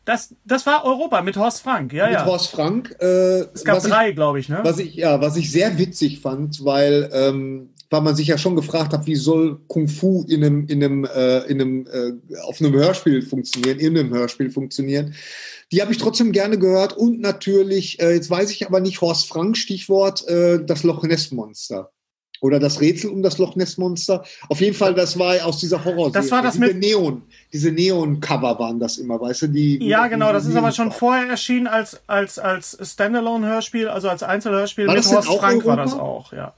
[0.07, 2.25] Das, das war Europa mit Horst Frank, ja, mit ja.
[2.25, 2.95] Horst Frank.
[3.01, 4.59] Äh, es gab drei, glaube ich, ne?
[4.63, 8.55] Was ich, ja, was ich sehr witzig fand, weil, ähm, weil man sich ja schon
[8.55, 12.61] gefragt hat, wie soll Kung Fu in einem, in einem, äh, in einem, äh, auf
[12.61, 15.13] einem Hörspiel funktionieren, in einem Hörspiel funktionieren.
[15.73, 19.27] Die habe ich trotzdem gerne gehört und natürlich, äh, jetzt weiß ich aber nicht, Horst
[19.27, 21.91] Frank, Stichwort, äh, das Loch Ness Monster.
[22.41, 24.23] Oder das Rätsel um das Loch Ness Monster.
[24.49, 26.11] Auf jeden Fall, das war aus dieser Horror.
[26.11, 27.21] Das war das diese mit Neon,
[27.51, 29.47] diese Neon-Cover waren das immer, weißt du?
[29.47, 30.31] Die, ja, genau.
[30.31, 34.87] Das ist aber schon vorher erschienen als als als Standalone-Hörspiel, also als Einzelhörspiel.
[34.87, 35.67] War mit Horst Frank Europa?
[35.67, 36.53] war das auch, ja.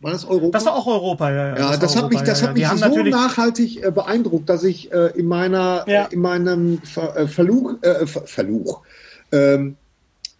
[0.00, 0.50] War das Europa?
[0.50, 1.36] Das war auch Europa, ja.
[1.36, 4.48] Ja, ja das, das hat Europa, mich, das ja, hat mich so nachhaltig äh, beeindruckt,
[4.48, 6.04] dass ich äh, in meiner, ja.
[6.04, 8.82] äh, in meinem Ver, äh, Verluch, äh, Ver, Verluch,
[9.32, 9.76] ähm,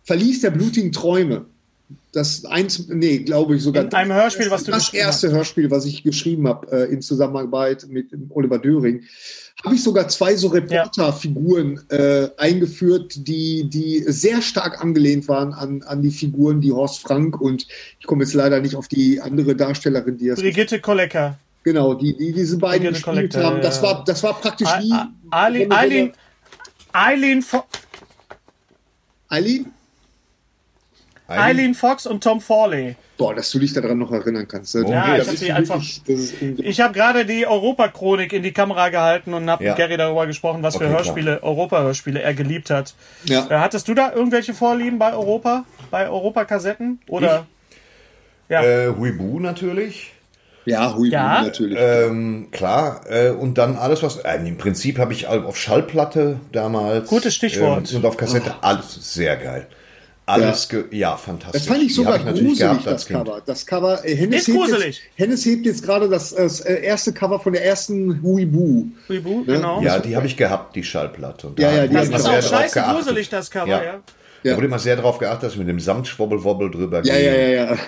[0.02, 1.46] Verlies der blutigen Träume
[2.14, 3.84] das eins, nee, glaube ich sogar.
[3.84, 5.34] In einem Hörspiel, was du Das erste hast.
[5.34, 9.02] Hörspiel, was ich geschrieben habe, äh, in Zusammenarbeit mit Oliver Döring,
[9.64, 15.82] habe ich sogar zwei so Reporterfiguren äh, eingeführt, die, die sehr stark angelehnt waren an,
[15.82, 17.66] an die Figuren, die Horst Frank und
[17.98, 20.40] ich komme jetzt leider nicht auf die andere Darstellerin, die das.
[20.40, 21.38] Brigitte Kollecker.
[21.62, 23.62] Genau, die, die diese beiden Brigitte gespielt Collector, haben.
[23.62, 24.92] Das war, das war praktisch wie.
[25.30, 26.12] Eileen, Eileen,
[29.28, 29.66] Eileen,
[31.26, 31.74] Eileen?
[31.74, 32.96] Fox und Tom Fawley.
[33.16, 34.74] Boah, dass du dich daran noch erinnern kannst.
[34.74, 34.90] Ne?
[34.90, 35.82] Ja, ich habe einfach.
[36.58, 39.70] Ich habe gerade die Europa-Chronik in die Kamera gehalten und habe ja.
[39.70, 42.94] mit Gary darüber gesprochen, was okay, für Hörspiele, Europa-Hörspiele er geliebt hat.
[43.24, 43.46] Ja.
[43.48, 47.46] Äh, hattest du da irgendwelche Vorlieben bei Europa, bei Europa-Kassetten oder?
[47.70, 48.50] Ich?
[48.50, 48.62] Ja.
[48.62, 50.12] Äh, Huibu natürlich.
[50.66, 51.42] Ja, Huibu ja.
[51.42, 51.78] natürlich.
[51.80, 53.02] Ähm, klar.
[53.08, 54.16] Äh, und dann alles, was.
[54.18, 57.08] Äh, Im Prinzip habe ich auf Schallplatte damals.
[57.08, 57.90] Gutes Stichwort.
[57.90, 58.58] Ähm, und auf Kassette oh.
[58.62, 59.66] alles sehr geil.
[60.26, 61.62] Alles, ja, ja fantastisch.
[61.62, 63.42] Das fand ich sogar ich gruselig, gehabt, das Cover.
[63.44, 64.96] Das Cover, äh, Hennes, ist gruselig.
[64.96, 68.86] Jetzt, Hennes hebt jetzt gerade das, das, äh, erste Cover von der ersten Huibu.
[69.08, 69.44] Huibu, ne?
[69.44, 69.82] genau.
[69.82, 71.48] Ja, die habe ich gehabt, die Schallplatte.
[71.48, 73.82] Und ja, ja, die das ist auch scheiße gruselig, das Cover, ja.
[73.84, 74.00] ja.
[74.44, 77.78] Da wurde immer sehr darauf geachtet, dass mit dem Samtschwobbelwobbel drüber ja, Ja, ja, ja.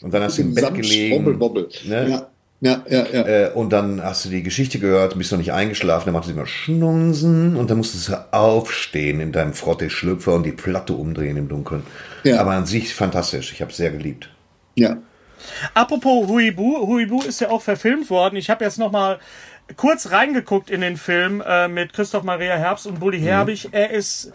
[0.00, 1.38] Und dann hast du im Bett gelegen.
[1.84, 2.10] Ne?
[2.10, 2.28] Ja.
[2.62, 3.26] Ja, ja, ja.
[3.26, 6.30] Äh, und dann hast du die Geschichte gehört, bist noch nicht eingeschlafen, dann macht sie
[6.30, 11.48] immer Schnunsen und dann musstest du aufstehen in deinem Frotte-Schlüpfer und die Platte umdrehen im
[11.48, 11.82] Dunkeln.
[12.22, 12.40] Ja.
[12.40, 14.30] Aber an sich fantastisch, ich habe es sehr geliebt.
[14.76, 14.96] Ja.
[15.74, 18.36] Apropos Huibu, Huibu ist ja auch verfilmt worden.
[18.36, 19.18] Ich habe jetzt noch mal
[19.76, 23.64] kurz reingeguckt in den Film äh, mit Christoph Maria Herbst und Bully Herbig.
[23.64, 23.70] Mhm.
[23.72, 24.32] Er ist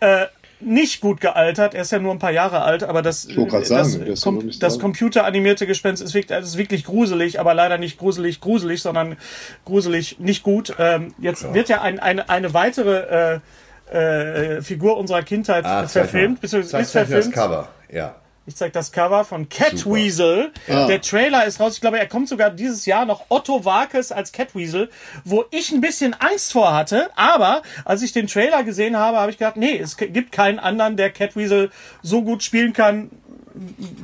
[0.00, 0.26] äh,
[0.60, 1.74] nicht gut gealtert.
[1.74, 4.78] Er ist ja nur ein paar Jahre alt, aber das, das, sagen, das, Com das
[4.78, 9.16] computeranimierte Gespenst ist wirklich, ist wirklich gruselig, aber leider nicht gruselig, gruselig, sondern
[9.64, 10.74] gruselig nicht gut.
[10.78, 11.54] Ähm, jetzt ja.
[11.54, 13.40] wird ja ein, eine, eine weitere
[13.92, 17.26] äh, äh, Figur unserer Kindheit ah, verfilmt, beziehungsweise ist verfilmt.
[17.26, 18.16] Das Cover, ja.
[18.46, 20.52] Ich zeig das Cover von Catweasel.
[20.66, 20.86] Ja.
[20.86, 21.74] Der Trailer ist raus.
[21.74, 24.90] Ich glaube, er kommt sogar dieses Jahr noch Otto Wakes als Catweasel,
[25.24, 27.08] wo ich ein bisschen Angst vor hatte.
[27.16, 30.98] Aber als ich den Trailer gesehen habe, habe ich gedacht, nee, es gibt keinen anderen,
[30.98, 31.70] der Catweasel
[32.02, 33.10] so gut spielen kann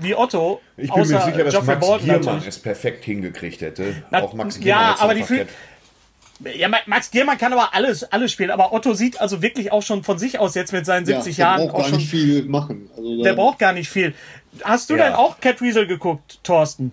[0.00, 0.60] wie Otto.
[0.76, 4.02] Ich bin mir sicher, dass Geoffrey Max Giermann es perfekt hingekriegt hätte.
[4.10, 4.94] Na, auch Max Giermann.
[4.96, 5.24] Ja, aber die,
[6.56, 10.02] ja, Max Giermann kann aber alles, alles spielen, aber Otto sieht also wirklich auch schon
[10.04, 11.98] von sich aus jetzt mit seinen 70 ja, Jahren auch schon.
[11.98, 12.90] nicht viel machen.
[12.96, 14.14] Also der braucht gar nicht viel.
[14.62, 15.04] Hast du ja.
[15.04, 16.92] denn auch Cat Weasel geguckt, Thorsten?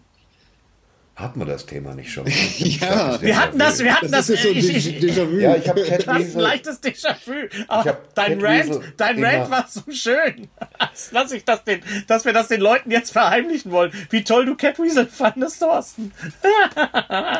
[1.17, 2.27] Hatten wir das Thema nicht schon?
[2.57, 4.27] ja, wir hatten das, wir hatten das.
[4.27, 5.39] das so ich, ich, Déjà-vu.
[5.39, 7.47] Ja, ich habe Cat Das ist ein leichtes Déjà-vu.
[7.67, 10.47] Aber dein Rant, dein Rant war so schön,
[11.11, 13.91] dass, ich das den, dass wir das den Leuten jetzt verheimlichen wollen.
[14.11, 16.13] Wie toll du Catweasel fandest, Thorsten.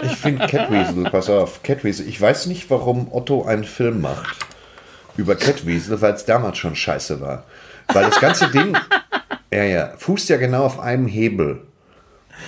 [0.01, 2.07] ich finde Catweasel, pass auf, Catweasel.
[2.07, 4.37] Ich weiß nicht, warum Otto einen Film macht
[5.17, 7.43] über Catweasel, weil es damals schon scheiße war.
[7.93, 8.75] Weil das ganze Ding,
[9.53, 11.61] ja, ja, fußt ja genau auf einem Hebel.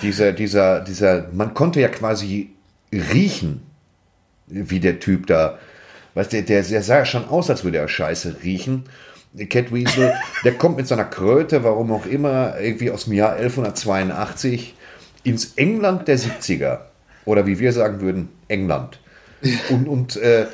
[0.01, 2.51] Dieser, dieser, dieser, man konnte ja quasi
[2.91, 3.61] riechen,
[4.47, 5.59] wie der Typ da,
[6.15, 8.85] weißt der, der, der sah ja schon aus, als würde er Scheiße riechen.
[9.49, 10.13] Cat Weasel,
[10.43, 14.73] der kommt mit seiner Kröte, warum auch immer, irgendwie aus dem Jahr 1182
[15.23, 16.79] ins England der 70er.
[17.25, 18.99] Oder wie wir sagen würden, England.
[19.69, 20.47] Und, und äh,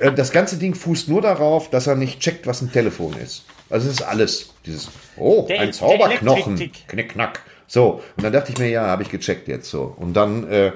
[0.00, 3.44] äh, das ganze Ding fußt nur darauf, dass er nicht checkt, was ein Telefon ist.
[3.70, 4.50] Also es ist alles.
[4.66, 6.56] Dieses, oh, der, ein Zauberknochen.
[6.88, 7.42] Knick, knack.
[7.66, 9.94] So, und dann dachte ich mir, ja, habe ich gecheckt jetzt so.
[9.96, 10.72] Und dann, äh,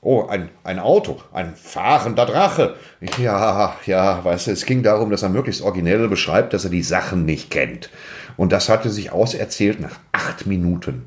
[0.00, 2.76] oh, ein, ein Auto, ein fahrender Drache.
[3.18, 6.82] Ja, ja, weißt du, es ging darum, dass er möglichst originell beschreibt, dass er die
[6.82, 7.90] Sachen nicht kennt.
[8.36, 11.06] Und das hatte sich auserzählt nach acht Minuten.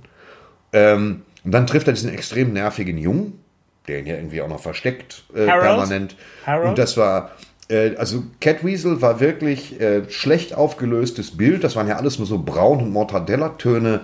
[0.74, 3.40] Ähm, und dann trifft er diesen extrem nervigen Jungen,
[3.88, 6.16] der ihn ja irgendwie auch noch versteckt, äh, permanent.
[6.46, 6.70] Harold?
[6.70, 7.32] Und das war,
[7.70, 11.64] äh, also Catweasel war wirklich äh, schlecht aufgelöstes Bild.
[11.64, 14.02] Das waren ja alles nur so Braun- und Mortadella-Töne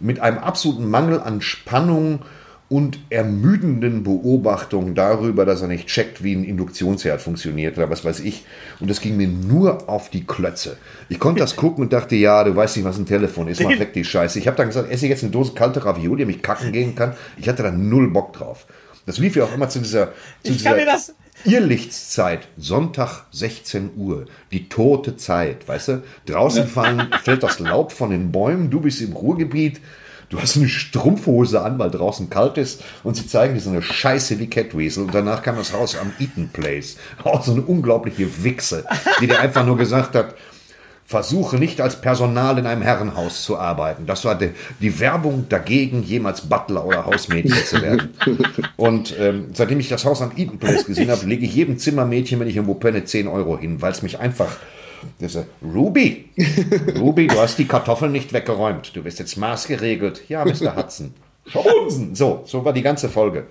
[0.00, 2.20] mit einem absoluten Mangel an Spannung
[2.68, 8.20] und ermüdenden Beobachtungen darüber, dass er nicht checkt, wie ein Induktionsherd funktioniert oder was weiß
[8.20, 8.44] ich.
[8.78, 10.76] Und das ging mir nur auf die Klötze.
[11.08, 13.70] Ich konnte das gucken und dachte, ja, du weißt nicht, was ein Telefon ist, mach
[13.78, 14.38] weg die Scheiße.
[14.38, 17.14] Ich habe dann gesagt, esse jetzt eine Dose kalte Ravioli, damit ich kacken gehen kann.
[17.38, 18.66] Ich hatte da null Bock drauf.
[19.06, 21.14] Das lief ja auch immer zu dieser, zu ich dieser kann mir das,
[21.44, 26.02] Irrlichtszeit, Sonntag 16 Uhr, die tote Zeit, weißt du?
[26.26, 29.80] Draußen fallen, fällt das Laub von den Bäumen, du bist im Ruhrgebiet,
[30.30, 32.82] du hast eine Strumpfhose an, weil draußen kalt ist.
[33.04, 36.12] Und sie zeigen dir so eine Scheiße wie Catweasel und danach kam das Haus am
[36.18, 36.96] Eaton Place.
[37.22, 38.84] Auch so eine unglaubliche Wichse,
[39.20, 40.34] die dir einfach nur gesagt hat,
[41.08, 44.04] versuche nicht als Personal in einem Herrenhaus zu arbeiten.
[44.04, 48.10] Das war die, die Werbung dagegen, jemals Butler oder Hausmädchen zu werden.
[48.76, 52.38] Und ähm, seitdem ich das Haus am Eaton Place gesehen habe, lege ich jedem Zimmermädchen,
[52.38, 54.58] wenn ich irgendwo penne, 10 Euro hin, weil es mich einfach
[55.18, 56.28] das Ruby,
[56.98, 58.94] Ruby, du hast die Kartoffeln nicht weggeräumt.
[58.94, 60.28] Du bist jetzt maßgeregelt.
[60.28, 60.76] Ja, Mr.
[60.76, 61.14] Hudson.
[61.46, 62.16] Schubunsen.
[62.16, 63.46] So, so war die ganze Folge.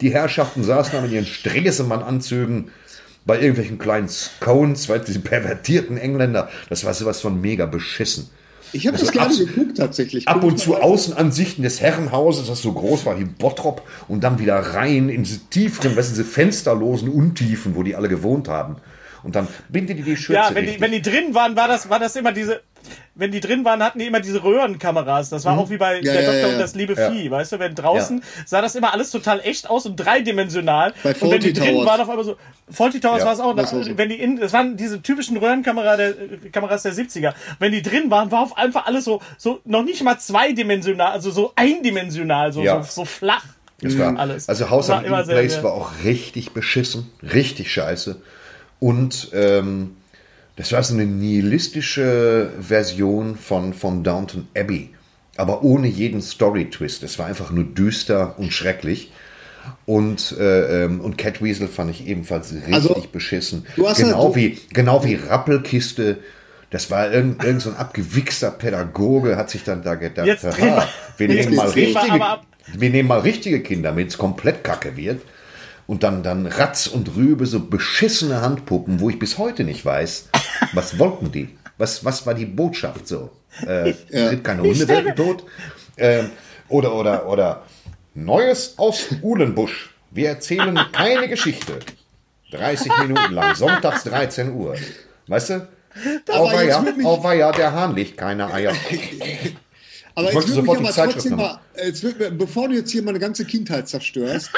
[0.00, 2.70] Die Herrschaften saßen da mit ihren Stresemann-Anzügen
[3.24, 8.30] bei irgendwelchen kleinen Scones, weil diese pervertierten Engländer, das war sowas von mega beschissen.
[8.72, 10.28] Ich habe das, das gerne geguckt tatsächlich.
[10.28, 14.56] Ab und zu Außenansichten des Herrenhauses, das so groß war wie Bottrop und dann wieder
[14.56, 18.76] rein in diese tieferen, du, diese fensterlosen Untiefen, wo die alle gewohnt haben.
[19.22, 20.40] Und dann bindet die die Schürze.
[20.40, 22.62] Ja, wenn die, wenn die drin waren, war das, war das immer diese,
[23.14, 25.28] wenn die drin waren, hatten die immer diese Röhrenkameras.
[25.28, 25.58] Das war mhm.
[25.60, 27.58] auch wie bei ja, der ja, Doktor ja, und das liebe Vieh, weißt du?
[27.58, 30.94] Wenn draußen sah das immer alles total echt aus und dreidimensional.
[31.02, 31.86] Bei und wenn die drin Towers.
[31.86, 32.36] waren, auf einmal so.
[32.70, 33.54] Faulty Towers war es auch.
[33.54, 36.14] Das, wenn die in, das waren diese typischen Röhrenkameras der,
[36.52, 37.34] Kameras der 70er.
[37.58, 41.30] Wenn die drin waren, war auf einfach alles so, so noch nicht mal zweidimensional, also
[41.30, 43.44] so eindimensional, so, so, so flach.
[43.82, 44.48] Das war alles.
[44.48, 48.20] Also Haus am Place war auch richtig beschissen, richtig scheiße.
[48.78, 49.96] Und ähm,
[50.60, 54.90] das war so eine nihilistische Version von, von Downton Abbey,
[55.38, 57.02] aber ohne jeden Story-Twist.
[57.02, 59.10] Es war einfach nur düster und schrecklich.
[59.86, 63.64] Und, äh, ähm, und Cat Weasel fand ich ebenfalls richtig also, beschissen.
[63.74, 66.18] Genau, halt wie, genau wie Rappelkiste.
[66.68, 70.86] Das war irgend, irgend so ein abgewichster Pädagoge, hat sich dann da gedacht, jetzt aha,
[71.16, 72.38] wir, nehmen mal richtige,
[72.74, 75.22] wir nehmen mal richtige Kinder, damit es komplett kacke wird
[75.90, 80.28] und dann, dann Ratz und Rübe, so beschissene Handpuppen, wo ich bis heute nicht weiß,
[80.72, 81.48] was wollten die?
[81.78, 83.32] Was, was war die Botschaft so?
[83.66, 84.36] Äh, ja.
[84.36, 85.44] keine Hunde werden tot?
[85.96, 86.22] Äh,
[86.68, 87.66] oder, oder, oder
[88.14, 89.92] Neues aus Uhlenbusch.
[90.12, 91.80] Wir erzählen keine Geschichte.
[92.52, 94.76] 30 Minuten lang, sonntags 13 Uhr.
[95.26, 95.68] Weißt du?
[96.30, 98.74] Auweia, auweia, der Hahn legt keine Eier.
[100.20, 103.88] Aber ich wollte sofort die Zeitschrift mal, wird, bevor du jetzt hier meine ganze Kindheit
[103.88, 104.50] zerstörst.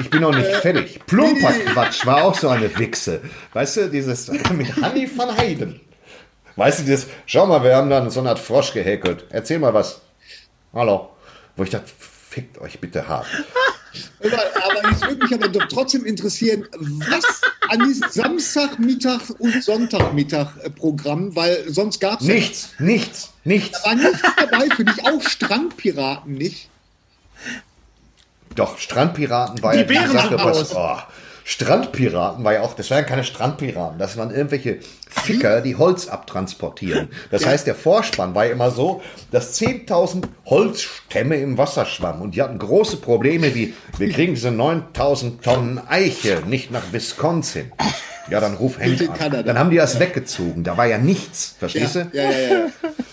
[0.00, 1.00] Ich bin noch nicht äh, fertig.
[1.06, 3.20] Plumperquatsch war auch so eine Wichse.
[3.52, 5.80] Weißt du, dieses mit Hanni von Heiden.
[6.56, 9.26] Weißt du, dieses, schau mal, wir haben da so eine Art Frosch gehäkelt.
[9.30, 10.00] Erzähl mal was.
[10.72, 11.10] Hallo.
[11.56, 13.26] Wo ich dachte, fickt euch bitte hart.
[14.20, 17.24] Aber es würde mich aber doch trotzdem interessieren, was
[17.68, 23.82] an diesem Samstagmittag und Sonntagmittag-Programm, weil sonst gab es nichts, ja, nichts, nichts.
[23.82, 26.68] Da war nichts dabei, für dich auch Strandpiraten nicht.
[28.54, 30.98] Doch, Strandpiraten war die ja die Sache, was, oh,
[31.44, 37.08] Strandpiraten war ja auch, das waren keine Strandpiraten, das waren irgendwelche Ficker, die Holz abtransportieren.
[37.30, 42.34] Das heißt, der Vorspann war ja immer so, dass 10.000 Holzstämme im Wasser schwammen und
[42.34, 47.72] die hatten große Probleme wie, wir kriegen diese 9.000 Tonnen Eiche nicht nach Wisconsin.
[48.28, 49.44] Ja, dann ruf Henk an.
[49.44, 50.62] Dann haben die das weggezogen.
[50.62, 51.56] Da war ja nichts.
[51.58, 52.16] Verstehst ja, du?
[52.16, 52.66] Ja, ja, ja.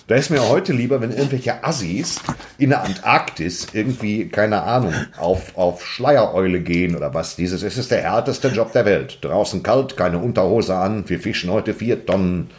[0.07, 2.19] Da ist mir heute lieber, wenn irgendwelche Assis
[2.57, 7.35] in der Antarktis irgendwie, keine Ahnung, auf, auf Schleiereule gehen oder was.
[7.35, 9.19] Dieses es ist der härteste Job der Welt.
[9.21, 11.07] Draußen kalt, keine Unterhose an.
[11.07, 12.49] Wir fischen heute vier Tonnen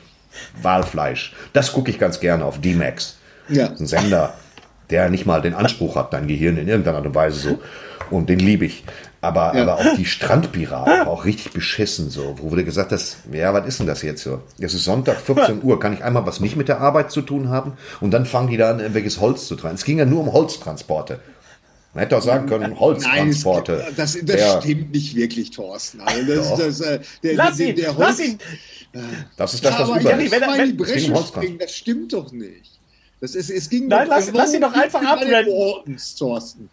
[0.60, 1.34] Walfleisch.
[1.52, 3.16] Das gucke ich ganz gerne auf D-Max.
[3.48, 3.68] Ja.
[3.68, 4.34] Ein Sender,
[4.90, 7.60] der nicht mal den Anspruch hat, dein Gehirn in irgendeiner Art und Weise so.
[8.10, 8.84] Und den liebe ich.
[9.20, 9.62] Aber, ja.
[9.62, 13.80] aber auch die Strandpiraten auch richtig beschissen so, wo wurde gesagt hast, ja, was ist
[13.80, 14.42] denn das jetzt so?
[14.60, 17.48] Es ist Sonntag, 14 Uhr, kann ich einmal was nicht mit der Arbeit zu tun
[17.48, 17.72] haben?
[18.00, 19.74] Und dann fangen die da an, irgendwelches Holz zu tragen.
[19.74, 21.18] Es ging ja nur um Holztransporte.
[21.94, 23.82] Man hätte auch sagen können, Holztransporte.
[23.84, 24.60] Nein, das, das ja.
[24.60, 26.00] stimmt nicht wirklich, Thorsten.
[26.00, 28.38] Also das, das, äh, der, lass der, der, ihn, Holz, lass ihn.
[29.36, 30.30] Das ist das, was ja, über ist.
[30.30, 32.78] Wenn, wenn, wenn, es um das stimmt doch nicht.
[33.20, 35.98] Das ist, es ging Nein, lass, lass ihn doch einfach abrennen.
[36.16, 36.70] Thorsten.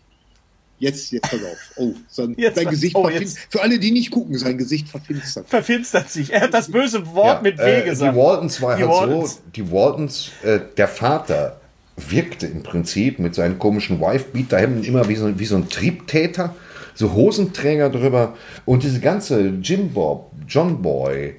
[0.77, 1.71] Jetzt, jetzt pass auf.
[1.77, 3.09] Oh, sein, jetzt, sein Gesicht oh,
[3.49, 5.47] Für alle, die nicht gucken, sein Gesicht verfinstert.
[5.47, 6.33] Verfinstert sich.
[6.33, 8.13] Er hat das böse Wort ja, mit W äh, gesagt.
[8.13, 9.35] Die Waltons war die halt Waltons.
[9.35, 11.61] so, die Waltons, äh, der Vater
[11.97, 16.55] wirkte im Prinzip mit seinen komischen Wife-Beater-Hemden immer wie so, wie so ein Triebtäter,
[16.93, 18.35] so Hosenträger drüber
[18.65, 21.35] und diese ganze Jim Bob, John Boy,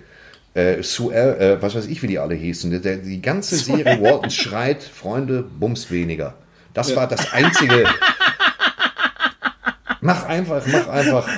[0.54, 4.34] äh, Suel, äh, was weiß ich, wie die alle hießen, die, die ganze Serie Waltons
[4.34, 6.34] schreit, Freunde, bums weniger.
[6.72, 6.96] Das ja.
[6.96, 7.84] war das einzige,
[10.06, 11.28] Mach einfach, mach einfach.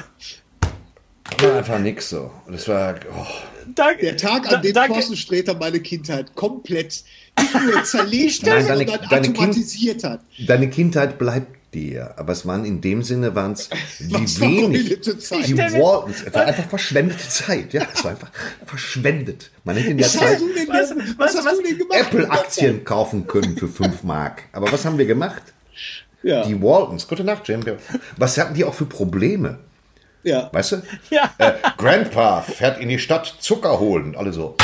[1.41, 2.31] Mach einfach nix so.
[2.47, 2.97] Und es war.
[3.17, 3.27] Oh.
[3.75, 4.95] Danke, der Tag, an dem danke.
[4.95, 7.03] Thorsten Sträter meine Kindheit komplett
[7.39, 10.21] nicht nur zerlegt hat, sondern deine automatisiert kind, hat.
[10.47, 15.59] Deine Kindheit bleibt dir, aber es waren in dem Sinne waren es wie wenig die
[15.59, 18.31] Waltons, es war einfach verschwendete Zeit, ja, es war einfach
[18.65, 19.51] verschwendet.
[19.65, 21.59] Man hätte in der Zeit was, was, was,
[21.91, 24.45] Apple-Aktien kaufen können für 5 Mark.
[24.53, 25.43] Aber was haben wir gemacht?
[26.23, 26.43] Ja.
[26.45, 27.63] Die Waltons, gute Nacht, Jim.
[28.17, 29.59] Was hatten die auch für Probleme?
[30.23, 30.51] Ja.
[30.53, 30.83] Weißt du?
[31.11, 31.33] Ja.
[31.39, 34.17] Äh, Grandpa fährt in die Stadt Zucker holen.
[34.17, 34.57] Alle so,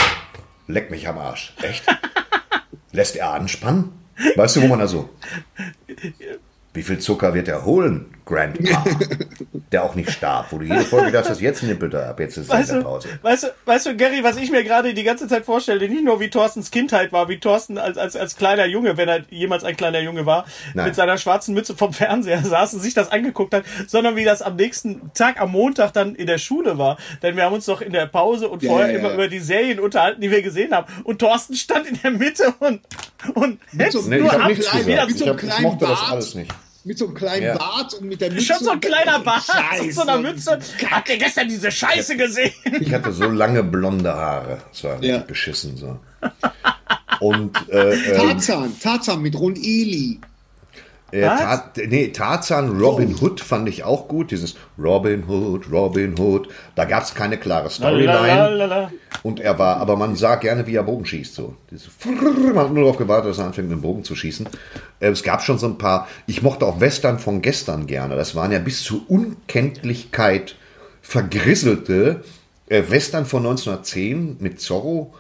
[0.66, 1.54] leck mich am Arsch.
[1.62, 1.84] Echt?
[2.92, 3.92] Lässt er anspannen?
[4.36, 5.08] Weißt du, wo man da so.
[6.74, 8.84] Wie viel Zucker wird er holen, Grandpa?
[9.74, 12.36] der auch nicht starb, wo du jede Folge dachtest, hast, jetzt nippelt er ab, jetzt
[12.36, 13.08] ist weißt du, Pause.
[13.22, 16.20] Weißt du, weißt du, Gary, was ich mir gerade die ganze Zeit vorstelle, nicht nur
[16.20, 19.76] wie Thorstens Kindheit war, wie Thorsten als, als, als kleiner Junge, wenn er jemals ein
[19.76, 20.86] kleiner Junge war, Nein.
[20.86, 24.42] mit seiner schwarzen Mütze vom Fernseher saß und sich das angeguckt hat, sondern wie das
[24.42, 26.96] am nächsten Tag, am Montag dann in der Schule war.
[27.22, 28.98] Denn wir haben uns doch in der Pause und ja, vorher ja, ja.
[29.00, 30.86] immer über die Serien unterhalten, die wir gesehen haben.
[31.02, 32.80] Und Thorsten stand in der Mitte und,
[33.34, 33.58] und
[33.90, 34.50] so, nee, nur ab,
[34.84, 35.82] wie einem kleinen Bart.
[35.82, 37.56] Das alles nicht mit so einem kleinen ja.
[37.56, 38.44] Bart und mit der Mütze.
[38.44, 39.82] Schon so ein kleiner Bart Scheiße.
[39.82, 40.58] und so einer Mütze.
[40.90, 42.52] Habt ihr gestern diese Scheiße gesehen?
[42.80, 44.58] Ich hatte so lange blonde Haare.
[44.70, 45.18] Das war ja.
[45.18, 45.98] beschissen so.
[47.20, 50.20] Und, äh, äh, Tarzan, Tarzan mit Ron Eli.
[51.14, 53.22] Äh, Ta nee, Tarzan, Robin oh.
[53.22, 54.32] Hood fand ich auch gut.
[54.32, 56.48] Dieses Robin Hood, Robin Hood.
[56.74, 58.90] Da gab es keine klare Storyline.
[59.22, 61.34] Und er war, aber man sah gerne, wie er Bogen schießt.
[61.34, 61.54] So.
[62.04, 64.48] Man hat nur darauf gewartet, dass er anfängt, mit dem Bogen zu schießen.
[64.98, 66.08] Äh, es gab schon so ein paar.
[66.26, 68.16] Ich mochte auch Western von gestern gerne.
[68.16, 70.56] Das waren ja bis zur Unkenntlichkeit
[71.00, 72.24] vergrisselte
[72.68, 75.14] äh, Western von 1910 mit Zorro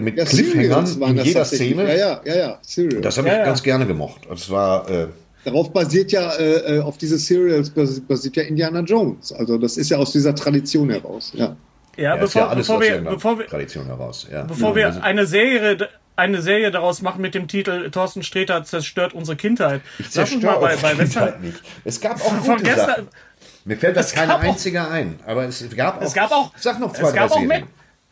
[0.00, 1.84] mit ja, Cliffhangern in jeder Szene.
[1.84, 2.58] Ja, ja, ja, ja.
[2.62, 3.00] Serial.
[3.00, 4.22] Das habe ich ja, ganz gerne gemocht.
[4.28, 4.88] Das war.
[4.90, 5.06] Äh,
[5.44, 9.32] Darauf basiert ja, äh, äh auf diese Serials basiert ja Indiana Jones.
[9.32, 11.32] Also das ist ja aus dieser Tradition heraus.
[11.34, 11.56] Ja.
[11.96, 14.26] Ja, bevor, ja bevor, wir, bevor wir, Tradition heraus.
[14.30, 14.42] Ja.
[14.44, 19.14] Bevor wir also eine Serie, eine Serie daraus machen mit dem Titel Thorsten Sträter zerstört
[19.14, 19.80] unsere Kindheit.
[19.98, 21.60] Ich zerstöre bei, bei Kindheit nicht.
[21.84, 23.08] Es gab auch gute gestern, Sachen.
[23.64, 26.02] Mir fällt das kein einziger ein, aber es gab auch.
[26.02, 26.52] Es gab auch.
[26.56, 27.64] Sag noch zwei, es gab auch Met,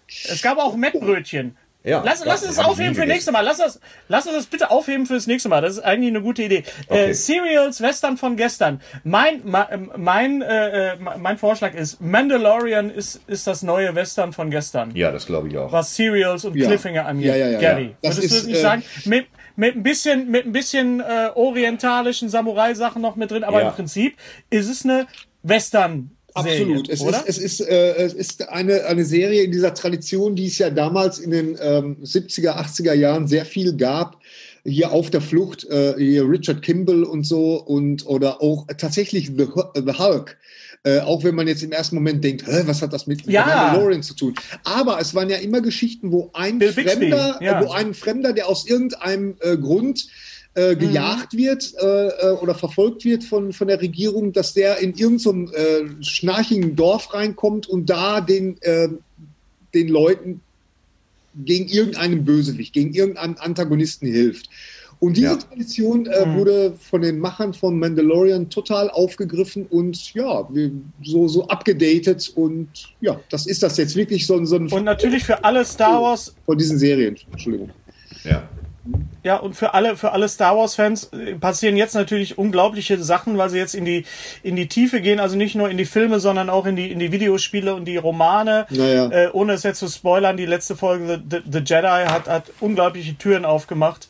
[0.09, 1.57] Es gab auch Mettbrötchen.
[1.87, 3.43] Ja, lass, lass uns das aufheben für nächste Mal.
[3.43, 5.63] Lass uns, lass uns das bitte aufheben fürs nächste Mal.
[5.63, 6.57] Das ist eigentlich eine gute Idee.
[6.57, 7.11] Äh, okay.
[7.11, 8.81] Äh, Serials Western von gestern.
[9.05, 14.51] Mein mein mein, äh, äh mein Vorschlag ist Mandalorian ist ist das neue Western von
[14.51, 14.97] gestern.
[14.97, 15.71] Ja, das glaube ich auch.
[15.71, 16.67] Was Serials und ja.
[16.67, 17.29] Cliffhanger angeht.
[17.29, 18.11] Ja, ja, ja, Gary, ja.
[18.11, 18.83] würdest ist, du nicht äh, sagen?
[19.05, 23.69] Mit, mit ein bisschen mit ein bisschen äh, orientalischen Samurai-Sachen noch mit drin, aber ja.
[23.69, 24.17] im Prinzip
[24.51, 25.07] ist es eine
[25.45, 26.89] Western Absolut.
[26.91, 30.59] es, ist, es, ist, äh, es ist eine, eine Serie in dieser Tradition, die es
[30.59, 34.21] ja damals in den ähm, 70er, 80er Jahren sehr viel gab.
[34.65, 39.47] Hier auf der Flucht, äh, hier Richard Kimball und so und oder auch tatsächlich The,
[39.75, 40.37] The Hulk.
[40.83, 43.45] Äh, auch wenn man jetzt im ersten Moment denkt, was hat das mit ja.
[43.45, 44.35] Mandalorian zu tun?
[44.63, 47.65] Aber es waren ja immer Geschichten, wo ein Bill Fremder, ja.
[47.65, 50.07] wo ein Fremder, der aus irgendeinem äh, Grund
[50.57, 50.79] äh, mhm.
[50.79, 51.39] gejagt mhm.
[51.39, 55.53] wird äh, äh, oder verfolgt wird von, von der Regierung, dass der in irgendein so
[55.53, 58.89] äh, schnarchigen Dorf reinkommt und da den, äh,
[59.75, 60.41] den Leuten
[61.45, 64.49] gegen irgendeinen Bösewicht, gegen irgendeinen Antagonisten hilft.
[64.99, 65.37] Und diese ja.
[65.37, 66.39] Tradition äh, mhm.
[66.39, 70.49] wurde von den Machern von Mandalorian total aufgegriffen und ja,
[71.05, 72.69] so, so abgedatet und
[73.03, 74.73] ja, das ist das jetzt wirklich so, so ein.
[74.73, 76.35] Und natürlich für alle Star Wars.
[76.47, 77.69] Von diesen Serien, Entschuldigung.
[78.25, 78.49] Ja.
[79.23, 83.51] Ja, und für alle, für alle Star Wars-Fans äh, passieren jetzt natürlich unglaubliche Sachen, weil
[83.51, 84.05] sie jetzt in die,
[84.43, 86.99] in die Tiefe gehen, also nicht nur in die Filme, sondern auch in die, in
[86.99, 88.67] die Videospiele und die Romane.
[88.71, 89.11] Naja.
[89.11, 93.17] Äh, ohne es jetzt zu spoilern, die letzte Folge, The, The Jedi, hat, hat unglaubliche
[93.19, 94.09] Türen aufgemacht.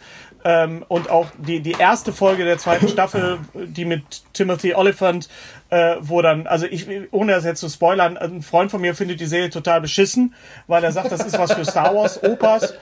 [0.49, 5.29] Ähm, und auch die, die erste Folge der zweiten Staffel, die mit Timothy Oliphant,
[5.71, 9.19] äh, wo dann, also ich, ohne das jetzt zu spoilern, ein Freund von mir findet
[9.19, 10.35] die Serie total beschissen,
[10.69, 12.75] weil er sagt, das ist was für Star Wars Opas.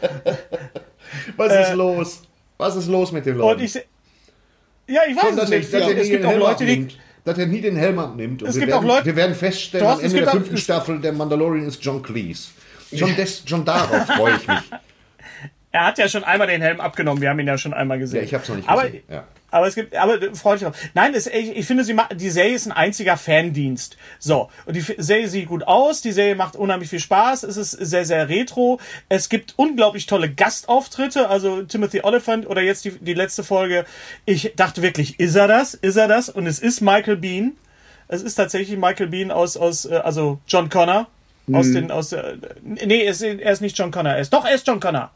[1.38, 2.22] Was ist äh, los?
[2.58, 3.60] Was ist los mit dem Leuten?
[3.60, 3.74] Und ich,
[4.86, 5.72] ja, ich weiß es nicht.
[5.72, 6.88] Ja, es gibt auch Leute, die
[7.24, 8.42] dass er nie den Helm abnimmt.
[8.42, 11.12] Und es gibt werden, auch Leute, wir werden feststellen, am Ende der fünften Staffel, der
[11.12, 12.48] Mandalorian ist John Cleese.
[12.94, 14.70] Schon, des, schon darauf freue ich mich.
[15.74, 17.20] Er hat ja schon einmal den Helm abgenommen.
[17.20, 18.20] Wir haben ihn ja schon einmal gesehen.
[18.20, 19.02] Ja, ich habe es noch nicht gesehen.
[19.08, 19.24] Aber, ja.
[19.50, 20.74] Aber es gibt, aber freut mich auch.
[20.94, 23.96] Nein, es, ich, ich finde, sie die Serie ist ein einziger Fandienst.
[24.20, 24.50] So.
[24.66, 26.00] Und die Serie sieht gut aus.
[26.00, 27.42] Die Serie macht unheimlich viel Spaß.
[27.42, 28.78] Es ist sehr, sehr retro.
[29.08, 31.28] Es gibt unglaublich tolle Gastauftritte.
[31.28, 33.84] Also Timothy Oliphant oder jetzt die, die letzte Folge.
[34.26, 35.74] Ich dachte wirklich, ist er das?
[35.74, 36.28] Ist er das?
[36.28, 37.56] Und es ist Michael Bean.
[38.06, 41.08] Es ist tatsächlich Michael Bean aus, aus, äh, also John Connor.
[41.52, 41.74] Aus mhm.
[41.74, 44.12] den, aus, äh, nee, er ist, er ist nicht John Connor.
[44.12, 45.10] Er ist, doch, er ist John Connor.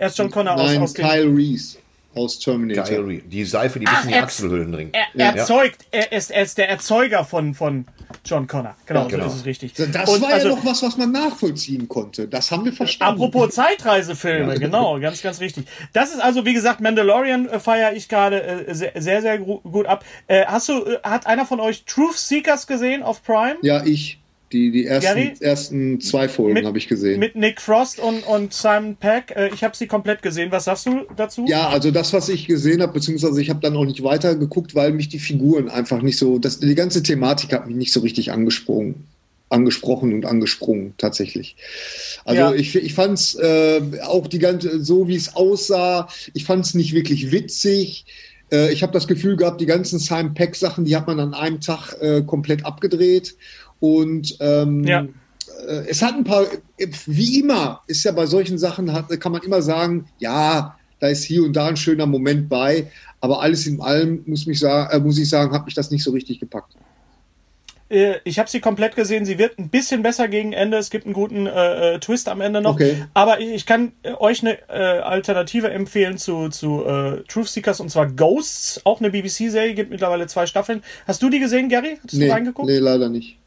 [0.00, 1.76] Er ist John Connor Nein, aus, aus Kyle Reese
[2.14, 2.84] aus Terminator.
[2.84, 4.94] Geil, die Seife, die bis Ach, in die Achselhöhlen dringt.
[4.94, 5.40] Er, er ja.
[5.40, 7.84] erzeugt, er ist, er ist der Erzeuger von, von
[8.24, 8.74] John Connor.
[8.86, 9.24] Genau, ja, genau.
[9.24, 9.74] so ist es richtig.
[9.74, 12.26] Das und war also, ja noch was, was man nachvollziehen konnte.
[12.26, 13.22] Das haben wir verstanden.
[13.22, 14.58] Apropos Zeitreisefilme, ja.
[14.58, 15.66] genau, ganz, ganz richtig.
[15.92, 19.86] Das ist also, wie gesagt, Mandalorian äh, feiere ich gerade äh, sehr, sehr, sehr gut
[19.86, 20.04] ab.
[20.26, 23.56] Äh, hast du, äh, hat einer von euch Truth Seekers gesehen auf Prime?
[23.62, 24.19] Ja, ich.
[24.52, 27.20] Die, die ersten, ersten zwei Folgen habe ich gesehen.
[27.20, 29.32] Mit Nick Frost und, und Simon Peck.
[29.36, 30.50] Äh, ich habe sie komplett gesehen.
[30.50, 31.46] Was sagst du dazu?
[31.46, 34.74] Ja, also das, was ich gesehen habe, beziehungsweise ich habe dann auch nicht weiter geguckt,
[34.74, 38.00] weil mich die Figuren einfach nicht so, das, die ganze Thematik hat mich nicht so
[38.00, 39.06] richtig angesprungen.
[39.50, 41.56] Angesprochen und angesprungen, tatsächlich.
[42.24, 42.52] Also ja.
[42.52, 46.74] ich, ich fand es äh, auch die ganze, so wie es aussah, ich fand es
[46.74, 48.04] nicht wirklich witzig
[48.52, 51.34] äh, ich habe das Gefühl gehabt, die ganzen Simon Peck Sachen, die hat man an
[51.34, 53.36] einem Tag äh, komplett abgedreht.
[53.80, 55.06] Und ähm, ja.
[55.66, 56.46] Äh, es hat ein paar,
[57.06, 61.24] wie immer, ist ja bei solchen Sachen, hat, kann man immer sagen, ja, da ist
[61.24, 62.90] hier und da ein schöner Moment bei,
[63.20, 66.04] aber alles in allem muss, mich sagen, äh, muss ich sagen, hat mich das nicht
[66.04, 66.74] so richtig gepackt.
[67.88, 69.24] Äh, ich habe sie komplett gesehen.
[69.24, 70.76] Sie wird ein bisschen besser gegen Ende.
[70.76, 72.74] Es gibt einen guten äh, äh Twist am Ende noch.
[72.74, 73.04] Okay.
[73.14, 77.90] Aber ich, ich kann euch eine äh, Alternative empfehlen zu, zu äh, Truth Seekers und
[77.90, 78.82] zwar Ghosts.
[78.84, 80.82] Auch eine BBC-Serie, gibt mittlerweile zwei Staffeln.
[81.06, 81.98] Hast du die gesehen, Gary?
[82.00, 82.68] Hattest nee, du reingeguckt?
[82.68, 83.39] Nee, leider nicht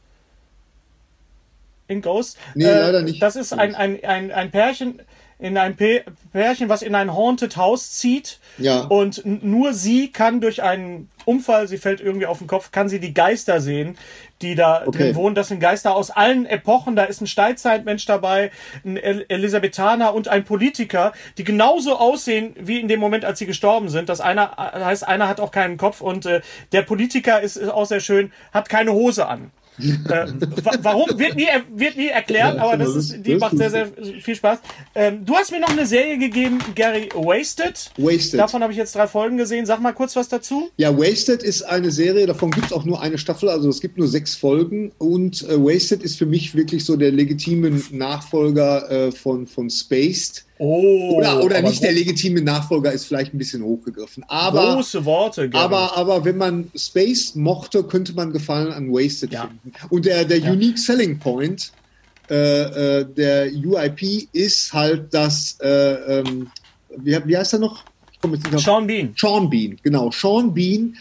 [1.87, 2.37] in Ghost.
[2.55, 3.21] Nee, äh, leider nicht.
[3.21, 5.01] Das ist ein, ein, ein, ein Pärchen,
[5.43, 8.39] in ein Pärchen, was in ein Haunted House zieht.
[8.57, 8.81] Ja.
[8.81, 12.99] Und nur sie kann durch einen Unfall, sie fällt irgendwie auf den Kopf, kann sie
[12.99, 13.97] die Geister sehen,
[14.41, 14.97] die da okay.
[14.97, 15.35] drin wohnen.
[15.35, 16.95] Das sind Geister aus allen Epochen.
[16.95, 18.51] Da ist ein Steinzeitmensch dabei,
[18.85, 23.89] ein Elisabethaner und ein Politiker, die genauso aussehen wie in dem Moment, als sie gestorben
[23.89, 24.07] sind.
[24.07, 26.39] Das einer heißt, einer hat auch keinen Kopf und äh,
[26.71, 30.27] der Politiker ist, ist auch sehr schön, hat keine Hose an äh,
[30.81, 33.87] warum wird nie, wird nie erklärt, aber das ist, die macht sehr, sehr
[34.21, 34.59] viel Spaß.
[34.95, 37.91] Ähm, du hast mir noch eine Serie gegeben, Gary Wasted.
[37.97, 38.39] Wasted.
[38.39, 39.65] Davon habe ich jetzt drei Folgen gesehen.
[39.65, 40.69] Sag mal kurz was dazu.
[40.77, 43.97] Ja, Wasted ist eine Serie, davon gibt es auch nur eine Staffel, also es gibt
[43.97, 44.91] nur sechs Folgen.
[44.97, 50.45] Und äh, Wasted ist für mich wirklich so der legitime Nachfolger äh, von, von Spaced.
[50.59, 54.23] Oh, oder oder nicht der legitime Nachfolger ist vielleicht ein bisschen hochgegriffen.
[54.27, 55.49] Aber, große Worte.
[55.49, 55.63] Gary.
[55.63, 59.47] Aber, aber wenn man Space mochte, könnte man Gefallen an Wasted ja.
[59.47, 59.71] finden.
[59.89, 60.51] Und der, der ja.
[60.51, 61.71] Unique Selling Point
[62.29, 66.47] äh, äh, der UIP ist halt das, äh, ähm,
[66.97, 67.83] wie, wie heißt er noch?
[68.57, 69.13] Sean Bean.
[69.17, 70.09] Sean Bean, genau.
[70.11, 70.95] Sean Bean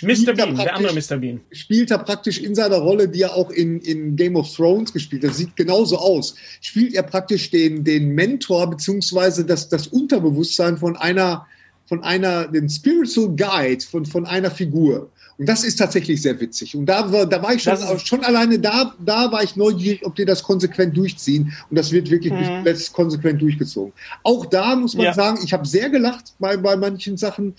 [0.00, 0.32] Mr.
[0.34, 1.18] Bean, der andere Mr.
[1.18, 1.40] Bean.
[1.50, 5.24] Spielt er praktisch in seiner Rolle, die er auch in, in Game of Thrones gespielt
[5.24, 6.34] hat, sieht genauso aus.
[6.60, 11.46] Spielt er praktisch den, den Mentor beziehungsweise das, das Unterbewusstsein von einer,
[11.86, 15.10] von einer, den Spiritual Guide von, von einer Figur.
[15.42, 16.76] Und das ist tatsächlich sehr witzig.
[16.76, 20.14] Und da, war, da war ich schon, schon alleine da, da war ich neugierig, ob
[20.14, 21.52] die das konsequent durchziehen.
[21.68, 22.64] Und das wird wirklich mhm.
[22.92, 23.92] konsequent durchgezogen.
[24.22, 25.12] Auch da muss man ja.
[25.12, 27.56] sagen, ich habe sehr gelacht bei, bei manchen Sachen.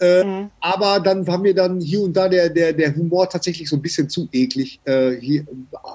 [0.00, 0.50] Äh, mhm.
[0.60, 3.82] Aber dann war mir dann hier und da der, der, der Humor tatsächlich so ein
[3.82, 4.80] bisschen zu eklig.
[4.84, 5.44] Äh, hier,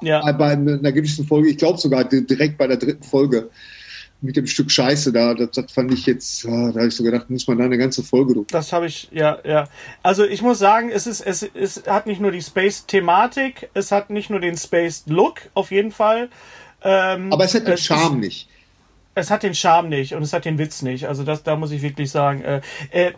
[0.03, 0.31] ja.
[0.33, 3.49] Bei einer gewissen Folge, ich glaube sogar direkt bei der dritten Folge
[4.21, 7.29] mit dem Stück Scheiße da, das, das fand ich jetzt, da habe ich so gedacht,
[7.29, 8.47] muss man da eine ganze Folge drucken.
[8.51, 9.67] Das habe ich, ja, ja.
[10.03, 14.09] Also ich muss sagen, es ist, es, es hat nicht nur die Space-Thematik, es hat
[14.09, 16.29] nicht nur den Space-Look, auf jeden Fall.
[16.83, 18.50] Ähm, Aber es hat den Charme nicht
[19.13, 21.07] es hat den Charme nicht und es hat den Witz nicht.
[21.07, 22.61] Also das, da muss ich wirklich sagen, äh,
[22.91, 23.11] äh,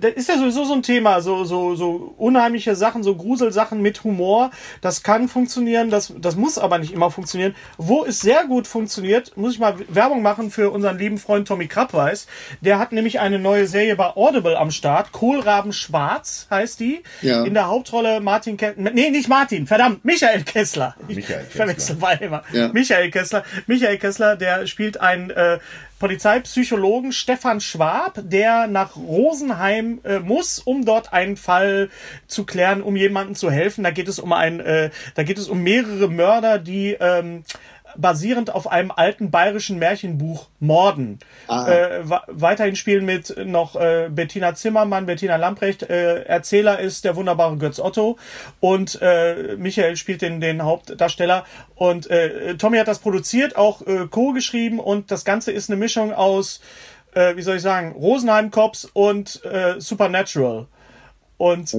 [0.00, 4.02] das ist ja sowieso so ein Thema, so so so unheimliche Sachen, so Gruselsachen mit
[4.02, 4.50] Humor.
[4.80, 7.54] Das kann funktionieren, das das muss aber nicht immer funktionieren.
[7.78, 11.68] Wo es sehr gut funktioniert, muss ich mal Werbung machen für unseren lieben Freund Tommy
[11.68, 12.26] Krabweis.
[12.60, 15.12] Der hat nämlich eine neue Serie bei Audible am Start.
[15.12, 17.04] Kohlraben Schwarz heißt die.
[17.22, 17.44] Ja.
[17.44, 18.90] In der Hauptrolle Martin Kessler.
[18.90, 20.96] Nee, nicht Martin, verdammt, Michael Kessler.
[21.06, 21.42] Michael Kessler.
[21.48, 22.42] Ich verwechsel beide immer.
[22.52, 22.68] Ja.
[22.72, 23.44] Michael Kessler.
[23.68, 25.45] Michael Kessler, der spielt einen äh,
[25.98, 31.88] Polizeipsychologen Stefan Schwab, der nach Rosenheim äh, muss, um dort einen Fall
[32.26, 33.82] zu klären, um jemanden zu helfen.
[33.82, 37.44] Da geht es um ein, äh, da geht es um mehrere Mörder, die ähm,
[37.98, 41.18] basierend auf einem alten bayerischen Märchenbuch Morden.
[41.48, 41.68] Ah.
[41.68, 45.82] Äh, weiterhin spielen mit noch äh, Bettina Zimmermann, Bettina Lamprecht.
[45.82, 48.18] Äh, Erzähler ist der wunderbare Götz Otto
[48.60, 51.44] und äh, Michael spielt den, den Hauptdarsteller.
[51.74, 54.32] Und äh, Tommy hat das produziert, auch äh, Co.
[54.32, 56.60] geschrieben und das Ganze ist eine Mischung aus,
[57.34, 59.40] wie soll ich sagen, Rosenheim Cops und
[59.78, 60.66] Supernatural.
[61.38, 61.70] Und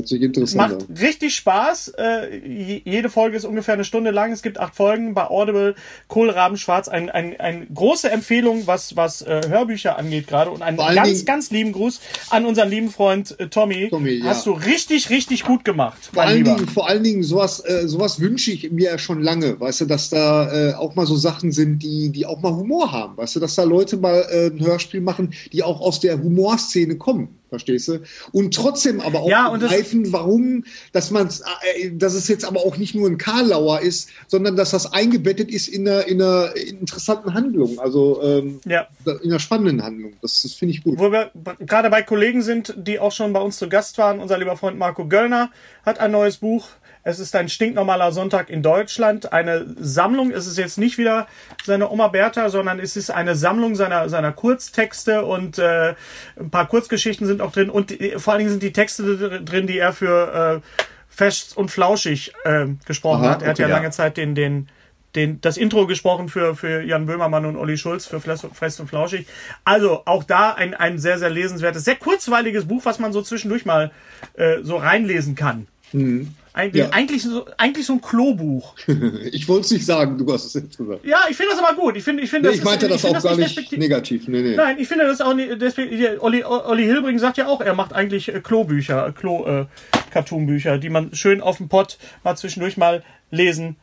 [0.55, 1.93] macht richtig Spaß.
[1.97, 4.31] Äh, jede Folge ist ungefähr eine Stunde lang.
[4.31, 5.73] Es gibt acht Folgen bei Audible.
[6.07, 6.87] Kohlraben Schwarz.
[6.87, 10.51] Ein, ein, eine große Empfehlung, was, was äh, Hörbücher angeht gerade.
[10.51, 13.89] Und einen ganz, Dingen, ganz lieben Gruß an unseren lieben Freund äh, Tommy.
[13.89, 14.51] Tommy Hast ja.
[14.51, 16.11] du richtig, richtig gut gemacht.
[16.13, 19.59] Vor allen, Dingen, vor allen Dingen, sowas, äh, sowas wünsche ich mir ja schon lange.
[19.59, 22.91] Weißt du, dass da äh, auch mal so Sachen sind, die, die auch mal Humor
[22.91, 23.17] haben.
[23.17, 26.97] Weißt du, dass da Leute mal äh, ein Hörspiel machen, die auch aus der Humorszene
[26.97, 27.36] kommen.
[27.49, 28.01] Verstehst du?
[28.33, 32.77] Und trotzdem aber auch ja, begreifen, warum, dass man, äh, dass es jetzt aber auch
[32.77, 37.33] nicht nur ein Karlauer ist, sondern dass das eingebettet ist in einer, in einer interessanten
[37.33, 38.87] Handlung, also ähm, ja.
[39.05, 40.13] in einer spannenden Handlung.
[40.21, 40.99] Das, das finde ich gut.
[40.99, 44.37] Wo wir gerade bei Kollegen sind, die auch schon bei uns zu Gast waren, unser
[44.37, 45.49] lieber Freund Marco Göllner
[45.85, 46.67] hat ein neues Buch
[47.07, 49.31] es ist ein stinknormaler Sonntag in Deutschland.
[49.31, 50.31] Eine Sammlung.
[50.31, 51.27] Es ist jetzt nicht wieder
[51.63, 55.95] seine Oma Bertha, sondern es ist eine Sammlung seiner, seiner Kurztexte und äh,
[56.37, 57.69] ein paar Kurzgeschichten sind auch drin.
[57.69, 61.71] Und die, vor allen Dingen sind die Texte drin, die er für äh, Fest und
[61.71, 63.41] Flauschig äh, gesprochen Aha, hat.
[63.41, 64.67] Er okay, hat ja, ja lange Zeit den, den,
[65.15, 69.25] den, das Intro gesprochen für, für Jan Böhmermann und Olli Schulz für Fest und Flauschig.
[69.63, 73.65] Also auch da ein, ein sehr, sehr lesenswertes, sehr kurzweiliges Buch, was man so zwischendurch
[73.65, 73.91] mal
[74.35, 75.67] äh, so reinlesen kann.
[75.91, 76.35] Mhm.
[76.57, 76.89] Eigentlich, ja.
[76.89, 78.73] eigentlich, so, eigentlich so ein Klobuch.
[79.31, 81.05] ich wollte es nicht sagen, du hast es jetzt gesagt.
[81.05, 81.95] Ja, ich finde das aber gut.
[81.95, 84.27] Ich, finde, ich, finde, nee, ich meinte ist, das ich auch das gar nicht negativ.
[84.27, 84.55] Nee, nee.
[84.55, 85.61] Nein, ich finde das auch nicht.
[85.61, 90.89] Deswegen, Olli, Olli Hilbring sagt ja auch, er macht eigentlich äh, Klobücher, Klo-Cartoon-Bücher, äh, die
[90.89, 93.75] man schön auf dem Pott mal zwischendurch mal lesen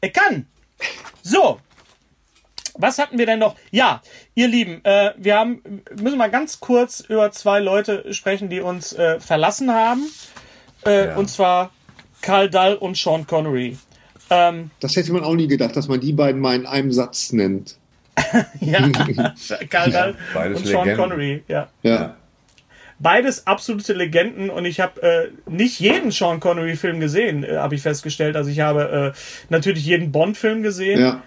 [0.00, 0.46] kann.
[1.22, 1.60] So,
[2.72, 3.56] was hatten wir denn noch?
[3.70, 4.00] Ja,
[4.34, 8.94] ihr Lieben, äh, wir haben, müssen mal ganz kurz über zwei Leute sprechen, die uns
[8.94, 10.10] äh, verlassen haben.
[10.86, 11.16] Äh, ja.
[11.16, 11.72] Und zwar
[12.22, 13.76] Karl Dall und Sean Connery.
[14.30, 17.32] Ähm, das hätte man auch nie gedacht, dass man die beiden mal in einem Satz
[17.32, 17.76] nennt.
[18.60, 18.88] ja,
[19.70, 20.96] Karl Dall ja, und Sean Legenden.
[20.96, 21.68] Connery, ja.
[21.82, 22.16] ja.
[22.98, 27.82] Beides absolute Legenden und ich habe äh, nicht jeden Sean Connery-Film gesehen, äh, habe ich
[27.82, 28.36] festgestellt.
[28.36, 29.18] Also ich habe äh,
[29.50, 31.00] natürlich jeden Bond-Film gesehen.
[31.00, 31.22] Ja.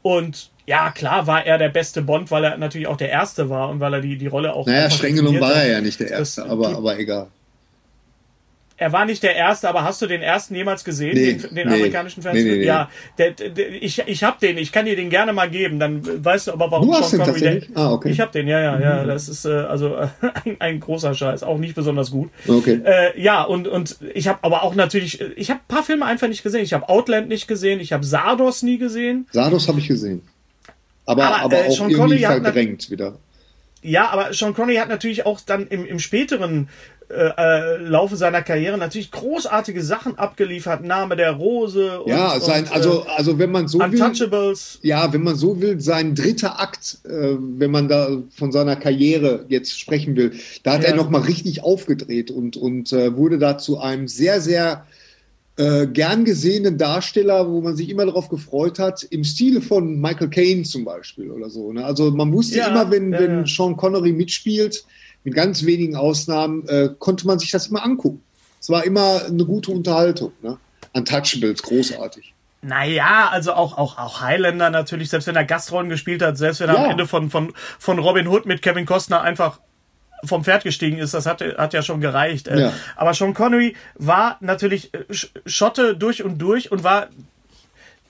[0.00, 3.68] Und ja, klar war er der beste Bond, weil er natürlich auch der Erste war
[3.68, 4.66] und weil er die, die Rolle auch.
[4.66, 7.28] Naja, streng genommen war er ja nicht der Erste, das, aber, aber egal.
[8.82, 11.68] Er war nicht der erste, aber hast du den ersten jemals gesehen, nee, den, den
[11.68, 12.58] nee, amerikanischen Fernsehfilm?
[12.58, 15.78] Nee, ja, der, der, ich, ich habe den, ich kann dir den gerne mal geben,
[15.78, 18.10] dann weißt du aber, warum du hast Sean Connery den ah, okay.
[18.10, 19.06] Ich habe den, ja, ja, ja, mhm.
[19.06, 20.08] das ist äh, also äh,
[20.44, 22.30] ein, ein, großer Scheiß, auch nicht besonders gut.
[22.48, 22.80] Okay.
[22.84, 26.42] Äh, ja, und und ich habe aber auch natürlich, ich habe paar Filme einfach nicht
[26.42, 26.64] gesehen.
[26.64, 29.28] Ich habe Outland nicht gesehen, ich habe Sardos nie gesehen.
[29.30, 30.22] Sardos habe ich gesehen.
[31.06, 33.14] Aber, aber, aber äh, auch irgendwie verdrängt wieder.
[33.82, 36.68] Ja, aber Sean Connery hat natürlich auch dann im, im späteren
[37.10, 40.84] äh, Laufe seiner Karriere natürlich großartige Sachen abgeliefert.
[40.84, 42.00] Name der Rose.
[42.00, 44.78] Und, ja, sein, und, also, also wenn man so Untouchables.
[44.82, 44.90] will.
[44.90, 49.44] Ja, wenn man so will, sein dritter Akt, äh, wenn man da von seiner Karriere
[49.48, 50.90] jetzt sprechen will, da hat ja.
[50.90, 54.84] er nochmal richtig aufgedreht und, und äh, wurde da zu einem sehr, sehr
[55.56, 60.30] äh, gern gesehenen Darsteller, wo man sich immer darauf gefreut hat, im Stile von Michael
[60.30, 61.72] Caine zum Beispiel oder so.
[61.72, 61.84] Ne?
[61.84, 64.84] Also man wusste ja, immer, wenn, ja, wenn Sean Connery mitspielt,
[65.24, 68.22] mit ganz wenigen Ausnahmen, äh, konnte man sich das immer angucken.
[68.60, 70.32] Es war immer eine gute Unterhaltung.
[70.42, 70.58] Ne?
[70.92, 72.34] Untouchables, großartig.
[72.64, 76.68] Naja, also auch, auch, auch Highlander natürlich, selbst wenn er Gastrollen gespielt hat, selbst wenn
[76.68, 76.84] er ja.
[76.84, 79.58] am Ende von, von, von Robin Hood mit Kevin Costner einfach
[80.24, 82.46] vom Pferd gestiegen ist, das hat, hat ja schon gereicht.
[82.46, 82.60] Äh.
[82.60, 82.72] Ja.
[82.94, 85.04] Aber Sean Connery war natürlich äh,
[85.44, 87.08] Schotte durch und durch und war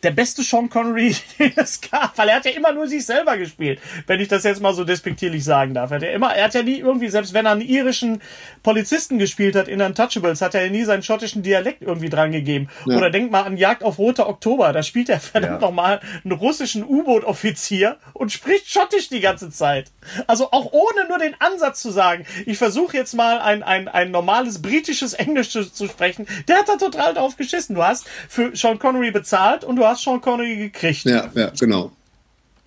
[0.02, 3.36] der beste Sean Connery, den es gab, weil er hat ja immer nur sich selber
[3.36, 5.90] gespielt, wenn ich das jetzt mal so despektierlich sagen darf.
[5.90, 8.20] Er hat ja immer, er hat ja nie irgendwie, selbst wenn er einen irischen
[8.62, 12.68] Polizisten gespielt hat in Untouchables, hat er ja nie seinen schottischen Dialekt irgendwie dran gegeben.
[12.86, 12.96] Ja.
[12.96, 15.68] Oder denk mal an Jagd auf Rote Oktober, da spielt er verdammt ja.
[15.68, 19.90] nochmal einen russischen U-Boot-Offizier und spricht schottisch die ganze Zeit.
[20.26, 24.10] Also auch ohne nur den Ansatz zu sagen, ich versuche jetzt mal ein, ein, ein
[24.10, 27.76] normales britisches Englisch zu, zu sprechen, der hat da total drauf geschissen.
[27.76, 31.04] Du hast für Sean Connery bezahlt und du hast hast Sean Connery gekriegt.
[31.04, 31.92] Ja, ja, genau.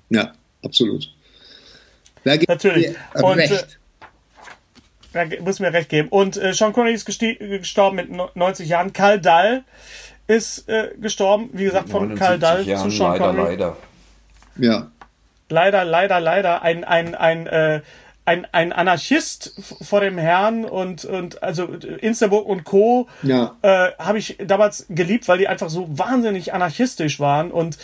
[0.10, 0.34] Ja,
[0.64, 1.12] absolut.
[2.24, 2.96] Da Natürlich.
[3.14, 3.80] Und, recht.
[5.14, 6.10] Äh, muss mir recht geben.
[6.10, 8.94] Und äh, Sean Connery ist gestorben mit 90 Jahren.
[8.94, 9.64] Karl Dall
[10.28, 13.52] ist äh, gestorben, wie gesagt, von Karl Dall Jahren, zu Sean leider, Connery.
[13.52, 13.78] Leider,
[14.58, 14.92] Ja.
[15.48, 16.62] Leider, leider, leider.
[16.64, 17.82] Ein, ein, ein, äh,
[18.26, 23.08] ein, ein Anarchist vor dem Herrn und, und also Insterburg und Co.
[23.22, 23.56] Ja.
[23.62, 27.52] Äh, habe ich damals geliebt, weil die einfach so wahnsinnig anarchistisch waren.
[27.52, 27.78] Und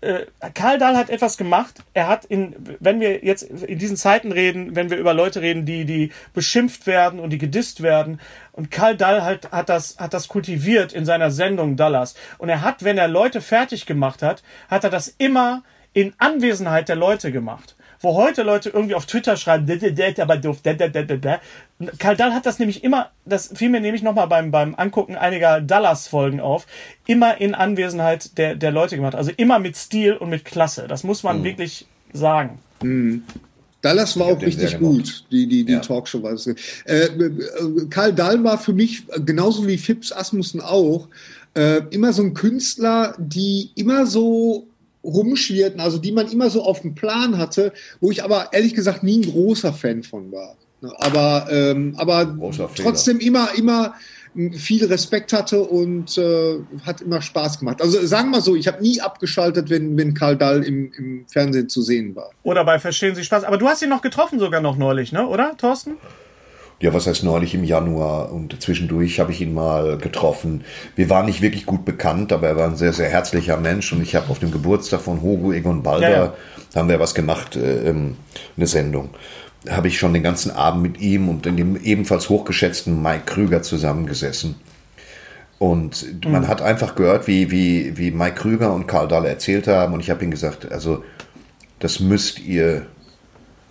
[0.00, 1.84] äh, Karl Dahl hat etwas gemacht.
[1.94, 5.64] Er hat in, wenn wir jetzt in diesen Zeiten reden, wenn wir über Leute reden,
[5.66, 8.20] die, die beschimpft werden und die gedisst werden.
[8.52, 12.16] Und Karl Dahl hat, hat das, hat das kultiviert in seiner Sendung Dallas.
[12.38, 16.88] Und er hat, wenn er Leute fertig gemacht hat, hat er das immer in Anwesenheit
[16.88, 19.66] der Leute gemacht wo heute Leute irgendwie auf Twitter schreiben,
[20.18, 20.58] aber doof,
[21.98, 25.60] Karl Dall hat das nämlich immer, das fiel mir nämlich nochmal beim, beim Angucken einiger
[25.60, 26.66] Dallas-Folgen auf,
[27.06, 29.14] immer in Anwesenheit der, der Leute gemacht.
[29.14, 30.86] Also immer mit Stil und mit Klasse.
[30.88, 31.44] Das muss man mhm.
[31.44, 32.58] wirklich sagen.
[32.82, 33.24] Mhm.
[33.82, 35.80] Dallas war auch richtig gut, die, die, die ja.
[35.80, 36.46] Talkshow war es.
[36.46, 36.54] Äh,
[36.86, 37.30] äh,
[37.88, 41.08] Karl Dahl war für mich, genauso wie Phipps Asmussen auch,
[41.54, 44.65] äh, immer so ein Künstler, die immer so
[45.06, 49.02] rumschwirrten, also die man immer so auf dem Plan hatte, wo ich aber ehrlich gesagt
[49.02, 50.56] nie ein großer Fan von war.
[50.98, 52.36] Aber, ähm, aber
[52.76, 53.94] trotzdem immer, immer
[54.52, 57.80] viel Respekt hatte und äh, hat immer Spaß gemacht.
[57.80, 61.24] Also sagen wir mal so, ich habe nie abgeschaltet, wenn, wenn Karl Dall im, im
[61.26, 62.30] Fernsehen zu sehen war.
[62.42, 63.44] Oder bei Verstehen Sie Spaß.
[63.44, 65.26] Aber du hast ihn noch getroffen sogar noch neulich, ne?
[65.26, 65.94] oder, Thorsten?
[66.78, 70.64] Ja, was heißt neulich im Januar und zwischendurch habe ich ihn mal getroffen.
[70.94, 74.02] Wir waren nicht wirklich gut bekannt, aber er war ein sehr, sehr herzlicher Mensch und
[74.02, 76.34] ich habe auf dem Geburtstag von Hugo Egon Balder, ja, ja.
[76.74, 78.16] haben wir was gemacht, äh, ähm,
[78.56, 79.10] eine Sendung.
[79.64, 83.62] Da habe ich schon den ganzen Abend mit ihm und dem ebenfalls hochgeschätzten Mike Krüger
[83.62, 84.56] zusammengesessen.
[85.58, 86.30] Und mhm.
[86.30, 90.00] man hat einfach gehört, wie, wie, wie Mike Krüger und Karl Dahl erzählt haben und
[90.00, 91.02] ich habe ihm gesagt, also
[91.78, 92.86] das müsst ihr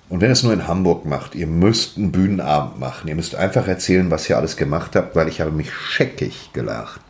[0.10, 3.07] und wenn es nur in Hamburg macht, ihr müsst einen Bühnenabend machen.
[3.07, 7.02] Ihr müsst einfach erzählen, was ihr alles gemacht habt, weil ich habe mich scheckig gelacht.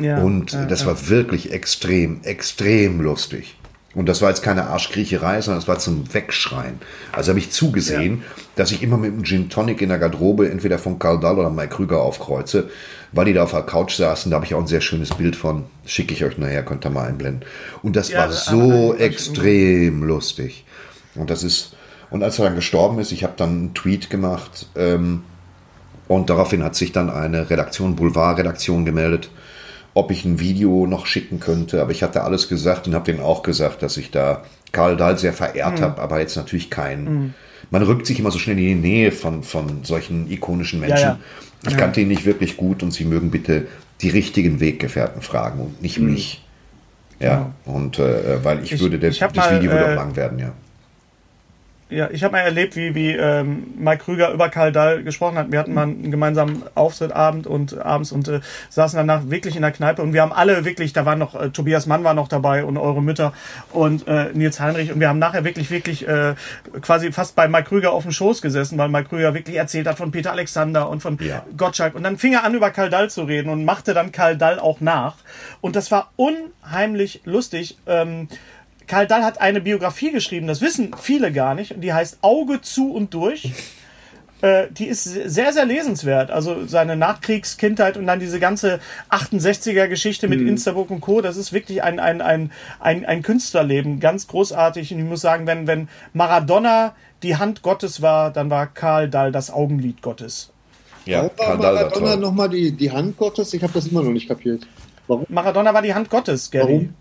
[0.00, 0.88] Ja, und ja, das ja.
[0.88, 3.56] war wirklich extrem, extrem lustig.
[3.96, 6.80] Und das war jetzt keine Arschkriecherei, sondern es war zum Wegschreien.
[7.12, 8.24] Also habe ich zugesehen,
[8.54, 11.48] dass ich immer mit einem Gin Tonic in der Garderobe entweder von Karl Dahl oder
[11.48, 12.68] Mike Krüger aufkreuze,
[13.12, 14.30] weil die da auf der Couch saßen.
[14.30, 15.64] Da habe ich auch ein sehr schönes Bild von.
[15.86, 17.48] Schicke ich euch nachher, könnt ihr mal einblenden.
[17.82, 20.66] Und das war so extrem lustig.
[21.14, 21.75] Und das ist,
[22.10, 25.22] und als er dann gestorben ist, ich habe dann einen Tweet gemacht ähm,
[26.08, 29.30] und daraufhin hat sich dann eine Redaktion, Boulevard-Redaktion gemeldet,
[29.94, 31.82] ob ich ein Video noch schicken könnte.
[31.82, 35.18] Aber ich hatte alles gesagt und habe denen auch gesagt, dass ich da Karl Dahl
[35.18, 35.84] sehr verehrt mhm.
[35.84, 37.04] habe, aber jetzt natürlich kein.
[37.04, 37.34] Mhm.
[37.70, 40.98] Man rückt sich immer so schnell in die Nähe von, von solchen ikonischen Menschen.
[40.98, 41.18] Ja, ja.
[41.66, 41.78] Ich ja.
[41.78, 43.66] kannte ihn nicht wirklich gut und sie mögen bitte
[44.02, 46.12] die richtigen Weggefährten fragen und nicht mhm.
[46.12, 46.44] mich.
[47.18, 50.16] Ja, und äh, weil ich, ich würde, das, das mal, Video würde äh, auch lang
[50.16, 50.52] werden, ja.
[51.88, 55.52] Ja, ich habe mal erlebt, wie, wie ähm, Mike Krüger über Karl Dahl gesprochen hat.
[55.52, 58.40] Wir hatten mal einen gemeinsamen Auftrittabend und abends und äh,
[58.70, 61.50] saßen danach wirklich in der Kneipe und wir haben alle wirklich, da war noch, äh,
[61.50, 63.32] Tobias Mann war noch dabei und eure Mütter
[63.72, 66.34] und äh, Nils Heinrich und wir haben nachher wirklich, wirklich äh,
[66.80, 69.96] quasi fast bei Mike Krüger auf dem Schoß gesessen, weil Mike Krüger wirklich erzählt hat
[69.96, 71.44] von Peter Alexander und von ja.
[71.56, 74.36] Gottschalk und dann fing er an, über Karl Dahl zu reden und machte dann Karl
[74.36, 75.14] Dahl auch nach
[75.60, 77.78] und das war unheimlich lustig.
[77.86, 78.26] Ähm,
[78.86, 82.60] Karl Dahl hat eine Biografie geschrieben, das wissen viele gar nicht, und die heißt Auge
[82.60, 83.52] zu und durch.
[84.42, 86.30] äh, die ist sehr, sehr lesenswert.
[86.30, 88.80] Also seine Nachkriegskindheit und dann diese ganze
[89.10, 90.48] 68er-Geschichte mit mhm.
[90.48, 94.92] Instabook und Co., das ist wirklich ein, ein, ein, ein, ein Künstlerleben, ganz großartig.
[94.92, 99.32] Und ich muss sagen, wenn, wenn Maradona die Hand Gottes war, dann war Karl Dall
[99.32, 100.52] das Augenlied Gottes.
[101.06, 103.54] Ja, Warum war Maradona nochmal die, die Hand Gottes?
[103.54, 104.66] Ich habe das immer noch nicht kapiert.
[105.06, 105.24] Warum?
[105.28, 106.64] Maradona war die Hand Gottes, Gary.
[106.64, 106.94] Warum?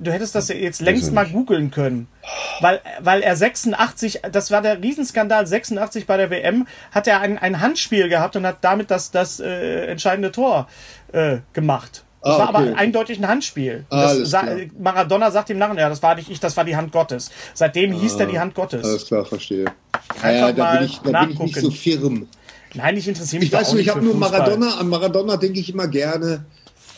[0.00, 2.06] Du hättest das jetzt längst mal googeln können.
[2.60, 7.36] Weil, weil er 86, das war der Riesenskandal, 86 bei der WM, hat er ein,
[7.38, 10.68] ein Handspiel gehabt und hat damit das, das äh, entscheidende Tor
[11.12, 12.04] äh, gemacht.
[12.22, 12.68] Das ah, war okay.
[12.68, 13.86] aber eindeutig ein Handspiel.
[13.90, 14.44] Ah, sa
[14.78, 17.30] Maradona sagt ihm nachher, ja, das war nicht ich, das war die Hand Gottes.
[17.54, 18.84] Seitdem ah, hieß er die Hand Gottes.
[18.84, 19.66] Alles klar, verstehe.
[20.22, 22.28] Ja, da, bin ich, da bin ich nicht so firm.
[22.74, 25.70] Nein, ich interessiere mich Ich weiß nur, ich habe nur Maradona, an Maradona denke ich
[25.70, 26.44] immer gerne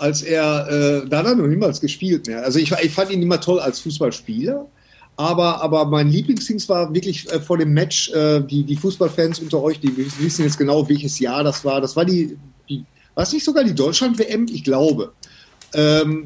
[0.01, 2.43] als er, äh, da hat er noch niemals gespielt mehr.
[2.43, 4.67] Also ich, ich fand ihn immer toll als Fußballspieler.
[5.17, 9.63] Aber, aber mein Lieblingsdings war wirklich äh, vor dem Match, äh, die, die Fußballfans unter
[9.63, 11.81] euch, die wissen jetzt genau, welches Jahr das war.
[11.83, 14.47] Das war die, die war es nicht sogar die Deutschland-WM?
[14.51, 15.13] Ich glaube.
[15.75, 16.25] Ähm,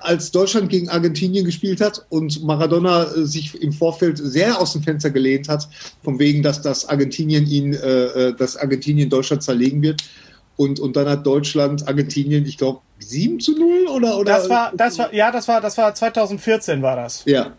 [0.00, 4.82] als Deutschland gegen Argentinien gespielt hat und Maradona äh, sich im Vorfeld sehr aus dem
[4.82, 5.68] Fenster gelehnt hat,
[6.02, 10.02] von wegen, dass das Argentinien ihn, äh, äh dass Argentinien Deutschland zerlegen wird.
[10.56, 14.32] Und, und dann hat Deutschland Argentinien, ich glaube, 7 zu 0 oder, oder?
[14.32, 17.22] Das war, das war, ja, das war, das war 2014 war das.
[17.26, 17.52] Ja.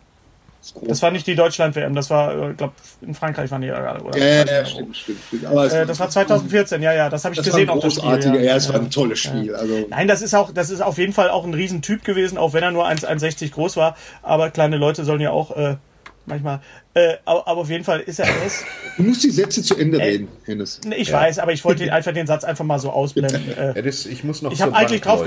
[0.72, 2.72] Das, das war nicht die Deutschland-WM, das war, ich äh, glaube,
[3.02, 4.02] in Frankreich waren die gerade.
[4.02, 5.44] Oder ja, ja, ja stimmt, stimmt, stimmt.
[5.44, 7.68] Aber äh, das war 2014, ja, ja, das habe ich das gesehen.
[7.68, 9.54] War ein großartiger, ja, es war ein tolles Spiel.
[9.54, 9.86] Also.
[9.90, 12.62] Nein, das ist auch, das ist auf jeden Fall auch ein Riesentyp gewesen, auch wenn
[12.62, 13.96] er nur 1,60 groß war.
[14.22, 15.76] Aber kleine Leute sollen ja auch äh,
[16.26, 16.60] manchmal.
[16.94, 18.64] Äh, aber, aber, auf jeden Fall ist er es.
[18.96, 20.80] Du musst die Sätze zu Ende äh, reden, Hennes.
[20.96, 21.20] Ich ja.
[21.20, 23.56] weiß, aber ich wollte einfach den Satz einfach mal so ausblenden.
[23.56, 25.24] Äh, das, ich muss noch Ich habe eigentlich drauf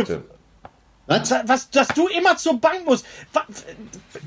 [1.08, 1.32] was?
[1.46, 1.70] was?
[1.70, 3.06] Dass du immer zur Bank musst.
[3.32, 3.44] Was,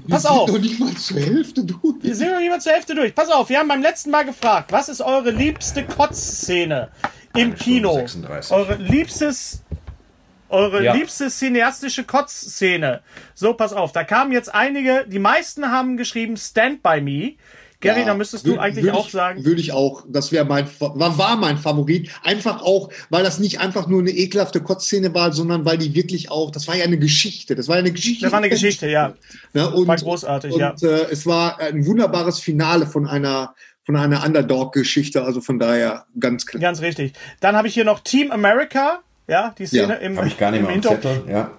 [0.09, 0.49] pass wir auf.
[0.49, 1.95] Wir sind doch nicht mal zur Hälfte durch.
[2.03, 3.15] Wir sind noch nicht mal zur Hälfte durch.
[3.15, 6.89] Pass auf, wir haben beim letzten Mal gefragt, was ist eure liebste Kotzszene
[7.37, 8.03] im Kino?
[8.49, 9.63] Eure liebstes
[10.51, 10.95] eure ja.
[10.95, 13.03] liebste cineastische Kotzszene.
[13.35, 17.35] So, pass auf, da kamen jetzt einige, die meisten haben geschrieben Stand By Me.
[17.81, 19.43] Gary, ja, da müsstest du eigentlich auch ich, sagen.
[19.45, 22.11] Würde ich auch, das wäre mein, war, war mein Favorit.
[22.23, 26.31] Einfach auch, weil das nicht einfach nur eine ekelhafte Kotzszene war, sondern weil die wirklich
[26.31, 27.55] auch, das war ja eine Geschichte.
[27.55, 28.27] Das war ja eine Geschichte.
[28.27, 29.15] Das war eine Geschichte, ja.
[29.55, 29.71] Ne?
[29.71, 30.75] Und, war großartig, und, ja.
[30.83, 33.55] Äh, es war ein wunderbares Finale von einer,
[33.87, 36.61] von einer Underdog-Geschichte, also von daher ganz klar.
[36.61, 37.15] Ganz richtig.
[37.41, 39.01] Dann habe ich hier noch Team America,
[39.31, 40.91] ja, die Szene ja, im, ich gar nicht im Intro.
[40.91, 41.51] Zettel, ja.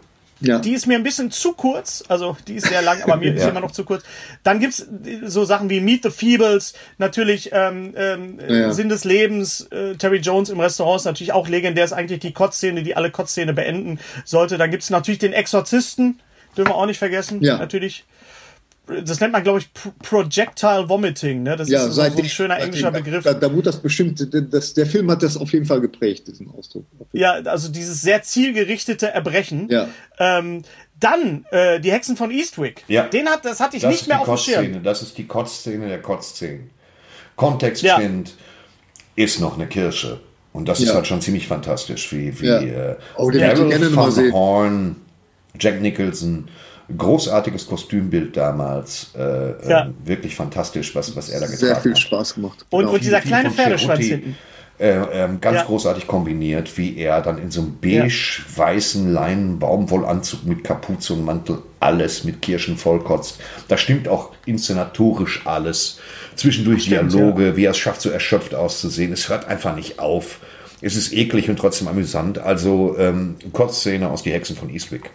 [0.43, 0.57] Ja.
[0.57, 3.47] Die ist mir ein bisschen zu kurz, also die ist sehr lang, aber mir ist
[3.47, 4.03] immer noch zu kurz.
[4.41, 4.87] Dann gibt's
[5.23, 8.73] so Sachen wie Meet the Feebles, natürlich ähm, ähm, ja.
[8.73, 12.33] Sinn des Lebens, äh, Terry Jones im Restaurant ist natürlich auch legendär, ist eigentlich die
[12.33, 14.57] Kotzszene, die alle Kotzszene beenden sollte.
[14.57, 16.19] Dann gibt's natürlich den Exorzisten,
[16.57, 17.59] dürfen wir auch nicht vergessen, ja.
[17.59, 18.05] natürlich
[19.03, 19.69] das nennt man, glaube ich,
[19.99, 21.43] Projectile Vomiting.
[21.43, 21.55] Ne?
[21.55, 23.23] Das ja, ist so, so ein schöner englischer Begriff.
[23.23, 26.49] Da, da wurde das bestimmt, das, der Film hat das auf jeden Fall geprägt, diesen
[26.49, 26.85] Ausdruck.
[27.13, 29.67] Ja, also dieses sehr zielgerichtete Erbrechen.
[29.69, 29.87] Ja.
[30.19, 30.63] Ähm,
[30.99, 32.83] dann äh, die Hexen von Eastwick.
[32.87, 33.07] Ja.
[33.07, 34.83] Den hat, das hatte ich das nicht mehr auf dem Schirm.
[34.83, 36.69] Das ist die Kotzszene der Kotzszenen.
[37.35, 37.99] Kontext ja.
[39.15, 40.19] ist noch eine Kirsche.
[40.53, 40.87] Und das ja.
[40.87, 42.59] ist halt schon ziemlich fantastisch, wie, wie ja.
[42.61, 44.95] äh, oh, den Daryl gerne von Horn,
[45.59, 46.49] Jack Nicholson,
[46.97, 49.11] großartiges Kostümbild damals.
[49.17, 49.85] Äh, ja.
[49.85, 51.75] äh, wirklich fantastisch, was, was er da getan hat.
[51.75, 52.65] Sehr viel Spaß gemacht.
[52.69, 52.93] Und, genau.
[52.93, 54.35] und dieser kleine Pferdeschwanz hinten.
[54.81, 55.63] Äh, ähm, ganz ja.
[55.65, 59.21] großartig kombiniert, wie er dann in so einem beige-weißen ja.
[59.21, 63.39] Leinen Baumwollanzug mit Kapuze und Mantel alles mit Kirschen vollkotzt.
[63.67, 65.99] Da stimmt auch inszenatorisch alles.
[66.35, 67.57] Zwischendurch stimmt, Dialoge, ja.
[67.57, 69.13] wie er es schafft, so erschöpft auszusehen.
[69.13, 70.39] Es hört einfach nicht auf.
[70.81, 72.39] Es ist eklig und trotzdem amüsant.
[72.39, 75.11] Also ähm, Kurzszene aus Die Hexen von Eastwick.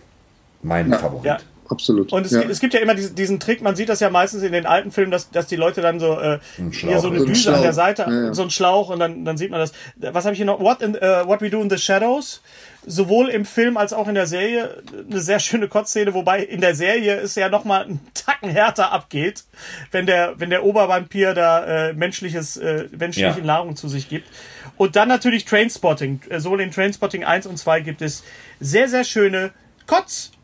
[0.62, 2.12] Mein Favorit absolut.
[2.12, 2.42] Und es, ja.
[2.42, 4.90] es, gibt ja immer diesen, diesen, Trick, man sieht das ja meistens in den alten
[4.90, 6.38] Filmen, dass, dass die Leute dann so äh,
[6.72, 8.34] hier so eine so Düse an der Seite, ja, ja.
[8.34, 9.72] so ein Schlauch und dann, dann sieht man das.
[9.96, 10.60] Was habe ich hier noch?
[10.60, 12.42] What, in, uh, What We Do in the Shadows.
[12.88, 14.80] Sowohl im Film als auch in der Serie
[15.10, 19.42] eine sehr schöne Kotzszene, wobei in der Serie es ja nochmal einen Tacken härter abgeht,
[19.90, 24.28] wenn der, wenn der Obervampir da äh, menschliches, äh, menschliche Nahrung zu sich gibt.
[24.76, 26.20] Und dann natürlich Trainspotting.
[26.28, 28.22] Äh, sowohl in Trainspotting 1 und 2 gibt es
[28.60, 29.50] sehr, sehr schöne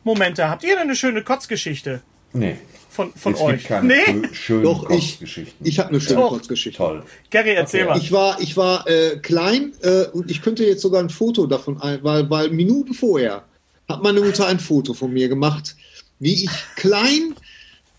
[0.02, 0.48] Kotzmomente.
[0.48, 2.02] Habt ihr denn eine schöne Kotzgeschichte?
[2.32, 2.56] Nee.
[2.90, 3.56] Von, von es euch?
[3.58, 4.28] Gibt keine nee?
[4.32, 5.66] schönen Doch, Kotzgeschichten.
[5.66, 6.30] Ich, ich habe eine schöne Doch.
[6.30, 6.78] Kotzgeschichte.
[6.78, 7.02] Toll.
[7.30, 7.90] Gary, erzähl okay.
[7.90, 7.98] mal.
[7.98, 11.80] Ich war, ich war äh, klein äh, und ich könnte jetzt sogar ein Foto davon
[11.80, 13.44] ein, weil, weil Minuten vorher
[13.88, 15.76] hat meine Mutter ein Foto von mir gemacht,
[16.18, 17.34] wie ich klein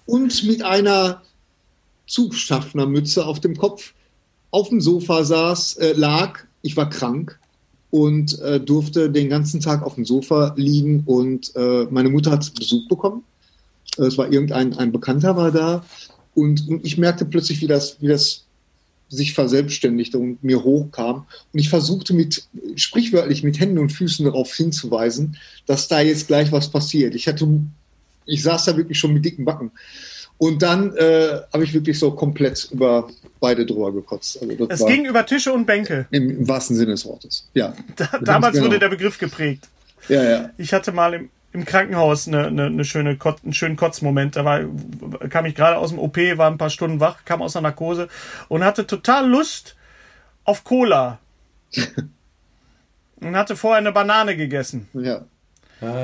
[0.06, 1.24] und mit einer
[2.08, 3.94] Zugschaffnermütze auf dem Kopf
[4.52, 6.40] auf dem Sofa saß, äh, lag.
[6.62, 7.40] Ich war krank
[7.94, 12.52] und äh, durfte den ganzen Tag auf dem Sofa liegen und äh, meine Mutter hat
[12.56, 13.22] Besuch bekommen.
[14.00, 15.86] Äh, es war irgendein ein Bekannter war da
[16.34, 18.46] und, und ich merkte plötzlich, wie das, wie das
[19.10, 21.28] sich verselbstständigte und mir hochkam.
[21.54, 22.48] Und ich versuchte mit,
[22.78, 25.38] sprichwörtlich mit Händen und Füßen darauf hinzuweisen,
[25.68, 27.14] dass da jetzt gleich was passiert.
[27.14, 27.48] Ich hatte,
[28.26, 29.70] ich saß da wirklich schon mit dicken Backen.
[30.38, 33.08] Und dann äh, habe ich wirklich so komplett über
[33.40, 34.42] beide drüber gekotzt.
[34.42, 36.08] Also es ging über Tische und Bänke.
[36.12, 37.74] Im, im wahrsten Sinne des Wortes, ja.
[37.96, 38.68] Da, damals genau.
[38.68, 39.70] wurde der Begriff geprägt.
[40.10, 40.50] Ja, ja.
[40.58, 44.36] Ich hatte mal im, im Krankenhaus eine, eine, eine schöne Kot, einen schönen Kotzmoment.
[44.36, 44.62] Da war,
[45.30, 48.10] kam ich gerade aus dem OP, war ein paar Stunden wach, kam aus der Narkose
[48.50, 49.76] und hatte total Lust
[50.44, 51.20] auf Cola.
[53.22, 54.88] und hatte vorher eine Banane gegessen.
[54.94, 55.26] Ja.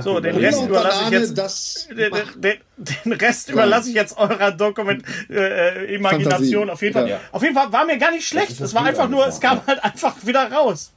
[0.02, 1.90] So, den Rest überlasse ich jetzt.
[1.90, 6.68] Den, den, den, Rest überlasse ich jetzt eurer Dokument äh, äh Imagination.
[6.68, 6.72] Fantasie.
[6.72, 7.10] Auf jeden Fall.
[7.10, 7.20] Ja.
[7.32, 8.60] Auf jeden Fall war mir gar nicht schlecht.
[8.60, 10.92] Es war einfach nur, es kam halt einfach wieder raus.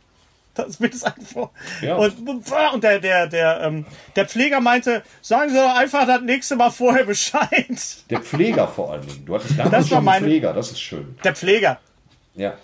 [0.55, 1.49] Das wird es einfach.
[1.81, 1.97] Ja.
[1.97, 3.87] Und, und der, der, der, ähm,
[4.17, 7.79] der Pfleger meinte, sagen Sie doch einfach das nächste Mal vorher Bescheid.
[8.11, 9.25] Der Pfleger vor allen Dingen.
[9.25, 11.17] Du hattest damals das schon einen Pfleger, das ist schön.
[11.25, 11.81] Der Pfleger.
[12.35, 12.55] Ja.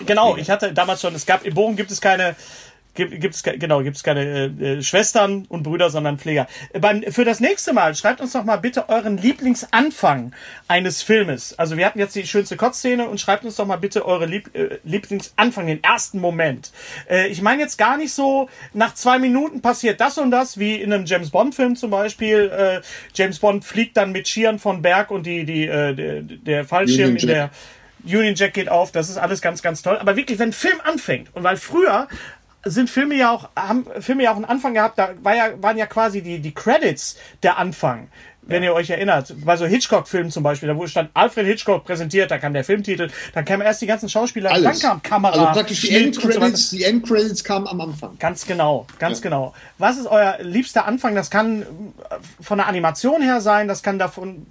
[0.00, 0.42] Genau, Pfleger.
[0.42, 2.36] ich hatte damals schon, es gab, in Bochum gibt es keine,
[2.94, 4.24] gibt es genau gibt's keine
[4.60, 6.46] äh, äh, Schwestern und Brüder, sondern Pfleger.
[6.78, 10.32] Beim, für das nächste Mal schreibt uns doch mal bitte euren Lieblingsanfang
[10.68, 11.58] eines Filmes.
[11.58, 14.54] Also wir hatten jetzt die schönste Kotzszene und schreibt uns doch mal bitte eure Lieb,
[14.54, 16.72] äh, Lieblingsanfang, den ersten Moment.
[17.08, 20.76] Äh, ich meine jetzt gar nicht so nach zwei Minuten passiert das und das wie
[20.76, 22.50] in einem James Bond Film zum Beispiel.
[22.50, 22.80] Äh,
[23.14, 27.16] James Bond fliegt dann mit Skiern von Berg und die die äh, der, der Fallschirm
[27.16, 27.50] in der
[28.04, 29.98] Union Jack geht auf, das ist alles ganz, ganz toll.
[29.98, 32.08] Aber wirklich, wenn ein Film anfängt, und weil früher
[32.64, 35.78] sind Filme ja auch, haben Filme ja auch einen Anfang gehabt, da war ja, waren
[35.78, 38.08] ja quasi die, die Credits der Anfang.
[38.42, 42.30] Wenn ihr euch erinnert, bei so Hitchcock-Filmen zum Beispiel, da wo stand Alfred Hitchcock präsentiert,
[42.30, 44.80] da kam der Filmtitel, dann kamen erst die ganzen Schauspieler, Alles.
[44.80, 45.32] dann kam Kamera.
[45.32, 48.18] Also praktisch die Endcredits, so die Endcredits kamen am Anfang.
[48.18, 49.24] Ganz genau, ganz ja.
[49.24, 49.54] genau.
[49.78, 51.14] Was ist euer liebster Anfang?
[51.14, 51.64] Das kann
[52.40, 54.46] von der Animation her sein, das kann davon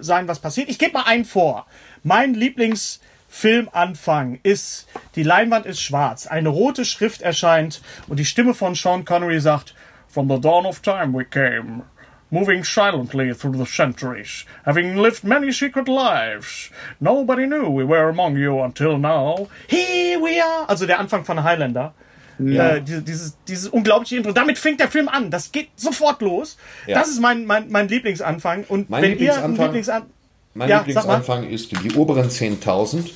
[0.00, 0.68] sein, was passiert.
[0.68, 1.66] Ich gebe mal einen vor.
[2.02, 2.98] Mein Lieblings-
[3.34, 4.86] Filmanfang ist,
[5.16, 9.74] die Leinwand ist schwarz, eine rote Schrift erscheint und die Stimme von Sean Connery sagt,
[10.08, 11.82] From the dawn of time we came,
[12.30, 16.70] moving silently through the centuries, having lived many secret lives.
[17.00, 19.48] Nobody knew we were among you until now.
[19.66, 20.68] Here we are.
[20.68, 21.92] Also der Anfang von Highlander.
[22.38, 22.76] Ja.
[22.76, 24.30] Äh, dieses, dieses unglaubliche Intro.
[24.30, 25.32] Damit fängt der Film an.
[25.32, 26.56] Das geht sofort los.
[26.86, 27.00] Ja.
[27.00, 28.64] Das ist mein, mein, mein Lieblingsanfang.
[28.68, 30.13] Und mein wenn Lieblingsanfang, ihr Lieblingsanfang
[30.54, 33.10] mein ja, Lieblingsanfang ist die oberen 10.000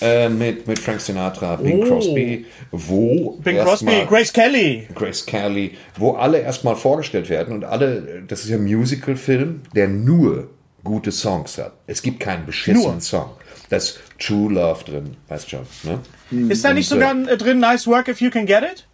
[0.00, 1.86] äh, mit, mit Frank Sinatra, Bing oh.
[1.86, 4.88] Crosby, wo Bing Crosby, Grace Kelly.
[4.94, 9.88] Grace Kelly, wo alle erstmal vorgestellt werden und alle, das ist ja ein Musical-Film, der
[9.88, 10.48] nur
[10.84, 11.72] gute Songs hat.
[11.86, 13.00] Es gibt keinen beschissenen nur.
[13.00, 13.30] Song.
[13.68, 15.66] Da ist True Love drin, weißt schon.
[15.82, 16.48] Ne?
[16.50, 18.86] Ist da nicht sogar äh, drin Nice Work If You Can Get It?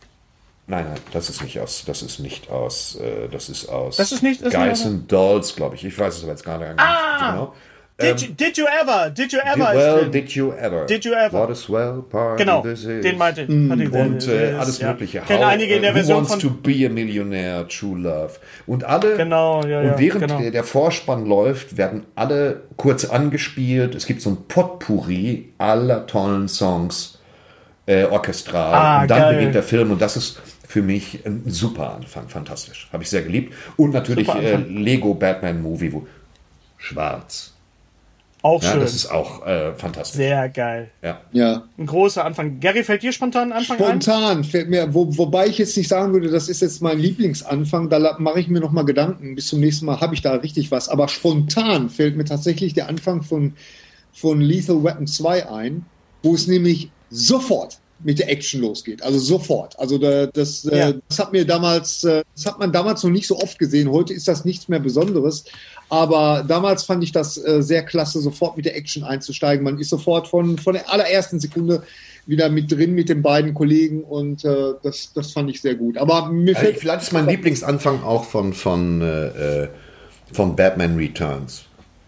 [0.69, 4.11] Nein, nein, das ist nicht aus, das ist nicht aus, äh, das ist aus das
[4.11, 5.85] ist nicht, das Guys and Dolls, glaube ich.
[5.85, 7.31] Ich weiß es aber jetzt gar nicht ah!
[7.31, 7.55] genau.
[7.98, 9.10] Did, you, did you ever?
[9.10, 9.73] Did you ever?
[9.73, 10.85] Did, well, did you ever?
[10.85, 11.39] Did you ever?
[11.39, 13.02] What a swell party genau, this is.
[13.02, 13.70] den meinte mm.
[13.70, 14.89] Und äh, alles ja.
[14.89, 15.20] Mögliche.
[15.20, 18.32] Kennen einige in der Version wants to be a millionaire, true love.
[18.66, 19.16] Und alle.
[19.16, 19.93] Genau, ja, ja.
[19.93, 20.39] Und während genau.
[20.39, 23.94] der, der Vorspann läuft, werden alle kurz angespielt.
[23.94, 27.18] Es gibt so ein Potpourri aller tollen Songs,
[27.86, 28.74] äh, orchestral.
[28.74, 29.35] Ah, und dann geil.
[29.36, 32.90] beginnt der Film und das ist für mich ein super Anfang, fantastisch.
[32.93, 33.55] Habe ich sehr geliebt.
[33.78, 36.06] Und natürlich äh, Lego Batman Movie, wo
[36.77, 37.56] schwarz.
[38.47, 38.81] Auch ja, schön.
[38.81, 40.18] Das ist auch äh, fantastisch.
[40.18, 40.89] Sehr geil.
[41.02, 41.20] Ja.
[41.32, 41.64] ja.
[41.77, 42.60] Ein großer Anfang.
[42.60, 44.44] Gary, fällt dir spontan ein Anfang Spontan ein?
[44.44, 48.16] fällt mir, wo, wobei ich jetzt nicht sagen würde, das ist jetzt mein Lieblingsanfang, da
[48.20, 49.35] mache ich mir noch mal Gedanken.
[49.35, 50.89] Bis zum nächsten Mal habe ich da richtig was.
[50.89, 53.55] Aber spontan fällt mir tatsächlich der Anfang von,
[54.12, 55.85] von Lethal Weapon 2 ein,
[56.23, 59.02] wo es nämlich sofort mit der Action losgeht.
[59.02, 59.78] Also sofort.
[59.78, 60.89] Also da, das, äh, ja.
[60.90, 63.90] äh, das hat mir damals, äh, das hat man damals noch nicht so oft gesehen.
[63.90, 65.44] Heute ist das nichts mehr Besonderes.
[65.89, 69.64] Aber damals fand ich das äh, sehr klasse, sofort mit der Action einzusteigen.
[69.64, 71.82] Man ist sofort von, von der allerersten Sekunde
[72.27, 75.97] wieder mit drin mit den beiden Kollegen und äh, das, das fand ich sehr gut.
[75.97, 76.78] Aber mir fällt.
[76.78, 79.01] Vielleicht ist mein Lieblingsanfang auch von, von,
[80.32, 81.65] von Batman Returns.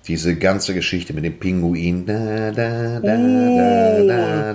[0.09, 2.07] Diese ganze Geschichte mit dem Pinguin.
[2.07, 3.15] Da, da, da,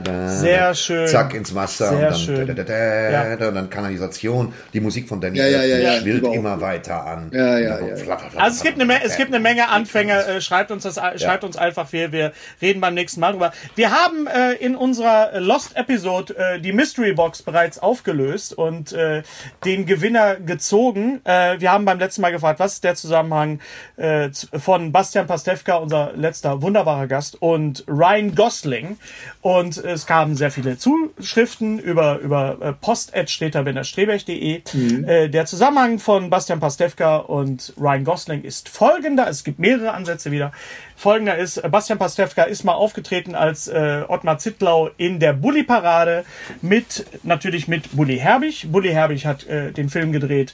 [0.01, 1.07] oh, sehr schön.
[1.07, 2.65] Zack ins Wasser sehr und dann, schön.
[3.11, 3.47] Ja.
[3.49, 4.51] und dann Kanalisation.
[4.73, 7.29] Die Musik von Danny ja, ja, ja, schwillt immer weiter an.
[7.31, 7.95] Ja, ja, ja.
[8.35, 10.27] Also es gibt eine, es gibt eine Menge Anfänger.
[10.27, 11.93] Äh, schreibt uns das, schreibt uns einfach.
[11.93, 13.53] Wir, wir reden beim nächsten Mal drüber.
[13.75, 19.21] Wir haben äh, in unserer Lost Episode äh, die Mystery Box bereits aufgelöst und äh,
[19.65, 21.21] den Gewinner gezogen.
[21.25, 23.59] Äh, wir haben beim letzten Mal gefragt, was ist der Zusammenhang
[23.97, 28.97] äh, von Bastian Pascal Pastewka, unser letzter wunderbarer Gast, und Ryan Gosling.
[29.41, 34.61] Und es kamen sehr viele Zuschriften über, über äh, post.steterbenderstrebech.de.
[34.73, 35.03] Mhm.
[35.03, 39.27] Äh, der Zusammenhang von Bastian Pastewka und Ryan Gosling ist folgender.
[39.27, 40.53] Es gibt mehrere Ansätze wieder.
[40.95, 46.23] Folgender ist, Bastian Pastewka ist mal aufgetreten als äh, Ottmar Zittlau in der Bulli-Parade
[46.61, 48.71] mit, natürlich mit Bulli Herbig.
[48.71, 50.53] Bulli Herbig hat äh, den Film gedreht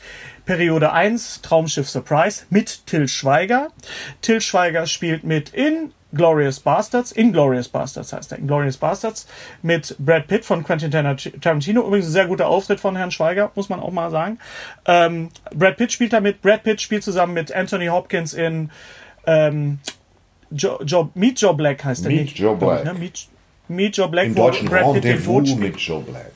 [0.50, 3.68] Periode 1, Traumschiff Surprise mit Till Schweiger.
[4.24, 9.28] Till Schweiger spielt mit in Glorious Bastards, Inglorious Bastards heißt er, Inglorious Bastards,
[9.62, 11.86] mit Brad Pitt von Quentin Tarantino.
[11.86, 14.40] Übrigens ein sehr guter Auftritt von Herrn Schweiger, muss man auch mal sagen.
[14.88, 18.72] Ähm, Brad Pitt spielt damit, Brad Pitt spielt zusammen mit Anthony Hopkins in
[19.28, 19.78] ähm,
[20.50, 22.86] Joe, Joe, Meet Joe Black heißt er Meet Joe Black.
[22.86, 22.96] Ne?
[22.96, 23.28] Meet,
[23.68, 26.32] Meet Joe Black, Im Deutschen Brad Pitt den mit Joe Black.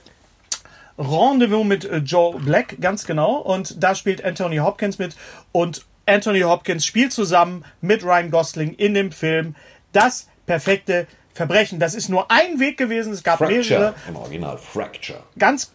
[0.97, 3.37] Rendezvous mit äh, Joe Black, ganz genau.
[3.37, 5.15] Und da spielt Anthony Hopkins mit.
[5.51, 9.55] Und Anthony Hopkins spielt zusammen mit Ryan Gosling in dem Film
[9.91, 11.79] das perfekte Verbrechen.
[11.79, 13.13] Das ist nur ein Weg gewesen.
[13.13, 13.95] Es gab Fracture, mehrere.
[14.07, 15.23] Im Original Fracture.
[15.39, 15.71] Ganz,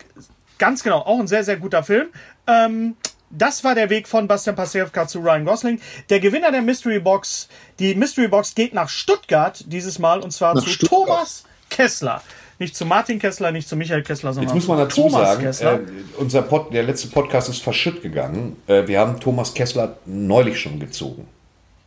[0.58, 1.00] ganz genau.
[1.00, 2.08] Auch ein sehr, sehr guter Film.
[2.46, 2.96] Ähm,
[3.30, 5.80] das war der Weg von Bastian Pastewka zu Ryan Gosling.
[6.08, 10.54] Der Gewinner der Mystery Box, die Mystery Box geht nach Stuttgart dieses Mal und zwar
[10.54, 11.06] nach zu Stuttgart.
[11.06, 12.22] Thomas Kessler.
[12.58, 15.42] Nicht zu Martin Kessler, nicht zu Michael Kessler, sondern Jetzt muss man dazu Thomas sagen,
[15.42, 15.74] Kessler.
[15.74, 15.80] Äh,
[16.16, 18.56] unser Pod, der letzte Podcast ist verschütt gegangen.
[18.66, 21.28] Äh, wir haben Thomas Kessler neulich schon gezogen.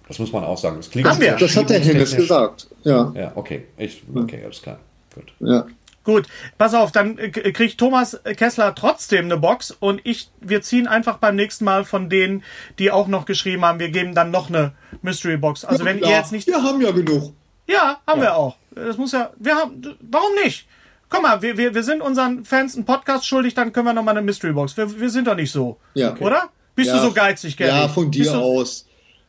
[0.07, 0.77] Das muss man auch sagen.
[0.77, 1.35] Das klingt Haben wir?
[1.35, 2.67] Das hat der Hennes gesagt.
[2.83, 3.11] Ja.
[3.15, 3.65] Ja, okay.
[3.77, 4.79] Ich, okay, alles klar.
[5.13, 5.33] Gut.
[5.39, 5.65] Ja.
[6.03, 6.27] Gut,
[6.57, 11.35] pass auf, dann kriegt Thomas Kessler trotzdem eine Box und ich, wir ziehen einfach beim
[11.35, 12.43] nächsten Mal von denen,
[12.79, 14.71] die auch noch geschrieben haben, wir geben dann noch eine
[15.03, 15.63] Mystery Box.
[15.63, 16.47] Also ja, wenn ihr jetzt nicht.
[16.47, 17.33] Wir haben ja genug.
[17.71, 18.27] Ja, haben ja.
[18.27, 18.55] wir auch.
[18.75, 20.67] Das muss ja, wir haben, warum nicht?
[21.09, 24.03] Komm mal, wir, wir, wir sind unseren Fans einen Podcast schuldig, dann können wir noch
[24.03, 24.77] mal eine Mystery Box.
[24.77, 25.77] Wir, wir sind doch nicht so.
[25.93, 26.11] Ja.
[26.11, 26.23] Okay.
[26.23, 26.49] Oder?
[26.75, 26.97] Bist ja.
[26.97, 27.69] du so geizig, Gary?
[27.69, 28.87] Ja, von dir aus.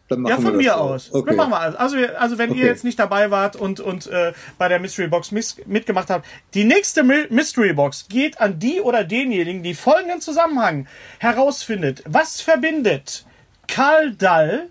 [0.09, 1.13] ja, von mir aus.
[1.13, 1.35] Okay.
[1.35, 1.75] machen wir alles.
[1.75, 2.61] Also, also wenn okay.
[2.61, 6.65] ihr jetzt nicht dabei wart und, und äh, bei der Mystery Box mitgemacht habt, die
[6.65, 10.87] nächste Mystery Box geht an die oder denjenigen, die folgenden Zusammenhang
[11.19, 12.05] herausfindet.
[12.07, 13.27] Was verbindet
[13.67, 14.69] Karl Dall,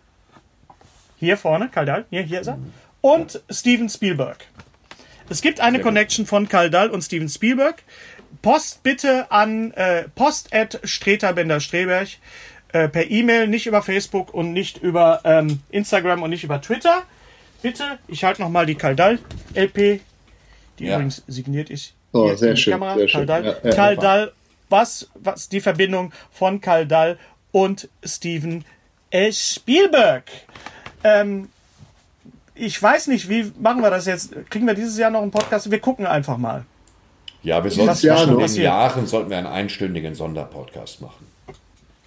[1.17, 2.57] hier vorne, Karl Dall, hier, hier ist er,
[3.01, 4.45] und Steven Spielberg.
[5.29, 7.83] Es gibt eine Connection von Karl Dall und Steven Spielberg.
[8.41, 12.09] Post bitte an äh, post at Streterbender Streberg
[12.73, 17.03] äh, per E-Mail, nicht über Facebook und nicht über ähm, Instagram und nicht über Twitter.
[17.61, 19.19] Bitte, ich halte nochmal die Karl Dall
[19.53, 20.01] LP,
[20.79, 20.95] die ja.
[20.95, 21.93] übrigens signiert ist.
[22.13, 22.73] Oh, sehr schön.
[22.73, 22.95] Kamera.
[22.95, 24.31] Sehr Karl Dall, ja, ja, Karl Dall
[24.71, 27.19] was, was die Verbindung von Karl Dall
[27.51, 28.65] und Steven
[29.31, 30.23] Spielberg.
[31.03, 31.49] Ähm,
[32.55, 34.33] ich weiß nicht, wie machen wir das jetzt?
[34.49, 35.71] Kriegen wir dieses Jahr noch einen Podcast?
[35.71, 36.65] Wir gucken einfach mal.
[37.43, 41.27] Ja, wir sollten ja, schon in Jahren sollten wir einen einstündigen Sonderpodcast machen.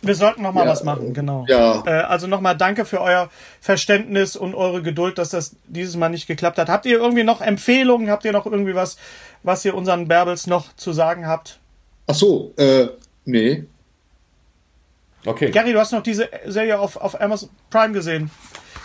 [0.02, 1.46] Wir sollten noch mal ja, was machen, genau.
[1.48, 1.82] Ja.
[1.86, 3.30] Äh, also noch mal danke für euer
[3.60, 6.68] Verständnis und eure Geduld, dass das dieses Mal nicht geklappt hat.
[6.68, 8.10] Habt ihr irgendwie noch Empfehlungen?
[8.10, 8.98] Habt ihr noch irgendwie was,
[9.42, 11.58] was ihr unseren Bärbels noch zu sagen habt?
[12.06, 12.88] Ach so, äh,
[13.24, 13.64] nee.
[15.24, 15.50] Okay.
[15.50, 18.30] Gary, du hast noch diese Serie auf, auf Amazon Prime gesehen.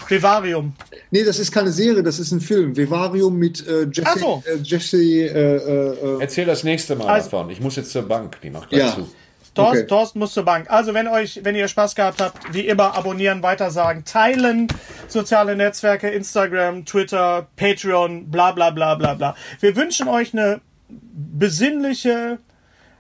[0.10, 0.74] Vivarium.
[1.12, 2.76] Nee, das ist keine Serie, das ist ein Film.
[2.76, 4.20] Vivarium mit äh, Jesse.
[4.20, 4.44] So.
[4.46, 7.50] Äh, Jesse äh, äh, Erzähl das nächste Mal also, davon.
[7.50, 8.40] Ich muss jetzt zur Bank.
[8.42, 8.96] Die macht gleich ja.
[8.96, 9.10] zu.
[9.56, 9.88] Thorsten, okay.
[9.88, 10.70] Thorsten muss zur Bank.
[10.70, 14.68] Also, wenn euch, wenn ihr Spaß gehabt habt, wie immer abonnieren, weitersagen, teilen,
[15.08, 19.36] soziale Netzwerke, Instagram, Twitter, Patreon, bla bla bla bla bla.
[19.60, 22.40] Wir wünschen euch eine besinnliche,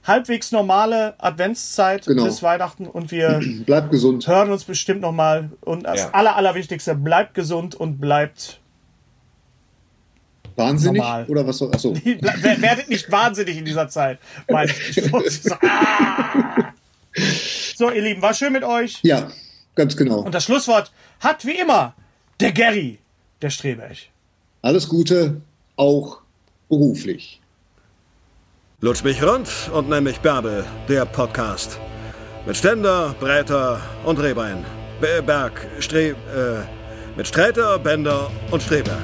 [0.10, 2.26] halbwegs normale Adventszeit genau.
[2.26, 4.28] bis Weihnachten und wir bleibt gesund.
[4.28, 5.52] hören uns bestimmt nochmal.
[5.62, 6.10] Und das ja.
[6.12, 8.60] aller, allerwichtigste, bleibt gesund und bleibt
[10.58, 11.26] wahnsinnig normal.
[11.28, 11.96] oder was soll achso.
[12.04, 14.20] werdet nicht wahnsinnig in dieser Zeit.
[14.50, 15.22] Mein, so,
[15.62, 16.74] ah.
[17.76, 19.00] so, ihr Lieben, war schön mit euch.
[19.04, 19.30] Ja,
[19.76, 20.20] ganz genau.
[20.20, 20.92] Und das Schlusswort
[21.22, 21.94] hat wie immer
[22.40, 23.00] der Gary,
[23.42, 23.98] der Streberg.
[24.62, 25.42] Alles Gute,
[25.78, 26.20] auch
[26.68, 27.40] beruflich.
[28.82, 31.78] Lutsch mich rund und nenn mich Bärbel, der Podcast.
[32.46, 34.66] Mit Ständer, Breiter und Rehbein.
[35.02, 36.12] Berg, Stre...
[36.12, 36.16] Äh,
[37.18, 39.04] mit Sträter, Bänder und Strehberg.